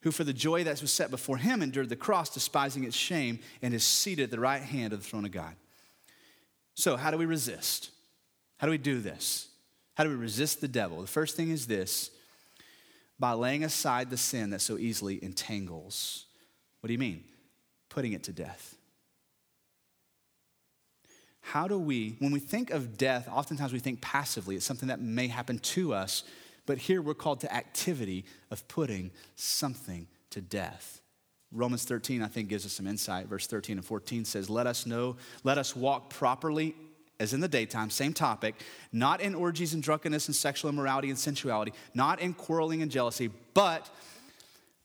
who 0.01 0.11
for 0.11 0.25
the 0.25 0.33
joy 0.33 0.65
that 0.65 0.81
was 0.81 0.93
set 0.93 1.09
before 1.09 1.37
him 1.37 1.63
endured 1.63 1.89
the 1.89 1.95
cross, 1.95 2.31
despising 2.31 2.83
its 2.83 2.97
shame, 2.97 3.39
and 3.63 3.73
is 3.75 3.85
seated 3.85 4.25
at 4.25 4.31
the 4.33 4.41
right 4.41 4.61
hand 4.61 4.93
of 4.93 4.99
the 4.99 5.09
throne 5.09 5.25
of 5.25 5.31
God. 5.31 5.55
So, 6.75 6.97
how 6.97 7.13
do 7.13 7.17
we 7.17 7.27
resist? 7.27 7.93
How 8.57 8.67
do 8.67 8.73
we 8.73 8.79
do 8.79 9.01
this? 9.01 9.47
How 9.95 10.03
do 10.03 10.11
we 10.11 10.17
resist 10.17 10.61
the 10.61 10.67
devil? 10.67 11.01
The 11.01 11.07
first 11.07 11.37
thing 11.37 11.51
is 11.51 11.69
this 11.69 12.11
by 13.19 13.33
laying 13.33 13.65
aside 13.65 14.11
the 14.11 14.17
sin 14.17 14.51
that 14.51 14.61
so 14.61 14.79
easily 14.79 15.23
entangles. 15.23 16.27
What 16.81 16.89
do 16.89 16.93
you 16.93 16.99
mean? 16.99 17.25
Putting 17.89 18.13
it 18.13 18.25
to 18.25 18.33
death. 18.33 18.77
How 21.41 21.69
do 21.69 21.79
we, 21.79 22.17
when 22.19 22.33
we 22.33 22.41
think 22.41 22.71
of 22.71 22.99
death, 22.99 23.29
oftentimes 23.31 23.73
we 23.73 23.79
think 23.79 24.01
passively. 24.01 24.57
It's 24.57 24.65
something 24.65 24.89
that 24.89 25.01
may 25.01 25.29
happen 25.29 25.59
to 25.61 25.95
us, 25.95 26.25
but 26.67 26.77
here 26.77 27.01
we're 27.01 27.15
called 27.15 27.41
to 27.41 27.55
activity 27.55 28.25
of 28.51 28.67
putting 28.67 29.13
something 29.37 30.09
to 30.31 30.41
death. 30.41 31.01
Romans 31.53 31.85
13, 31.85 32.21
I 32.23 32.27
think, 32.27 32.49
gives 32.49 32.67
us 32.67 32.73
some 32.73 32.89
insight. 32.89 33.29
Verse 33.29 33.47
13 33.47 33.79
and 33.79 33.87
14 33.87 34.25
says, 34.25 34.51
Let 34.51 34.67
us 34.67 34.87
know, 34.87 35.17
let 35.45 35.57
us 35.57 35.77
walk 35.77 36.11
properly 36.11 36.75
as 37.19 37.33
in 37.33 37.41
the 37.41 37.49
daytime, 37.49 37.91
same 37.91 38.13
topic, 38.13 38.55
not 38.93 39.21
in 39.21 39.35
orgies 39.35 39.75
and 39.75 39.83
drunkenness 39.83 40.27
and 40.27 40.35
sexual 40.35 40.71
immorality 40.71 41.09
and 41.09 41.19
sensuality, 41.19 41.73
not 41.95 42.21
in 42.21 42.35
quarreling 42.35 42.83
and 42.83 42.91
jealousy, 42.91 43.31
but 43.55 43.89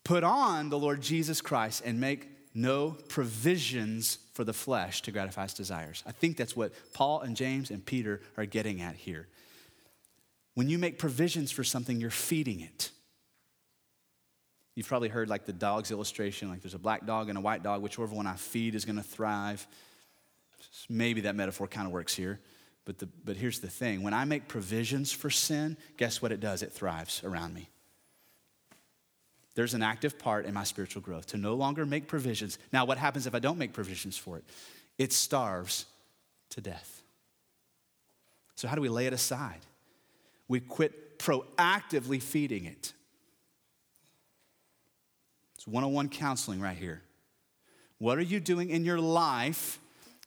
put 0.04 0.24
on 0.24 0.70
the 0.70 0.80
Lord 0.80 1.02
Jesus 1.02 1.42
Christ 1.42 1.84
and 1.86 2.00
make 2.00 2.30
no 2.54 2.98
provisions 3.08 4.18
for 4.34 4.44
the 4.44 4.54
flesh 4.54 5.02
to 5.04 5.12
gratify 5.12 5.46
its 5.46 5.54
desires. 5.54 6.04
I 6.06 6.12
think 6.12 6.38
that's 6.38 6.56
what 6.56 6.74
Paul 6.94 7.22
and 7.22 7.36
James 7.36 7.70
and 7.70 7.86
Peter 7.86 8.22
are 8.38 8.46
getting 8.46 8.82
at 8.82 8.96
here. 8.96 9.28
When 10.54 10.70
you 10.70 10.78
make 10.78 11.00
provisions 11.00 11.52
for 11.52 11.64
something, 11.64 12.00
you're 12.00 12.10
feeding 12.10 12.60
it. 12.60 12.92
You've 14.76 14.88
probably 14.88 15.10
heard 15.10 15.30
like 15.30 15.46
the 15.46 15.54
dog's 15.54 15.92
illustration, 15.92 16.50
like 16.50 16.62
there's 16.62 16.74
a 16.74 16.80
black 16.80 17.06
dog 17.06 17.30
and 17.30 17.38
a 17.38 17.42
white 17.42 17.64
dog, 17.64 17.82
whichever 17.82 18.14
one 18.14 18.28
I 18.28 18.36
feed 18.36 18.76
is 18.76 18.86
going 18.86 18.96
to 18.98 19.04
thrive. 19.04 19.66
Maybe 20.90 21.22
that 21.22 21.36
metaphor 21.36 21.68
kind 21.68 21.88
of 21.88 21.94
works 21.94 22.16
here. 22.16 22.40
But, 22.86 22.98
the, 22.98 23.08
but 23.24 23.38
here's 23.38 23.60
the 23.60 23.70
thing 23.70 24.02
when 24.04 24.14
I 24.14 24.26
make 24.26 24.48
provisions 24.48 25.12
for 25.12 25.30
sin, 25.30 25.78
guess 25.98 26.22
what 26.22 26.32
it 26.32 26.40
does? 26.40 26.64
It 26.64 26.74
thrives 26.74 27.22
around 27.24 27.54
me. 27.54 27.70
There's 29.54 29.74
an 29.74 29.84
active 29.84 30.18
part 30.18 30.46
in 30.46 30.54
my 30.54 30.64
spiritual 30.64 31.02
growth 31.02 31.28
to 31.28 31.38
no 31.38 31.56
longer 31.56 31.86
make 31.86 32.08
provisions. 32.08 32.58
Now, 32.72 32.86
what 32.86 32.98
happens 32.98 33.28
if 33.28 33.36
I 33.36 33.40
don't 33.40 33.58
make 33.58 33.74
provisions 33.74 34.18
for 34.18 34.38
it? 34.38 34.46
It 34.98 35.12
starves 35.12 35.86
to 36.52 36.62
death. 36.62 37.04
So, 38.56 38.68
how 38.68 38.76
do 38.76 38.82
we 38.82 38.90
lay 38.90 39.08
it 39.08 39.14
aside? 39.14 39.60
We 40.48 40.60
quit 40.60 41.20
proactively 41.20 42.22
feeding 42.22 42.66
it. 42.66 42.94
It's 45.56 45.68
101 45.68 46.10
counseling 46.10 46.62
right 46.62 46.78
here. 46.78 47.02
What 48.00 48.18
are 48.18 48.24
you 48.24 48.40
doing 48.40 48.70
in 48.70 48.84
your 48.84 49.00
life 49.00 49.80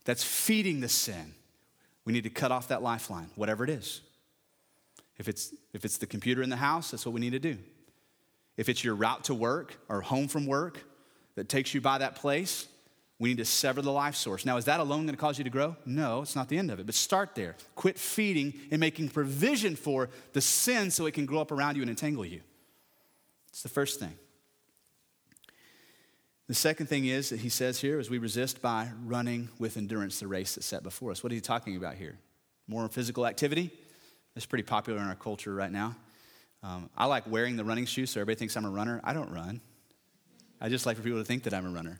that's 0.05 0.23
feeding 0.23 0.79
the 0.79 0.89
sin, 0.89 1.33
we 2.05 2.13
need 2.13 2.23
to 2.23 2.29
cut 2.29 2.51
off 2.51 2.69
that 2.69 2.81
lifeline, 2.81 3.29
whatever 3.35 3.63
it 3.63 3.69
is. 3.69 4.01
If 5.17 5.27
it's, 5.27 5.53
if 5.73 5.83
it's 5.85 5.97
the 5.97 6.05
computer 6.05 6.41
in 6.41 6.49
the 6.49 6.55
house, 6.55 6.91
that's 6.91 7.05
what 7.05 7.13
we 7.13 7.21
need 7.21 7.31
to 7.31 7.39
do. 7.39 7.57
If 8.57 8.69
it's 8.69 8.83
your 8.83 8.95
route 8.95 9.25
to 9.25 9.33
work 9.33 9.77
or 9.89 10.01
home 10.01 10.27
from 10.27 10.45
work 10.45 10.83
that 11.35 11.49
takes 11.49 11.73
you 11.73 11.81
by 11.81 11.97
that 11.97 12.15
place, 12.15 12.67
we 13.17 13.29
need 13.29 13.37
to 13.37 13.45
sever 13.45 13.81
the 13.81 13.91
life 13.91 14.15
source. 14.15 14.45
Now, 14.45 14.57
is 14.57 14.65
that 14.65 14.79
alone 14.79 15.05
going 15.05 15.15
to 15.15 15.19
cause 15.19 15.37
you 15.37 15.43
to 15.45 15.49
grow? 15.49 15.75
No, 15.85 16.21
it's 16.21 16.35
not 16.35 16.49
the 16.49 16.57
end 16.57 16.69
of 16.69 16.79
it. 16.79 16.85
But 16.85 16.95
start 16.95 17.33
there. 17.33 17.55
Quit 17.75 17.97
feeding 17.97 18.53
and 18.71 18.79
making 18.79 19.09
provision 19.09 19.75
for 19.75 20.09
the 20.33 20.41
sin 20.41 20.91
so 20.91 21.05
it 21.05 21.13
can 21.13 21.25
grow 21.25 21.39
up 21.39 21.51
around 21.51 21.75
you 21.75 21.81
and 21.81 21.89
entangle 21.89 22.25
you. 22.25 22.41
It's 23.49 23.63
the 23.63 23.69
first 23.69 23.99
thing. 23.99 24.13
The 26.47 26.53
second 26.53 26.87
thing 26.87 27.05
is 27.05 27.29
that 27.29 27.39
he 27.39 27.49
says 27.49 27.79
here 27.79 27.99
is 27.99 28.09
we 28.09 28.19
resist 28.19 28.61
by 28.61 28.89
running 29.03 29.49
with 29.57 29.77
endurance 29.77 30.19
the 30.19 30.27
race 30.27 30.55
that's 30.55 30.67
set 30.67 30.83
before 30.83 31.11
us. 31.11 31.23
What 31.23 31.31
are 31.31 31.35
you 31.35 31.41
talking 31.41 31.75
about 31.75 31.95
here? 31.95 32.19
More 32.67 32.87
physical 32.87 33.25
activity? 33.25 33.71
That's 34.35 34.45
pretty 34.45 34.63
popular 34.63 34.99
in 34.99 35.07
our 35.07 35.15
culture 35.15 35.55
right 35.55 35.71
now. 35.71 35.95
Um, 36.61 36.89
I 36.95 37.05
like 37.05 37.25
wearing 37.27 37.55
the 37.55 37.63
running 37.63 37.85
shoes 37.85 38.11
so 38.11 38.19
everybody 38.19 38.37
thinks 38.37 38.55
I'm 38.55 38.65
a 38.65 38.69
runner. 38.69 39.01
I 39.03 39.13
don't 39.13 39.31
run. 39.31 39.61
I 40.61 40.69
just 40.69 40.85
like 40.85 40.97
for 40.97 41.03
people 41.03 41.19
to 41.19 41.25
think 41.25 41.43
that 41.43 41.53
I'm 41.53 41.65
a 41.65 41.69
runner. 41.69 41.99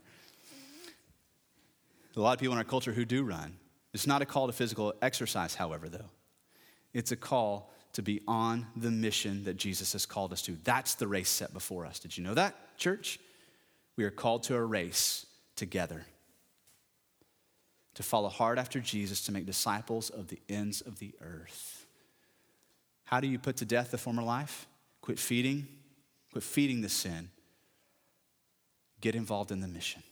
A 2.16 2.20
lot 2.20 2.32
of 2.32 2.40
people 2.40 2.52
in 2.52 2.58
our 2.58 2.64
culture 2.64 2.92
who 2.92 3.04
do 3.04 3.24
run. 3.24 3.56
It's 3.92 4.06
not 4.06 4.22
a 4.22 4.26
call 4.26 4.46
to 4.46 4.52
physical 4.52 4.94
exercise, 5.02 5.54
however, 5.54 5.88
though. 5.88 6.10
It's 6.94 7.12
a 7.12 7.16
call 7.16 7.72
to 7.92 8.02
be 8.02 8.22
on 8.26 8.66
the 8.76 8.90
mission 8.90 9.44
that 9.44 9.56
Jesus 9.56 9.92
has 9.92 10.06
called 10.06 10.32
us 10.32 10.42
to. 10.42 10.56
That's 10.64 10.94
the 10.94 11.06
race 11.06 11.28
set 11.28 11.52
before 11.52 11.84
us. 11.84 11.98
Did 11.98 12.16
you 12.16 12.24
know 12.24 12.34
that, 12.34 12.76
church? 12.78 13.18
We 13.96 14.04
are 14.04 14.10
called 14.10 14.42
to 14.44 14.54
a 14.54 14.62
race 14.62 15.26
together 15.56 16.04
to 17.94 18.02
follow 18.02 18.28
hard 18.28 18.58
after 18.58 18.78
Jesus, 18.78 19.22
to 19.22 19.32
make 19.32 19.46
disciples 19.46 20.10
of 20.10 20.28
the 20.28 20.38
ends 20.50 20.82
of 20.82 20.98
the 20.98 21.14
earth. 21.22 21.86
How 23.04 23.20
do 23.20 23.26
you 23.26 23.38
put 23.38 23.56
to 23.58 23.64
death 23.64 23.90
the 23.90 23.98
former 23.98 24.22
life? 24.22 24.66
Quit 25.00 25.18
feeding, 25.18 25.66
quit 26.30 26.44
feeding 26.44 26.82
the 26.82 26.90
sin. 26.90 27.30
Get 29.00 29.14
involved 29.14 29.50
in 29.50 29.60
the 29.60 29.68
mission. 29.68 30.02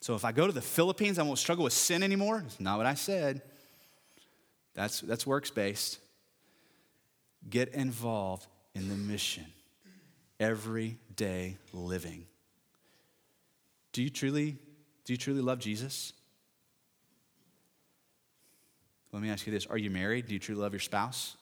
So 0.00 0.16
if 0.16 0.24
I 0.24 0.32
go 0.32 0.48
to 0.48 0.52
the 0.52 0.60
Philippines, 0.60 1.20
I 1.20 1.22
won't 1.22 1.38
struggle 1.38 1.62
with 1.62 1.72
sin 1.72 2.02
anymore. 2.02 2.40
That's 2.40 2.58
not 2.58 2.78
what 2.78 2.86
I 2.86 2.94
said. 2.94 3.40
That's, 4.74 5.02
that's 5.02 5.24
works 5.24 5.50
based. 5.50 5.98
Get 7.48 7.74
involved 7.74 8.48
in 8.74 8.88
the 8.88 8.96
mission 8.96 9.44
everyday 10.42 11.56
living. 11.72 12.26
Do 13.92 14.02
you 14.02 14.10
truly, 14.10 14.56
do 15.04 15.12
you 15.12 15.16
truly 15.16 15.40
love 15.40 15.60
Jesus? 15.60 16.12
Let 19.12 19.22
me 19.22 19.30
ask 19.30 19.46
you 19.46 19.52
this 19.52 19.66
Are 19.66 19.78
you 19.78 19.90
married? 19.90 20.26
Do 20.26 20.34
you 20.34 20.40
truly 20.40 20.60
love 20.60 20.72
your 20.72 20.80
spouse? 20.80 21.36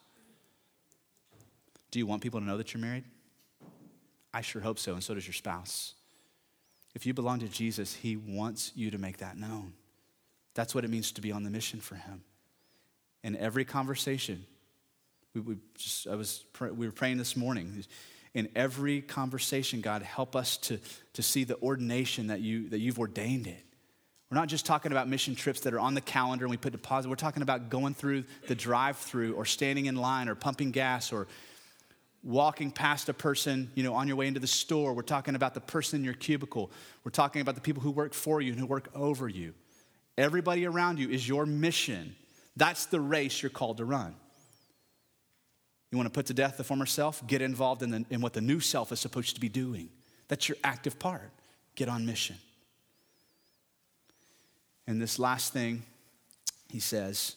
Do 1.90 1.98
you 1.98 2.06
want 2.06 2.22
people 2.22 2.40
to 2.40 2.46
know 2.46 2.58
that 2.58 2.74
you're 2.74 2.80
married? 2.80 3.04
I 4.32 4.42
sure 4.42 4.62
hope 4.62 4.78
so, 4.78 4.92
and 4.92 5.02
so 5.02 5.14
does 5.14 5.26
your 5.26 5.34
spouse. 5.34 5.94
If 6.94 7.06
you 7.06 7.14
belong 7.14 7.40
to 7.40 7.48
Jesus, 7.48 7.94
He 7.94 8.16
wants 8.16 8.72
you 8.74 8.90
to 8.90 8.98
make 8.98 9.18
that 9.18 9.36
known. 9.36 9.72
That's 10.54 10.74
what 10.74 10.84
it 10.84 10.90
means 10.90 11.12
to 11.12 11.20
be 11.20 11.32
on 11.32 11.42
the 11.42 11.50
mission 11.50 11.80
for 11.80 11.94
Him. 11.94 12.22
In 13.22 13.36
every 13.36 13.64
conversation, 13.64 14.44
we, 15.34 15.40
we 15.40 15.56
just, 15.76 16.06
I 16.06 16.14
was, 16.16 16.44
we 16.60 16.86
were 16.86 16.92
praying 16.92 17.18
this 17.18 17.36
morning 17.36 17.84
in 18.34 18.48
every 18.54 19.00
conversation, 19.00 19.80
God, 19.80 20.02
help 20.02 20.36
us 20.36 20.56
to, 20.58 20.78
to 21.14 21.22
see 21.22 21.44
the 21.44 21.56
ordination 21.60 22.28
that, 22.28 22.40
you, 22.40 22.68
that 22.68 22.78
you've 22.78 22.98
ordained 22.98 23.46
it. 23.46 23.64
We're 24.30 24.38
not 24.38 24.48
just 24.48 24.64
talking 24.64 24.92
about 24.92 25.08
mission 25.08 25.34
trips 25.34 25.60
that 25.60 25.74
are 25.74 25.80
on 25.80 25.94
the 25.94 26.00
calendar 26.00 26.44
and 26.44 26.50
we 26.50 26.56
put 26.56 26.70
deposit. 26.70 27.08
We're 27.08 27.16
talking 27.16 27.42
about 27.42 27.68
going 27.68 27.94
through 27.94 28.24
the 28.46 28.54
drive 28.54 28.96
through 28.96 29.34
or 29.34 29.44
standing 29.44 29.86
in 29.86 29.96
line 29.96 30.28
or 30.28 30.36
pumping 30.36 30.70
gas 30.70 31.12
or 31.12 31.26
walking 32.22 32.70
past 32.70 33.08
a 33.08 33.14
person, 33.14 33.72
you 33.74 33.82
know, 33.82 33.94
on 33.94 34.06
your 34.06 34.16
way 34.16 34.28
into 34.28 34.38
the 34.38 34.46
store. 34.46 34.92
We're 34.92 35.02
talking 35.02 35.34
about 35.34 35.54
the 35.54 35.60
person 35.60 36.00
in 36.00 36.04
your 36.04 36.14
cubicle. 36.14 36.70
We're 37.02 37.10
talking 37.10 37.42
about 37.42 37.56
the 37.56 37.60
people 37.60 37.82
who 37.82 37.90
work 37.90 38.14
for 38.14 38.40
you 38.40 38.52
and 38.52 38.60
who 38.60 38.66
work 38.66 38.88
over 38.94 39.28
you. 39.28 39.52
Everybody 40.16 40.64
around 40.64 41.00
you 41.00 41.08
is 41.08 41.26
your 41.26 41.44
mission. 41.44 42.14
That's 42.56 42.86
the 42.86 43.00
race 43.00 43.42
you're 43.42 43.50
called 43.50 43.78
to 43.78 43.84
run. 43.84 44.14
You 45.90 45.98
want 45.98 46.06
to 46.06 46.12
put 46.12 46.26
to 46.26 46.34
death 46.34 46.56
the 46.56 46.64
former 46.64 46.86
self? 46.86 47.26
Get 47.26 47.42
involved 47.42 47.82
in, 47.82 47.90
the, 47.90 48.04
in 48.10 48.20
what 48.20 48.32
the 48.32 48.40
new 48.40 48.60
self 48.60 48.92
is 48.92 49.00
supposed 49.00 49.34
to 49.34 49.40
be 49.40 49.48
doing. 49.48 49.88
That's 50.28 50.48
your 50.48 50.58
active 50.62 50.98
part. 50.98 51.30
Get 51.74 51.88
on 51.88 52.06
mission. 52.06 52.36
And 54.86 55.00
this 55.00 55.18
last 55.18 55.52
thing, 55.52 55.82
he 56.68 56.80
says, 56.80 57.36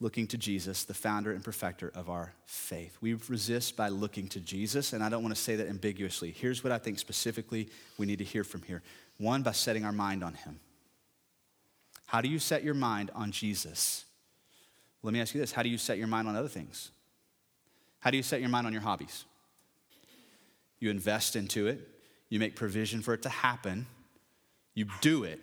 looking 0.00 0.26
to 0.28 0.38
Jesus, 0.38 0.84
the 0.84 0.94
founder 0.94 1.32
and 1.32 1.42
perfecter 1.42 1.90
of 1.94 2.10
our 2.10 2.32
faith. 2.44 2.96
We 3.00 3.14
resist 3.28 3.76
by 3.76 3.88
looking 3.88 4.28
to 4.28 4.40
Jesus, 4.40 4.92
and 4.92 5.02
I 5.02 5.08
don't 5.08 5.22
want 5.22 5.34
to 5.34 5.40
say 5.40 5.56
that 5.56 5.68
ambiguously. 5.68 6.32
Here's 6.32 6.62
what 6.62 6.72
I 6.72 6.78
think 6.78 6.98
specifically 6.98 7.68
we 7.96 8.06
need 8.06 8.18
to 8.18 8.24
hear 8.24 8.44
from 8.44 8.62
here 8.62 8.82
one, 9.18 9.42
by 9.42 9.52
setting 9.52 9.84
our 9.84 9.92
mind 9.92 10.22
on 10.22 10.34
him. 10.34 10.60
How 12.06 12.20
do 12.20 12.28
you 12.28 12.38
set 12.38 12.62
your 12.62 12.74
mind 12.74 13.10
on 13.14 13.32
Jesus? 13.32 14.05
Let 15.06 15.12
me 15.12 15.20
ask 15.20 15.32
you 15.36 15.40
this 15.40 15.52
how 15.52 15.62
do 15.62 15.68
you 15.68 15.78
set 15.78 15.98
your 15.98 16.08
mind 16.08 16.26
on 16.26 16.34
other 16.34 16.48
things? 16.48 16.90
How 18.00 18.10
do 18.10 18.16
you 18.16 18.24
set 18.24 18.40
your 18.40 18.48
mind 18.48 18.66
on 18.66 18.72
your 18.72 18.82
hobbies? 18.82 19.24
You 20.80 20.90
invest 20.90 21.36
into 21.36 21.68
it, 21.68 21.78
you 22.28 22.40
make 22.40 22.56
provision 22.56 23.02
for 23.02 23.14
it 23.14 23.22
to 23.22 23.28
happen, 23.28 23.86
you 24.74 24.86
do 25.00 25.22
it, 25.22 25.38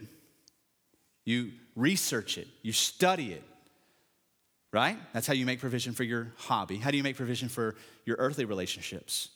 you 1.24 1.53
research 1.78 2.38
it, 2.38 2.49
you 2.61 2.74
study 2.74 3.32
it, 3.32 3.43
right? 4.74 4.97
That's 5.14 5.28
how 5.28 5.34
you 5.34 5.45
make 5.45 5.61
provision 5.61 5.93
for 5.93 6.03
your 6.03 6.34
hobby. 6.36 6.76
How 6.76 6.91
do 6.91 6.97
you 6.97 7.03
make 7.03 7.16
provision 7.16 7.47
for 7.47 7.76
your 8.03 8.18
earthly 8.20 8.43
relationships? 8.43 9.30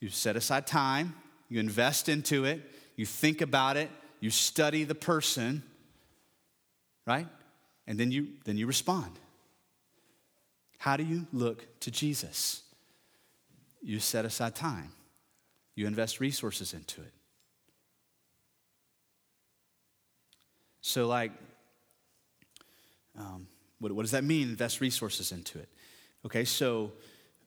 You 0.00 0.08
set 0.08 0.36
aside 0.36 0.68
time, 0.68 1.16
you 1.48 1.58
invest 1.58 2.08
into 2.08 2.44
it, 2.44 2.60
you 2.94 3.04
think 3.04 3.40
about 3.40 3.76
it, 3.76 3.90
you 4.20 4.30
study 4.30 4.84
the 4.84 4.94
person, 4.94 5.64
right? 7.08 7.26
And 7.86 7.98
then 7.98 8.10
you 8.10 8.28
then 8.44 8.56
you 8.56 8.66
respond. 8.66 9.12
How 10.78 10.96
do 10.96 11.04
you 11.04 11.26
look 11.32 11.80
to 11.80 11.90
Jesus? 11.90 12.62
You 13.82 14.00
set 14.00 14.24
aside 14.24 14.54
time. 14.54 14.90
You 15.74 15.86
invest 15.86 16.20
resources 16.20 16.74
into 16.74 17.00
it. 17.00 17.12
So, 20.80 21.06
like, 21.06 21.32
um, 23.18 23.46
what, 23.80 23.92
what, 23.92 24.02
does 24.02 24.12
that 24.12 24.24
mean? 24.24 24.48
Invest 24.48 24.80
resources 24.80 25.32
into 25.32 25.58
it. 25.58 25.68
Okay, 26.24 26.44
so 26.44 26.92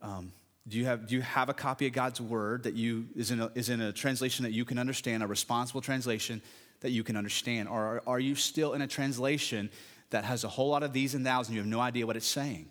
um, 0.02 0.32
do 0.68 0.78
you 0.78 0.86
have 0.86 1.08
do 1.08 1.16
you 1.16 1.22
have 1.22 1.50
a 1.50 1.54
copy 1.54 1.88
of 1.88 1.94
God's 1.94 2.22
word 2.22 2.64
that 2.64 2.76
you 2.76 3.08
is 3.16 3.32
in 3.32 3.40
a, 3.40 3.52
is 3.56 3.70
in 3.70 3.82
a 3.82 3.92
translation 3.92 4.44
that 4.44 4.52
you 4.52 4.66
can 4.66 4.78
understand, 4.78 5.24
a 5.24 5.28
responsible 5.28 5.82
translation 5.82 6.42
that 6.82 6.92
you 6.92 7.04
can 7.04 7.16
understand, 7.16 7.68
or 7.68 7.80
are, 7.80 8.04
are 8.06 8.20
you 8.20 8.36
still 8.36 8.74
in 8.74 8.82
a 8.82 8.88
translation 8.88 9.70
that 10.12 10.24
has 10.26 10.44
a 10.44 10.48
whole 10.48 10.70
lot 10.70 10.84
of 10.84 10.94
thees 10.94 11.16
and 11.16 11.26
thous 11.26 11.48
and 11.48 11.56
you 11.56 11.62
have 11.62 11.70
no 11.70 11.80
idea 11.80 12.06
what 12.06 12.16
it's 12.16 12.26
saying? 12.26 12.68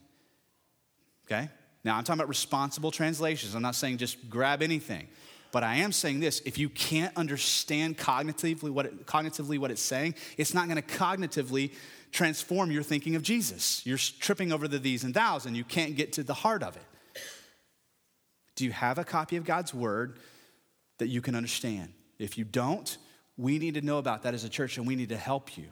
Okay, 1.26 1.48
now 1.84 1.96
I'm 1.96 2.04
talking 2.04 2.20
about 2.20 2.28
responsible 2.28 2.90
translations. 2.90 3.54
I'm 3.54 3.62
not 3.62 3.74
saying 3.74 3.98
just 3.98 4.28
grab 4.30 4.62
anything. 4.62 5.08
But 5.50 5.62
I 5.62 5.76
am 5.76 5.92
saying 5.92 6.20
this 6.20 6.40
if 6.44 6.58
you 6.58 6.68
can't 6.68 7.16
understand 7.16 7.96
cognitively 7.96 8.70
what, 8.70 8.86
it, 8.86 9.06
cognitively 9.06 9.58
what 9.58 9.70
it's 9.70 9.82
saying, 9.82 10.14
it's 10.36 10.52
not 10.52 10.68
going 10.68 10.76
to 10.76 10.82
cognitively 10.82 11.72
transform 12.12 12.70
your 12.70 12.82
thinking 12.82 13.16
of 13.16 13.22
Jesus. 13.22 13.84
You're 13.86 13.98
tripping 13.98 14.52
over 14.52 14.68
the 14.68 14.78
thees 14.78 15.04
and 15.04 15.14
thous, 15.14 15.46
and 15.46 15.56
you 15.56 15.64
can't 15.64 15.96
get 15.96 16.12
to 16.14 16.22
the 16.22 16.34
heart 16.34 16.62
of 16.62 16.76
it. 16.76 16.82
Do 18.56 18.64
you 18.64 18.72
have 18.72 18.98
a 18.98 19.04
copy 19.04 19.36
of 19.36 19.44
God's 19.44 19.72
word 19.72 20.18
that 20.98 21.08
you 21.08 21.20
can 21.22 21.34
understand? 21.34 21.92
If 22.18 22.36
you 22.36 22.44
don't, 22.44 22.98
we 23.36 23.58
need 23.58 23.74
to 23.74 23.80
know 23.80 23.98
about 23.98 24.24
that 24.24 24.34
as 24.34 24.44
a 24.44 24.48
church, 24.48 24.78
and 24.78 24.86
we 24.86 24.96
need 24.96 25.10
to 25.10 25.16
help 25.16 25.56
you. 25.56 25.68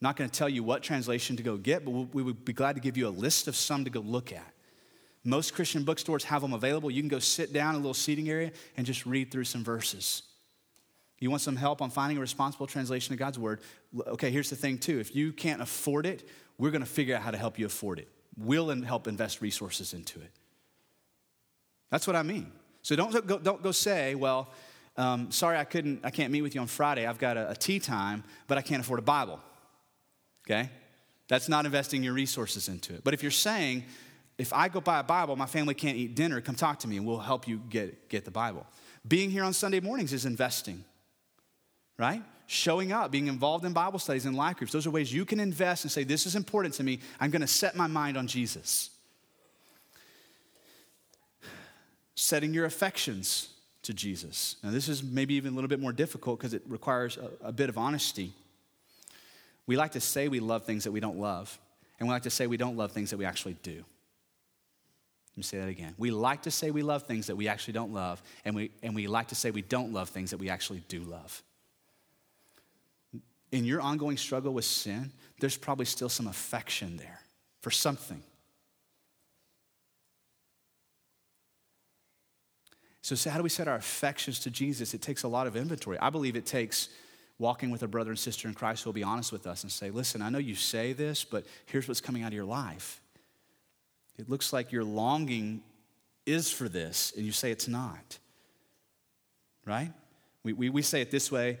I'm 0.00 0.06
not 0.06 0.16
going 0.16 0.30
to 0.30 0.38
tell 0.38 0.48
you 0.48 0.62
what 0.62 0.82
translation 0.82 1.36
to 1.36 1.42
go 1.42 1.58
get, 1.58 1.84
but 1.84 1.90
we 1.90 2.22
would 2.22 2.44
be 2.44 2.54
glad 2.54 2.74
to 2.76 2.80
give 2.80 2.96
you 2.96 3.06
a 3.06 3.10
list 3.10 3.48
of 3.48 3.56
some 3.56 3.84
to 3.84 3.90
go 3.90 4.00
look 4.00 4.32
at. 4.32 4.52
Most 5.24 5.52
Christian 5.54 5.84
bookstores 5.84 6.24
have 6.24 6.40
them 6.40 6.54
available. 6.54 6.90
You 6.90 7.02
can 7.02 7.10
go 7.10 7.18
sit 7.18 7.52
down 7.52 7.74
in 7.74 7.74
a 7.74 7.78
little 7.78 7.92
seating 7.92 8.30
area 8.30 8.52
and 8.78 8.86
just 8.86 9.04
read 9.04 9.30
through 9.30 9.44
some 9.44 9.62
verses. 9.62 10.22
You 11.18 11.28
want 11.28 11.42
some 11.42 11.56
help 11.56 11.82
on 11.82 11.90
finding 11.90 12.16
a 12.16 12.20
responsible 12.22 12.66
translation 12.66 13.12
of 13.12 13.18
God's 13.18 13.38
word? 13.38 13.60
Okay, 14.06 14.30
here's 14.30 14.48
the 14.48 14.56
thing, 14.56 14.78
too. 14.78 14.98
If 14.98 15.14
you 15.14 15.34
can't 15.34 15.60
afford 15.60 16.06
it, 16.06 16.26
we're 16.56 16.70
going 16.70 16.82
to 16.82 16.88
figure 16.88 17.14
out 17.14 17.20
how 17.20 17.30
to 17.30 17.36
help 17.36 17.58
you 17.58 17.66
afford 17.66 17.98
it. 17.98 18.08
We'll 18.38 18.70
help 18.82 19.06
invest 19.06 19.42
resources 19.42 19.92
into 19.92 20.18
it. 20.20 20.30
That's 21.90 22.06
what 22.06 22.16
I 22.16 22.22
mean. 22.22 22.50
So 22.80 22.96
don't 22.96 23.26
go, 23.26 23.38
don't 23.38 23.62
go 23.62 23.72
say, 23.72 24.14
well, 24.14 24.48
um, 24.96 25.30
sorry, 25.30 25.58
I 25.58 25.64
couldn't, 25.64 26.00
I 26.04 26.10
can't 26.10 26.32
meet 26.32 26.40
with 26.40 26.54
you 26.54 26.62
on 26.62 26.66
Friday. 26.66 27.06
I've 27.06 27.18
got 27.18 27.36
a, 27.36 27.50
a 27.50 27.54
tee 27.54 27.80
time, 27.80 28.24
but 28.46 28.56
I 28.56 28.62
can't 28.62 28.82
afford 28.82 29.00
a 29.00 29.02
Bible. 29.02 29.40
Okay? 30.50 30.68
That's 31.28 31.48
not 31.48 31.64
investing 31.64 32.02
your 32.02 32.12
resources 32.12 32.68
into 32.68 32.94
it. 32.94 33.04
But 33.04 33.14
if 33.14 33.22
you're 33.22 33.30
saying, 33.30 33.84
if 34.36 34.52
I 34.52 34.68
go 34.68 34.80
buy 34.80 34.98
a 34.98 35.04
Bible, 35.04 35.36
my 35.36 35.46
family 35.46 35.74
can't 35.74 35.96
eat 35.96 36.16
dinner, 36.16 36.40
come 36.40 36.56
talk 36.56 36.80
to 36.80 36.88
me 36.88 36.96
and 36.96 37.06
we'll 37.06 37.18
help 37.18 37.46
you 37.46 37.60
get, 37.70 38.08
get 38.08 38.24
the 38.24 38.30
Bible. 38.30 38.66
Being 39.06 39.30
here 39.30 39.44
on 39.44 39.52
Sunday 39.52 39.80
mornings 39.80 40.12
is 40.12 40.26
investing, 40.26 40.84
right? 41.98 42.22
Showing 42.46 42.90
up, 42.90 43.12
being 43.12 43.28
involved 43.28 43.64
in 43.64 43.72
Bible 43.72 44.00
studies 44.00 44.26
and 44.26 44.36
life 44.36 44.56
groups, 44.56 44.72
those 44.72 44.86
are 44.86 44.90
ways 44.90 45.12
you 45.12 45.24
can 45.24 45.38
invest 45.38 45.84
and 45.84 45.92
say, 45.92 46.02
This 46.02 46.26
is 46.26 46.34
important 46.34 46.74
to 46.74 46.82
me. 46.82 46.98
I'm 47.20 47.30
going 47.30 47.42
to 47.42 47.46
set 47.46 47.76
my 47.76 47.86
mind 47.86 48.16
on 48.16 48.26
Jesus. 48.26 48.90
Setting 52.16 52.52
your 52.52 52.64
affections 52.64 53.50
to 53.82 53.94
Jesus. 53.94 54.56
Now, 54.64 54.70
this 54.70 54.88
is 54.88 55.02
maybe 55.02 55.34
even 55.34 55.52
a 55.52 55.54
little 55.54 55.68
bit 55.68 55.80
more 55.80 55.92
difficult 55.92 56.40
because 56.40 56.54
it 56.54 56.62
requires 56.66 57.16
a, 57.16 57.48
a 57.48 57.52
bit 57.52 57.68
of 57.68 57.78
honesty. 57.78 58.32
We 59.70 59.76
like 59.76 59.92
to 59.92 60.00
say 60.00 60.26
we 60.26 60.40
love 60.40 60.64
things 60.64 60.82
that 60.82 60.90
we 60.90 60.98
don't 60.98 61.20
love, 61.20 61.56
and 62.00 62.08
we 62.08 62.12
like 62.12 62.24
to 62.24 62.30
say 62.30 62.48
we 62.48 62.56
don't 62.56 62.76
love 62.76 62.90
things 62.90 63.10
that 63.10 63.18
we 63.18 63.24
actually 63.24 63.54
do. 63.62 63.76
Let 63.76 65.36
me 65.36 65.44
say 65.44 65.58
that 65.60 65.68
again. 65.68 65.94
We 65.96 66.10
like 66.10 66.42
to 66.42 66.50
say 66.50 66.72
we 66.72 66.82
love 66.82 67.04
things 67.04 67.28
that 67.28 67.36
we 67.36 67.46
actually 67.46 67.74
don't 67.74 67.94
love, 67.94 68.20
and 68.44 68.56
we, 68.56 68.72
and 68.82 68.96
we 68.96 69.06
like 69.06 69.28
to 69.28 69.36
say 69.36 69.52
we 69.52 69.62
don't 69.62 69.92
love 69.92 70.08
things 70.08 70.32
that 70.32 70.38
we 70.38 70.50
actually 70.50 70.82
do 70.88 71.02
love. 71.02 71.40
In 73.52 73.64
your 73.64 73.80
ongoing 73.80 74.16
struggle 74.16 74.52
with 74.52 74.64
sin, 74.64 75.12
there's 75.38 75.56
probably 75.56 75.86
still 75.86 76.08
some 76.08 76.26
affection 76.26 76.96
there 76.96 77.20
for 77.60 77.70
something. 77.70 78.24
So, 83.02 83.14
so, 83.14 83.30
how 83.30 83.36
do 83.36 83.44
we 83.44 83.50
set 83.50 83.68
our 83.68 83.76
affections 83.76 84.40
to 84.40 84.50
Jesus? 84.50 84.94
It 84.94 85.00
takes 85.00 85.22
a 85.22 85.28
lot 85.28 85.46
of 85.46 85.54
inventory. 85.54 85.96
I 86.00 86.10
believe 86.10 86.34
it 86.34 86.44
takes 86.44 86.88
walking 87.40 87.70
with 87.70 87.82
a 87.82 87.88
brother 87.88 88.10
and 88.10 88.18
sister 88.18 88.46
in 88.46 88.54
Christ 88.54 88.84
who 88.84 88.88
will 88.88 88.94
be 88.94 89.02
honest 89.02 89.32
with 89.32 89.46
us 89.46 89.62
and 89.62 89.72
say, 89.72 89.90
listen, 89.90 90.20
I 90.20 90.28
know 90.28 90.38
you 90.38 90.54
say 90.54 90.92
this, 90.92 91.24
but 91.24 91.46
here's 91.66 91.88
what's 91.88 92.00
coming 92.00 92.22
out 92.22 92.28
of 92.28 92.34
your 92.34 92.44
life. 92.44 93.00
It 94.18 94.28
looks 94.28 94.52
like 94.52 94.70
your 94.70 94.84
longing 94.84 95.62
is 96.26 96.50
for 96.50 96.68
this, 96.68 97.12
and 97.16 97.24
you 97.24 97.32
say 97.32 97.50
it's 97.50 97.66
not. 97.66 98.18
Right? 99.64 99.90
We, 100.42 100.52
we, 100.52 100.68
we 100.68 100.82
say 100.82 101.00
it 101.00 101.10
this 101.10 101.32
way 101.32 101.58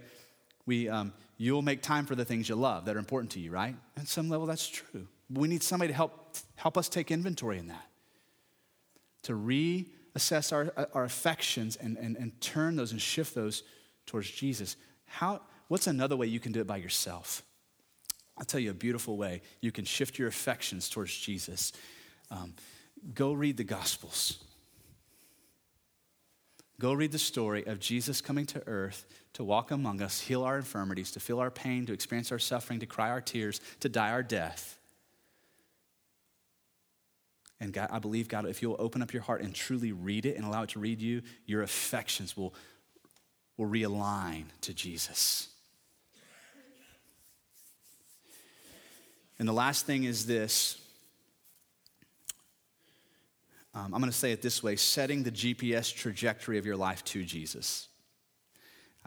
we, 0.66 0.88
um, 0.88 1.12
you'll 1.38 1.62
make 1.62 1.82
time 1.82 2.06
for 2.06 2.14
the 2.14 2.24
things 2.24 2.48
you 2.48 2.54
love 2.54 2.84
that 2.84 2.94
are 2.94 2.98
important 2.98 3.32
to 3.32 3.40
you, 3.40 3.50
right? 3.50 3.74
At 3.96 4.06
some 4.06 4.28
level, 4.28 4.46
that's 4.46 4.68
true. 4.68 5.08
We 5.28 5.48
need 5.48 5.62
somebody 5.62 5.88
to 5.88 5.96
help, 5.96 6.36
help 6.56 6.76
us 6.76 6.88
take 6.88 7.10
inventory 7.10 7.58
in 7.58 7.68
that, 7.68 7.86
to 9.22 9.32
reassess 9.32 10.52
our, 10.52 10.72
our 10.92 11.04
affections 11.04 11.76
and, 11.76 11.96
and, 11.96 12.16
and 12.16 12.38
turn 12.40 12.76
those 12.76 12.92
and 12.92 13.00
shift 13.00 13.34
those 13.34 13.62
towards 14.06 14.30
Jesus. 14.30 14.76
How, 15.06 15.40
what's 15.70 15.86
another 15.86 16.16
way 16.16 16.26
you 16.26 16.40
can 16.40 16.50
do 16.50 16.60
it 16.60 16.66
by 16.66 16.76
yourself? 16.76 17.44
I'll 18.36 18.44
tell 18.44 18.58
you 18.58 18.70
a 18.70 18.74
beautiful 18.74 19.16
way 19.16 19.40
you 19.60 19.70
can 19.70 19.84
shift 19.84 20.18
your 20.18 20.26
affections 20.26 20.88
towards 20.88 21.16
Jesus. 21.16 21.72
Um, 22.28 22.54
go 23.14 23.32
read 23.32 23.56
the 23.56 23.64
Gospels. 23.64 24.38
Go 26.80 26.92
read 26.92 27.12
the 27.12 27.18
story 27.18 27.64
of 27.66 27.78
Jesus 27.78 28.20
coming 28.20 28.46
to 28.46 28.66
earth 28.66 29.06
to 29.34 29.44
walk 29.44 29.70
among 29.70 30.02
us, 30.02 30.20
heal 30.20 30.42
our 30.42 30.56
infirmities, 30.56 31.12
to 31.12 31.20
feel 31.20 31.38
our 31.38 31.50
pain, 31.50 31.86
to 31.86 31.92
experience 31.92 32.32
our 32.32 32.38
suffering, 32.40 32.80
to 32.80 32.86
cry 32.86 33.10
our 33.10 33.20
tears, 33.20 33.60
to 33.78 33.88
die 33.88 34.10
our 34.10 34.24
death. 34.24 34.76
And 37.60 37.72
God, 37.72 37.90
I 37.92 38.00
believe, 38.00 38.26
God, 38.26 38.46
if 38.46 38.60
you'll 38.60 38.76
open 38.80 39.02
up 39.02 39.12
your 39.12 39.22
heart 39.22 39.42
and 39.42 39.54
truly 39.54 39.92
read 39.92 40.26
it 40.26 40.36
and 40.36 40.44
allow 40.44 40.64
it 40.64 40.70
to 40.70 40.80
read 40.80 41.00
you, 41.00 41.22
your 41.46 41.62
affections 41.62 42.36
will, 42.36 42.54
will 43.56 43.68
realign 43.68 44.46
to 44.62 44.74
Jesus. 44.74 45.49
And 49.40 49.48
the 49.48 49.54
last 49.54 49.86
thing 49.86 50.04
is 50.04 50.26
this 50.26 50.76
um, 53.72 53.94
I'm 53.94 54.00
going 54.00 54.12
to 54.12 54.16
say 54.16 54.32
it 54.32 54.42
this 54.42 54.62
way 54.62 54.76
setting 54.76 55.22
the 55.22 55.30
GPS 55.30 55.94
trajectory 55.94 56.58
of 56.58 56.66
your 56.66 56.76
life 56.76 57.02
to 57.06 57.24
Jesus. 57.24 57.88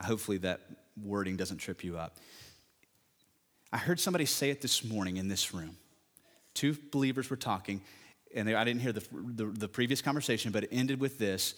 Hopefully, 0.00 0.38
that 0.38 0.60
wording 1.00 1.36
doesn't 1.36 1.58
trip 1.58 1.84
you 1.84 1.96
up. 1.96 2.16
I 3.72 3.78
heard 3.78 4.00
somebody 4.00 4.26
say 4.26 4.50
it 4.50 4.60
this 4.60 4.82
morning 4.82 5.18
in 5.18 5.28
this 5.28 5.54
room. 5.54 5.76
Two 6.52 6.76
believers 6.90 7.30
were 7.30 7.36
talking, 7.36 7.80
and 8.34 8.48
they, 8.48 8.56
I 8.56 8.64
didn't 8.64 8.80
hear 8.80 8.92
the, 8.92 9.06
the, 9.12 9.44
the 9.44 9.68
previous 9.68 10.02
conversation, 10.02 10.50
but 10.50 10.64
it 10.64 10.70
ended 10.72 10.98
with 10.98 11.16
this 11.18 11.54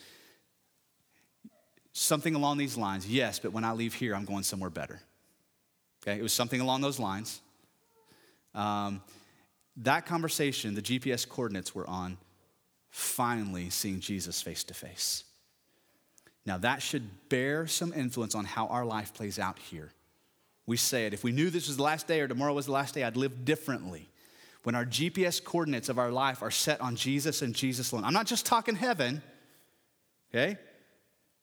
something 1.94 2.34
along 2.34 2.58
these 2.58 2.76
lines 2.76 3.08
yes, 3.08 3.38
but 3.38 3.52
when 3.52 3.64
I 3.64 3.72
leave 3.72 3.94
here, 3.94 4.14
I'm 4.14 4.26
going 4.26 4.42
somewhere 4.42 4.68
better. 4.68 5.00
Okay, 6.02 6.18
it 6.18 6.22
was 6.22 6.34
something 6.34 6.60
along 6.60 6.82
those 6.82 6.98
lines. 6.98 7.40
Um, 8.56 9.02
that 9.78 10.06
conversation, 10.06 10.74
the 10.74 10.82
GPS 10.82 11.28
coordinates 11.28 11.74
were 11.74 11.88
on 11.88 12.16
finally 12.88 13.68
seeing 13.68 14.00
Jesus 14.00 14.40
face 14.40 14.64
to 14.64 14.74
face. 14.74 15.24
Now, 16.46 16.56
that 16.58 16.80
should 16.80 17.28
bear 17.28 17.66
some 17.66 17.92
influence 17.92 18.34
on 18.34 18.44
how 18.44 18.68
our 18.68 18.86
life 18.86 19.12
plays 19.12 19.38
out 19.38 19.58
here. 19.58 19.92
We 20.64 20.76
say 20.76 21.06
it 21.06 21.12
if 21.12 21.22
we 21.22 21.32
knew 21.32 21.50
this 21.50 21.68
was 21.68 21.76
the 21.76 21.82
last 21.82 22.06
day 22.06 22.20
or 22.20 22.28
tomorrow 22.28 22.54
was 22.54 22.66
the 22.66 22.72
last 22.72 22.94
day, 22.94 23.04
I'd 23.04 23.16
live 23.16 23.44
differently. 23.44 24.08
When 24.62 24.74
our 24.74 24.84
GPS 24.84 25.42
coordinates 25.42 25.88
of 25.88 25.98
our 25.98 26.10
life 26.10 26.42
are 26.42 26.50
set 26.50 26.80
on 26.80 26.96
Jesus 26.96 27.42
and 27.42 27.54
Jesus 27.54 27.92
alone. 27.92 28.04
I'm 28.04 28.12
not 28.12 28.26
just 28.26 28.46
talking 28.46 28.74
heaven, 28.74 29.22
okay? 30.34 30.58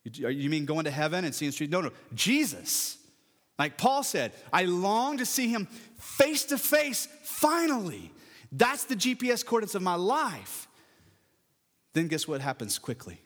You 0.04 0.50
mean 0.50 0.66
going 0.66 0.84
to 0.86 0.92
heaven 0.92 1.24
and 1.24 1.34
seeing 1.34 1.52
street? 1.52 1.70
No, 1.70 1.80
no, 1.80 1.92
Jesus. 2.14 2.98
Like 3.60 3.78
Paul 3.78 4.04
said, 4.04 4.34
I 4.52 4.66
long 4.66 5.18
to 5.18 5.26
see 5.26 5.48
him 5.48 5.68
face 5.98 6.46
to 6.46 6.58
face 6.58 7.08
finally. 7.24 8.12
That's 8.52 8.86
the 8.86 8.96
GPS 8.96 9.46
coordinates 9.46 9.76
of 9.76 9.82
my 9.82 9.96
life. 9.96 10.68
Then 11.94 12.08
guess 12.08 12.28
what 12.28 12.42
happens 12.42 12.80
quickly? 12.80 13.22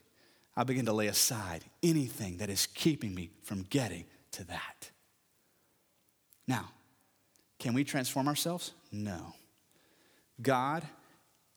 I 0.55 0.63
begin 0.63 0.85
to 0.85 0.93
lay 0.93 1.07
aside 1.07 1.63
anything 1.83 2.37
that 2.37 2.49
is 2.49 2.67
keeping 2.67 3.13
me 3.13 3.29
from 3.43 3.63
getting 3.63 4.05
to 4.31 4.43
that. 4.45 4.91
Now, 6.47 6.69
can 7.59 7.73
we 7.73 7.83
transform 7.83 8.27
ourselves? 8.27 8.73
No. 8.91 9.33
God 10.41 10.83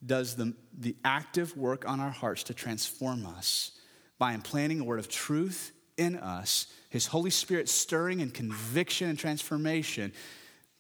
does 0.04 0.36
the, 0.36 0.54
the 0.78 0.96
active 1.04 1.56
work 1.56 1.88
on 1.88 2.00
our 2.00 2.10
hearts 2.10 2.42
to 2.44 2.54
transform 2.54 3.26
us 3.26 3.72
by 4.18 4.32
implanting 4.32 4.80
a 4.80 4.84
word 4.84 4.98
of 4.98 5.08
truth 5.08 5.72
in 6.00 6.16
us, 6.16 6.66
His 6.88 7.06
Holy 7.06 7.30
Spirit 7.30 7.68
stirring 7.68 8.22
and 8.22 8.32
conviction 8.32 9.08
and 9.08 9.18
transformation. 9.18 10.12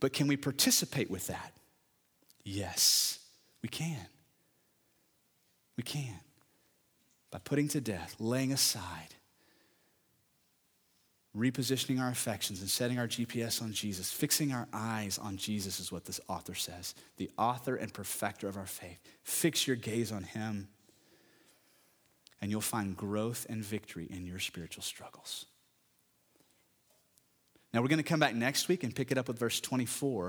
But 0.00 0.12
can 0.14 0.26
we 0.26 0.36
participate 0.36 1.10
with 1.10 1.26
that? 1.26 1.52
Yes, 2.42 3.18
we 3.62 3.68
can. 3.68 4.06
We 5.76 5.82
can. 5.82 6.18
By 7.30 7.38
putting 7.38 7.68
to 7.68 7.80
death, 7.80 8.16
laying 8.18 8.50
aside, 8.50 9.14
repositioning 11.36 12.00
our 12.00 12.08
affections 12.08 12.60
and 12.60 12.68
setting 12.68 12.98
our 12.98 13.06
GPS 13.06 13.62
on 13.62 13.72
Jesus, 13.72 14.10
fixing 14.10 14.52
our 14.52 14.66
eyes 14.72 15.18
on 15.18 15.36
Jesus 15.36 15.78
is 15.78 15.92
what 15.92 16.06
this 16.06 16.20
author 16.28 16.54
says. 16.54 16.94
The 17.18 17.30
author 17.38 17.76
and 17.76 17.92
perfecter 17.92 18.48
of 18.48 18.56
our 18.56 18.66
faith. 18.66 18.98
Fix 19.22 19.66
your 19.66 19.76
gaze 19.76 20.10
on 20.10 20.24
Him, 20.24 20.68
and 22.40 22.50
you'll 22.50 22.60
find 22.60 22.96
growth 22.96 23.46
and 23.48 23.62
victory 23.62 24.06
in 24.10 24.26
your 24.26 24.38
spiritual 24.38 24.82
struggles. 24.82 25.46
Now, 27.72 27.82
we're 27.82 27.88
going 27.88 27.98
to 27.98 28.04
come 28.04 28.20
back 28.20 28.34
next 28.34 28.68
week 28.68 28.82
and 28.82 28.94
pick 28.94 29.12
it 29.12 29.18
up 29.18 29.28
with 29.28 29.38
verse 29.38 29.60
24. 29.60 30.28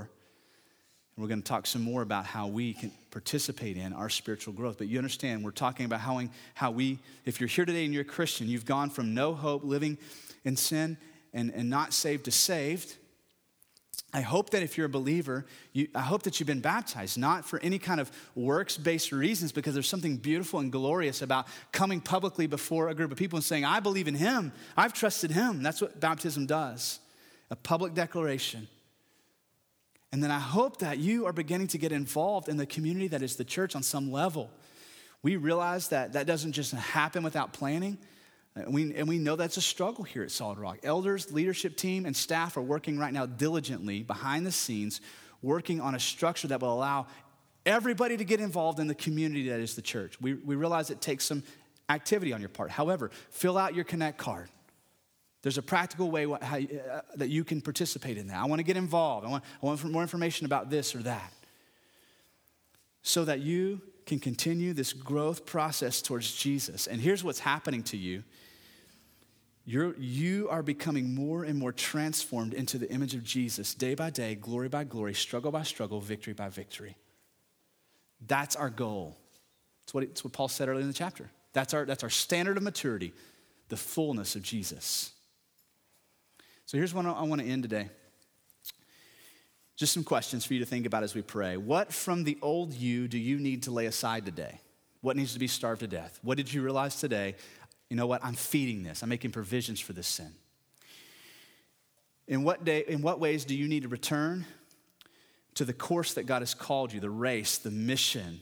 And 1.16 1.22
we're 1.22 1.28
going 1.28 1.42
to 1.42 1.48
talk 1.48 1.66
some 1.66 1.82
more 1.82 2.02
about 2.02 2.24
how 2.24 2.46
we 2.46 2.72
can 2.74 2.92
participate 3.10 3.76
in 3.76 3.92
our 3.92 4.08
spiritual 4.08 4.54
growth. 4.54 4.78
But 4.78 4.88
you 4.88 4.98
understand, 4.98 5.44
we're 5.44 5.50
talking 5.50 5.84
about 5.84 6.00
how, 6.00 6.22
how 6.54 6.70
we, 6.70 6.98
if 7.24 7.40
you're 7.40 7.48
here 7.48 7.64
today 7.64 7.84
and 7.84 7.92
you're 7.92 8.02
a 8.02 8.06
Christian, 8.06 8.48
you've 8.48 8.64
gone 8.64 8.90
from 8.90 9.12
no 9.12 9.34
hope, 9.34 9.64
living 9.64 9.98
in 10.44 10.56
sin, 10.56 10.96
and, 11.34 11.52
and 11.52 11.68
not 11.68 11.92
saved 11.92 12.26
to 12.26 12.30
saved. 12.30 12.96
I 14.14 14.20
hope 14.20 14.50
that 14.50 14.62
if 14.62 14.76
you're 14.76 14.86
a 14.86 14.90
believer, 14.90 15.46
you, 15.72 15.88
I 15.94 16.02
hope 16.02 16.24
that 16.24 16.38
you've 16.38 16.46
been 16.46 16.60
baptized, 16.60 17.16
not 17.16 17.46
for 17.46 17.58
any 17.60 17.78
kind 17.78 17.98
of 17.98 18.10
works 18.34 18.76
based 18.76 19.10
reasons, 19.10 19.52
because 19.52 19.72
there's 19.72 19.88
something 19.88 20.18
beautiful 20.18 20.60
and 20.60 20.70
glorious 20.70 21.22
about 21.22 21.46
coming 21.72 22.00
publicly 22.00 22.46
before 22.46 22.88
a 22.88 22.94
group 22.94 23.10
of 23.10 23.16
people 23.16 23.38
and 23.38 23.44
saying, 23.44 23.64
I 23.64 23.80
believe 23.80 24.08
in 24.08 24.14
Him, 24.14 24.52
I've 24.76 24.92
trusted 24.92 25.30
Him. 25.30 25.62
That's 25.62 25.80
what 25.80 25.98
baptism 25.98 26.46
does 26.46 27.00
a 27.50 27.56
public 27.56 27.92
declaration. 27.92 28.66
And 30.10 30.22
then 30.22 30.30
I 30.30 30.38
hope 30.38 30.78
that 30.78 30.98
you 30.98 31.26
are 31.26 31.32
beginning 31.32 31.66
to 31.68 31.78
get 31.78 31.92
involved 31.92 32.48
in 32.48 32.56
the 32.56 32.66
community 32.66 33.08
that 33.08 33.22
is 33.22 33.36
the 33.36 33.44
church 33.44 33.76
on 33.76 33.82
some 33.82 34.10
level. 34.10 34.50
We 35.22 35.36
realize 35.36 35.88
that 35.88 36.14
that 36.14 36.26
doesn't 36.26 36.52
just 36.52 36.72
happen 36.72 37.22
without 37.22 37.52
planning. 37.52 37.98
And 38.54 38.74
we, 38.74 38.94
and 38.94 39.08
we 39.08 39.18
know 39.18 39.36
that's 39.36 39.56
a 39.56 39.62
struggle 39.62 40.04
here 40.04 40.22
at 40.22 40.30
Solid 40.30 40.58
Rock. 40.58 40.78
Elders, 40.82 41.32
leadership 41.32 41.76
team, 41.76 42.04
and 42.04 42.14
staff 42.14 42.56
are 42.56 42.62
working 42.62 42.98
right 42.98 43.12
now 43.12 43.24
diligently 43.24 44.02
behind 44.02 44.44
the 44.44 44.52
scenes, 44.52 45.00
working 45.40 45.80
on 45.80 45.94
a 45.94 46.00
structure 46.00 46.48
that 46.48 46.60
will 46.60 46.74
allow 46.74 47.06
everybody 47.64 48.16
to 48.16 48.24
get 48.24 48.40
involved 48.40 48.78
in 48.78 48.88
the 48.88 48.94
community 48.94 49.48
that 49.48 49.60
is 49.60 49.74
the 49.74 49.82
church. 49.82 50.20
We, 50.20 50.34
we 50.34 50.54
realize 50.54 50.90
it 50.90 51.00
takes 51.00 51.24
some 51.24 51.42
activity 51.88 52.32
on 52.32 52.40
your 52.40 52.50
part. 52.50 52.70
However, 52.70 53.10
fill 53.30 53.56
out 53.56 53.74
your 53.74 53.84
Connect 53.84 54.18
card. 54.18 54.48
There's 55.42 55.58
a 55.58 55.62
practical 55.62 56.10
way 56.10 56.24
how, 56.24 56.58
uh, 56.58 57.00
that 57.16 57.28
you 57.28 57.44
can 57.44 57.60
participate 57.60 58.16
in 58.16 58.28
that. 58.28 58.36
I 58.36 58.44
want 58.46 58.60
to 58.60 58.64
get 58.64 58.76
involved. 58.76 59.26
I 59.26 59.30
want, 59.30 59.44
I 59.62 59.66
want 59.66 59.84
more 59.84 60.02
information 60.02 60.44
about 60.46 60.70
this 60.70 60.94
or 60.94 60.98
that. 60.98 61.32
So 63.02 63.24
that 63.24 63.40
you 63.40 63.80
can 64.12 64.20
continue 64.20 64.74
this 64.74 64.92
growth 64.92 65.46
process 65.46 66.02
towards 66.02 66.34
Jesus. 66.34 66.86
And 66.86 67.00
here's 67.00 67.24
what's 67.24 67.38
happening 67.38 67.82
to 67.84 67.96
you 67.96 68.24
you're, 69.64 69.96
you 69.96 70.48
are 70.50 70.62
becoming 70.62 71.14
more 71.14 71.44
and 71.44 71.56
more 71.56 71.72
transformed 71.72 72.52
into 72.52 72.78
the 72.78 72.90
image 72.90 73.14
of 73.14 73.22
Jesus 73.22 73.74
day 73.74 73.94
by 73.94 74.10
day, 74.10 74.34
glory 74.34 74.68
by 74.68 74.84
glory, 74.84 75.14
struggle 75.14 75.52
by 75.52 75.62
struggle, 75.62 76.00
victory 76.00 76.32
by 76.34 76.48
victory. 76.48 76.96
That's 78.26 78.56
our 78.56 78.70
goal. 78.70 79.16
It's 79.84 79.94
what, 79.94 80.02
it's 80.02 80.24
what 80.24 80.32
Paul 80.32 80.48
said 80.48 80.68
earlier 80.68 80.82
in 80.82 80.88
the 80.88 80.92
chapter. 80.92 81.30
That's 81.52 81.72
our, 81.72 81.84
that's 81.84 82.02
our 82.02 82.10
standard 82.10 82.56
of 82.56 82.64
maturity, 82.64 83.12
the 83.68 83.76
fullness 83.76 84.34
of 84.34 84.42
Jesus. 84.42 85.12
So 86.66 86.76
here's 86.76 86.92
what 86.92 87.06
I 87.06 87.22
want 87.22 87.40
to 87.40 87.46
end 87.46 87.62
today. 87.62 87.88
Just 89.82 89.94
some 89.94 90.04
questions 90.04 90.46
for 90.46 90.54
you 90.54 90.60
to 90.60 90.64
think 90.64 90.86
about 90.86 91.02
as 91.02 91.12
we 91.12 91.22
pray. 91.22 91.56
What 91.56 91.92
from 91.92 92.22
the 92.22 92.38
old 92.40 92.72
you 92.72 93.08
do 93.08 93.18
you 93.18 93.40
need 93.40 93.64
to 93.64 93.72
lay 93.72 93.86
aside 93.86 94.24
today? 94.24 94.60
What 95.00 95.16
needs 95.16 95.32
to 95.32 95.40
be 95.40 95.48
starved 95.48 95.80
to 95.80 95.88
death? 95.88 96.20
What 96.22 96.36
did 96.36 96.54
you 96.54 96.62
realize 96.62 97.00
today? 97.00 97.34
You 97.90 97.96
know 97.96 98.06
what? 98.06 98.24
I'm 98.24 98.34
feeding 98.34 98.84
this. 98.84 99.02
I'm 99.02 99.08
making 99.08 99.32
provisions 99.32 99.80
for 99.80 99.92
this 99.92 100.06
sin. 100.06 100.30
In 102.28 102.44
what, 102.44 102.64
day, 102.64 102.84
in 102.86 103.02
what 103.02 103.18
ways 103.18 103.44
do 103.44 103.56
you 103.56 103.66
need 103.66 103.82
to 103.82 103.88
return 103.88 104.46
to 105.54 105.64
the 105.64 105.72
course 105.72 106.14
that 106.14 106.26
God 106.26 106.42
has 106.42 106.54
called 106.54 106.92
you, 106.92 107.00
the 107.00 107.10
race, 107.10 107.58
the 107.58 107.72
mission? 107.72 108.40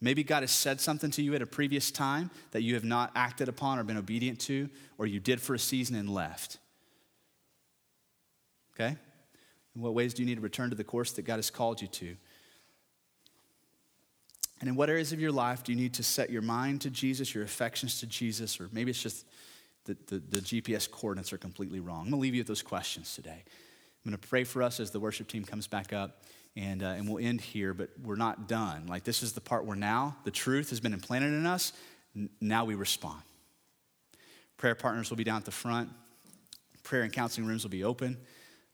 Maybe 0.00 0.24
God 0.24 0.44
has 0.44 0.50
said 0.50 0.80
something 0.80 1.10
to 1.10 1.20
you 1.20 1.34
at 1.34 1.42
a 1.42 1.46
previous 1.46 1.90
time 1.90 2.30
that 2.52 2.62
you 2.62 2.72
have 2.72 2.84
not 2.84 3.12
acted 3.14 3.50
upon 3.50 3.78
or 3.78 3.84
been 3.84 3.98
obedient 3.98 4.40
to, 4.40 4.70
or 4.96 5.04
you 5.04 5.20
did 5.20 5.42
for 5.42 5.52
a 5.52 5.58
season 5.58 5.94
and 5.94 6.08
left. 6.08 6.56
Okay? 8.72 8.96
In 9.74 9.82
what 9.82 9.94
ways 9.94 10.14
do 10.14 10.22
you 10.22 10.26
need 10.26 10.36
to 10.36 10.40
return 10.40 10.70
to 10.70 10.76
the 10.76 10.84
course 10.84 11.12
that 11.12 11.22
God 11.22 11.36
has 11.36 11.50
called 11.50 11.80
you 11.80 11.88
to? 11.88 12.16
And 14.60 14.68
in 14.68 14.76
what 14.76 14.90
areas 14.90 15.12
of 15.12 15.20
your 15.20 15.32
life 15.32 15.64
do 15.64 15.72
you 15.72 15.78
need 15.78 15.94
to 15.94 16.02
set 16.02 16.30
your 16.30 16.42
mind 16.42 16.82
to 16.82 16.90
Jesus, 16.90 17.34
your 17.34 17.44
affections 17.44 18.00
to 18.00 18.06
Jesus, 18.06 18.60
or 18.60 18.68
maybe 18.72 18.90
it's 18.90 19.02
just 19.02 19.24
the, 19.84 19.96
the, 20.06 20.18
the 20.18 20.38
GPS 20.40 20.90
coordinates 20.90 21.32
are 21.32 21.38
completely 21.38 21.80
wrong? 21.80 22.00
I'm 22.00 22.10
going 22.10 22.12
to 22.12 22.18
leave 22.18 22.34
you 22.34 22.40
with 22.40 22.48
those 22.48 22.62
questions 22.62 23.14
today. 23.14 23.42
I'm 24.04 24.10
going 24.10 24.20
to 24.20 24.28
pray 24.28 24.44
for 24.44 24.62
us 24.62 24.78
as 24.78 24.90
the 24.90 25.00
worship 25.00 25.28
team 25.28 25.44
comes 25.44 25.66
back 25.66 25.92
up, 25.92 26.24
and, 26.56 26.82
uh, 26.82 26.88
and 26.88 27.08
we'll 27.08 27.24
end 27.24 27.40
here, 27.40 27.72
but 27.72 27.90
we're 28.02 28.16
not 28.16 28.48
done. 28.48 28.86
Like, 28.86 29.04
this 29.04 29.22
is 29.22 29.32
the 29.32 29.40
part 29.40 29.64
where 29.64 29.76
now 29.76 30.16
the 30.24 30.30
truth 30.30 30.70
has 30.70 30.80
been 30.80 30.92
implanted 30.92 31.32
in 31.32 31.46
us, 31.46 31.72
N- 32.14 32.28
now 32.40 32.64
we 32.64 32.74
respond. 32.74 33.22
Prayer 34.56 34.74
partners 34.74 35.08
will 35.08 35.16
be 35.16 35.24
down 35.24 35.36
at 35.36 35.44
the 35.44 35.50
front, 35.50 35.90
prayer 36.82 37.02
and 37.02 37.12
counseling 37.12 37.46
rooms 37.46 37.62
will 37.62 37.70
be 37.70 37.84
open. 37.84 38.18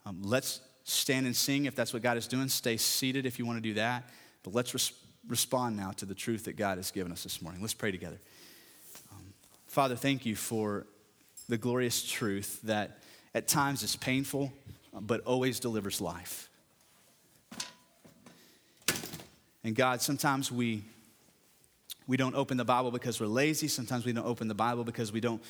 Um, 0.04 0.22
let's 0.22 0.60
stand 0.86 1.26
and 1.26 1.34
sing 1.34 1.66
if 1.66 1.74
that's 1.74 1.92
what 1.92 2.00
God 2.00 2.16
is 2.16 2.28
doing. 2.28 2.48
Stay 2.48 2.76
seated 2.76 3.26
if 3.26 3.38
you 3.38 3.44
want 3.44 3.58
to 3.58 3.60
do 3.60 3.74
that. 3.74 4.08
But 4.44 4.54
let's 4.54 4.72
res- 4.72 4.92
respond 5.28 5.76
now 5.76 5.90
to 5.92 6.06
the 6.06 6.14
truth 6.14 6.44
that 6.44 6.56
God 6.56 6.78
has 6.78 6.92
given 6.92 7.10
us 7.10 7.24
this 7.24 7.42
morning. 7.42 7.60
Let's 7.60 7.74
pray 7.74 7.90
together. 7.90 8.18
Um, 9.12 9.34
Father, 9.66 9.96
thank 9.96 10.24
you 10.24 10.36
for 10.36 10.86
the 11.48 11.58
glorious 11.58 12.08
truth 12.08 12.60
that 12.62 12.98
at 13.34 13.48
times 13.48 13.82
is 13.82 13.96
painful, 13.96 14.52
uh, 14.94 15.00
but 15.00 15.22
always 15.22 15.58
delivers 15.58 16.00
life. 16.00 16.48
And 19.64 19.74
God, 19.74 20.00
sometimes 20.00 20.52
we, 20.52 20.84
we 22.06 22.16
don't 22.16 22.36
open 22.36 22.56
the 22.56 22.64
Bible 22.64 22.92
because 22.92 23.20
we're 23.20 23.26
lazy. 23.26 23.66
Sometimes 23.66 24.06
we 24.06 24.12
don't 24.12 24.24
open 24.24 24.46
the 24.46 24.54
Bible 24.54 24.84
because 24.84 25.10
we 25.10 25.20
don't 25.20 25.42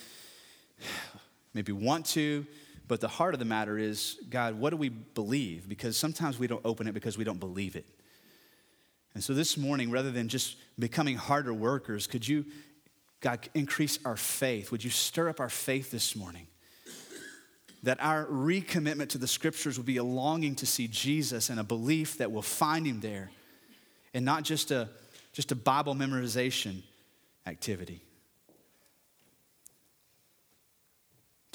maybe 1.52 1.72
want 1.72 2.06
to. 2.06 2.46
But 2.88 3.00
the 3.00 3.08
heart 3.08 3.34
of 3.34 3.40
the 3.40 3.46
matter 3.46 3.78
is, 3.78 4.18
God, 4.30 4.54
what 4.54 4.70
do 4.70 4.76
we 4.76 4.88
believe? 4.88 5.68
Because 5.68 5.96
sometimes 5.96 6.38
we 6.38 6.46
don't 6.46 6.64
open 6.64 6.86
it 6.86 6.92
because 6.92 7.18
we 7.18 7.24
don't 7.24 7.40
believe 7.40 7.74
it. 7.74 7.86
And 9.14 9.24
so 9.24 9.34
this 9.34 9.56
morning, 9.56 9.90
rather 9.90 10.10
than 10.10 10.28
just 10.28 10.56
becoming 10.78 11.16
harder 11.16 11.52
workers, 11.52 12.06
could 12.06 12.26
you, 12.26 12.44
God, 13.20 13.48
increase 13.54 13.98
our 14.04 14.16
faith? 14.16 14.70
Would 14.70 14.84
you 14.84 14.90
stir 14.90 15.28
up 15.28 15.40
our 15.40 15.48
faith 15.48 15.90
this 15.90 16.14
morning? 16.14 16.46
That 17.82 17.98
our 18.00 18.26
recommitment 18.26 19.08
to 19.10 19.18
the 19.18 19.26
scriptures 19.26 19.78
will 19.78 19.84
be 19.84 19.96
a 19.96 20.04
longing 20.04 20.54
to 20.56 20.66
see 20.66 20.86
Jesus 20.86 21.50
and 21.50 21.58
a 21.58 21.64
belief 21.64 22.18
that 22.18 22.30
we'll 22.30 22.42
find 22.42 22.86
him 22.86 23.00
there 23.00 23.30
and 24.14 24.24
not 24.24 24.44
just 24.44 24.70
a, 24.70 24.88
just 25.32 25.50
a 25.50 25.56
Bible 25.56 25.94
memorization 25.94 26.82
activity. 27.46 28.02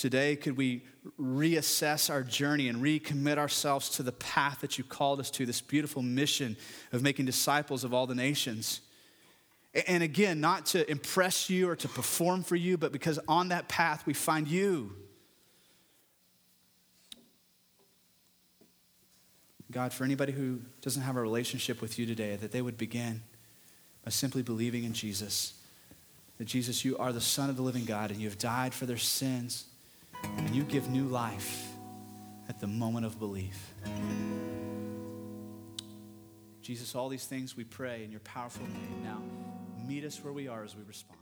Today, 0.02 0.36
could 0.36 0.58
we 0.58 0.82
reassess 1.20 2.10
our 2.10 2.24
journey 2.24 2.70
and 2.70 2.82
recommit 2.82 3.38
ourselves 3.38 3.88
to 3.90 4.02
the 4.02 4.12
path 4.12 4.62
that 4.62 4.80
you 4.80 4.84
called 4.84 5.20
us 5.20 5.30
to, 5.30 5.46
this 5.46 5.62
beautiful 5.62 6.02
mission 6.02 6.58
of 6.92 7.04
making 7.04 7.28
disciples 7.28 7.84
of 7.84 7.94
all 7.94 8.08
the 8.08 8.16
nations? 8.16 8.82
And 9.88 10.02
again, 10.02 10.42
not 10.42 10.66
to 10.68 10.90
impress 10.90 11.52
you 11.52 11.70
or 11.70 11.76
to 11.76 11.88
perform 11.88 12.42
for 12.42 12.56
you, 12.56 12.80
but 12.80 12.92
because 12.92 13.20
on 13.28 13.50
that 13.50 13.68
path 13.68 14.08
we 14.08 14.16
find 14.16 14.48
you. 14.48 14.96
God, 19.70 19.94
for 19.94 20.04
anybody 20.04 20.32
who 20.32 20.62
doesn't 20.82 21.04
have 21.04 21.16
a 21.16 21.22
relationship 21.22 21.80
with 21.80 22.00
you 22.00 22.08
today, 22.08 22.38
that 22.38 22.52
they 22.52 22.64
would 22.64 22.76
begin 22.76 23.22
by 24.04 24.10
simply 24.10 24.42
believing 24.42 24.84
in 24.84 24.94
Jesus. 24.94 25.54
That 26.40 26.46
Jesus, 26.46 26.84
you 26.84 26.98
are 26.98 27.14
the 27.14 27.22
Son 27.22 27.52
of 27.52 27.56
the 27.56 27.62
living 27.62 27.86
God 27.86 28.10
and 28.10 28.20
you 28.20 28.28
have 28.28 28.40
died 28.40 28.74
for 28.74 28.88
their 28.88 28.98
sins 28.98 29.68
and 30.24 30.50
you 30.56 30.64
give 30.64 30.90
new 30.90 31.06
life 31.06 31.68
at 32.50 32.60
the 32.60 32.68
moment 32.68 33.06
of 33.06 33.20
belief. 33.20 33.74
Jesus, 36.62 36.96
all 36.96 37.10
these 37.10 37.26
things 37.26 37.58
we 37.58 37.64
pray 37.64 38.04
in 38.04 38.12
your 38.12 38.20
powerful 38.22 38.66
name. 38.68 39.04
Now, 39.04 39.22
meet 39.88 40.04
us 40.04 40.24
where 40.24 40.34
we 40.34 40.48
are 40.48 40.64
as 40.64 40.76
we 40.76 40.84
respond. 40.84 41.20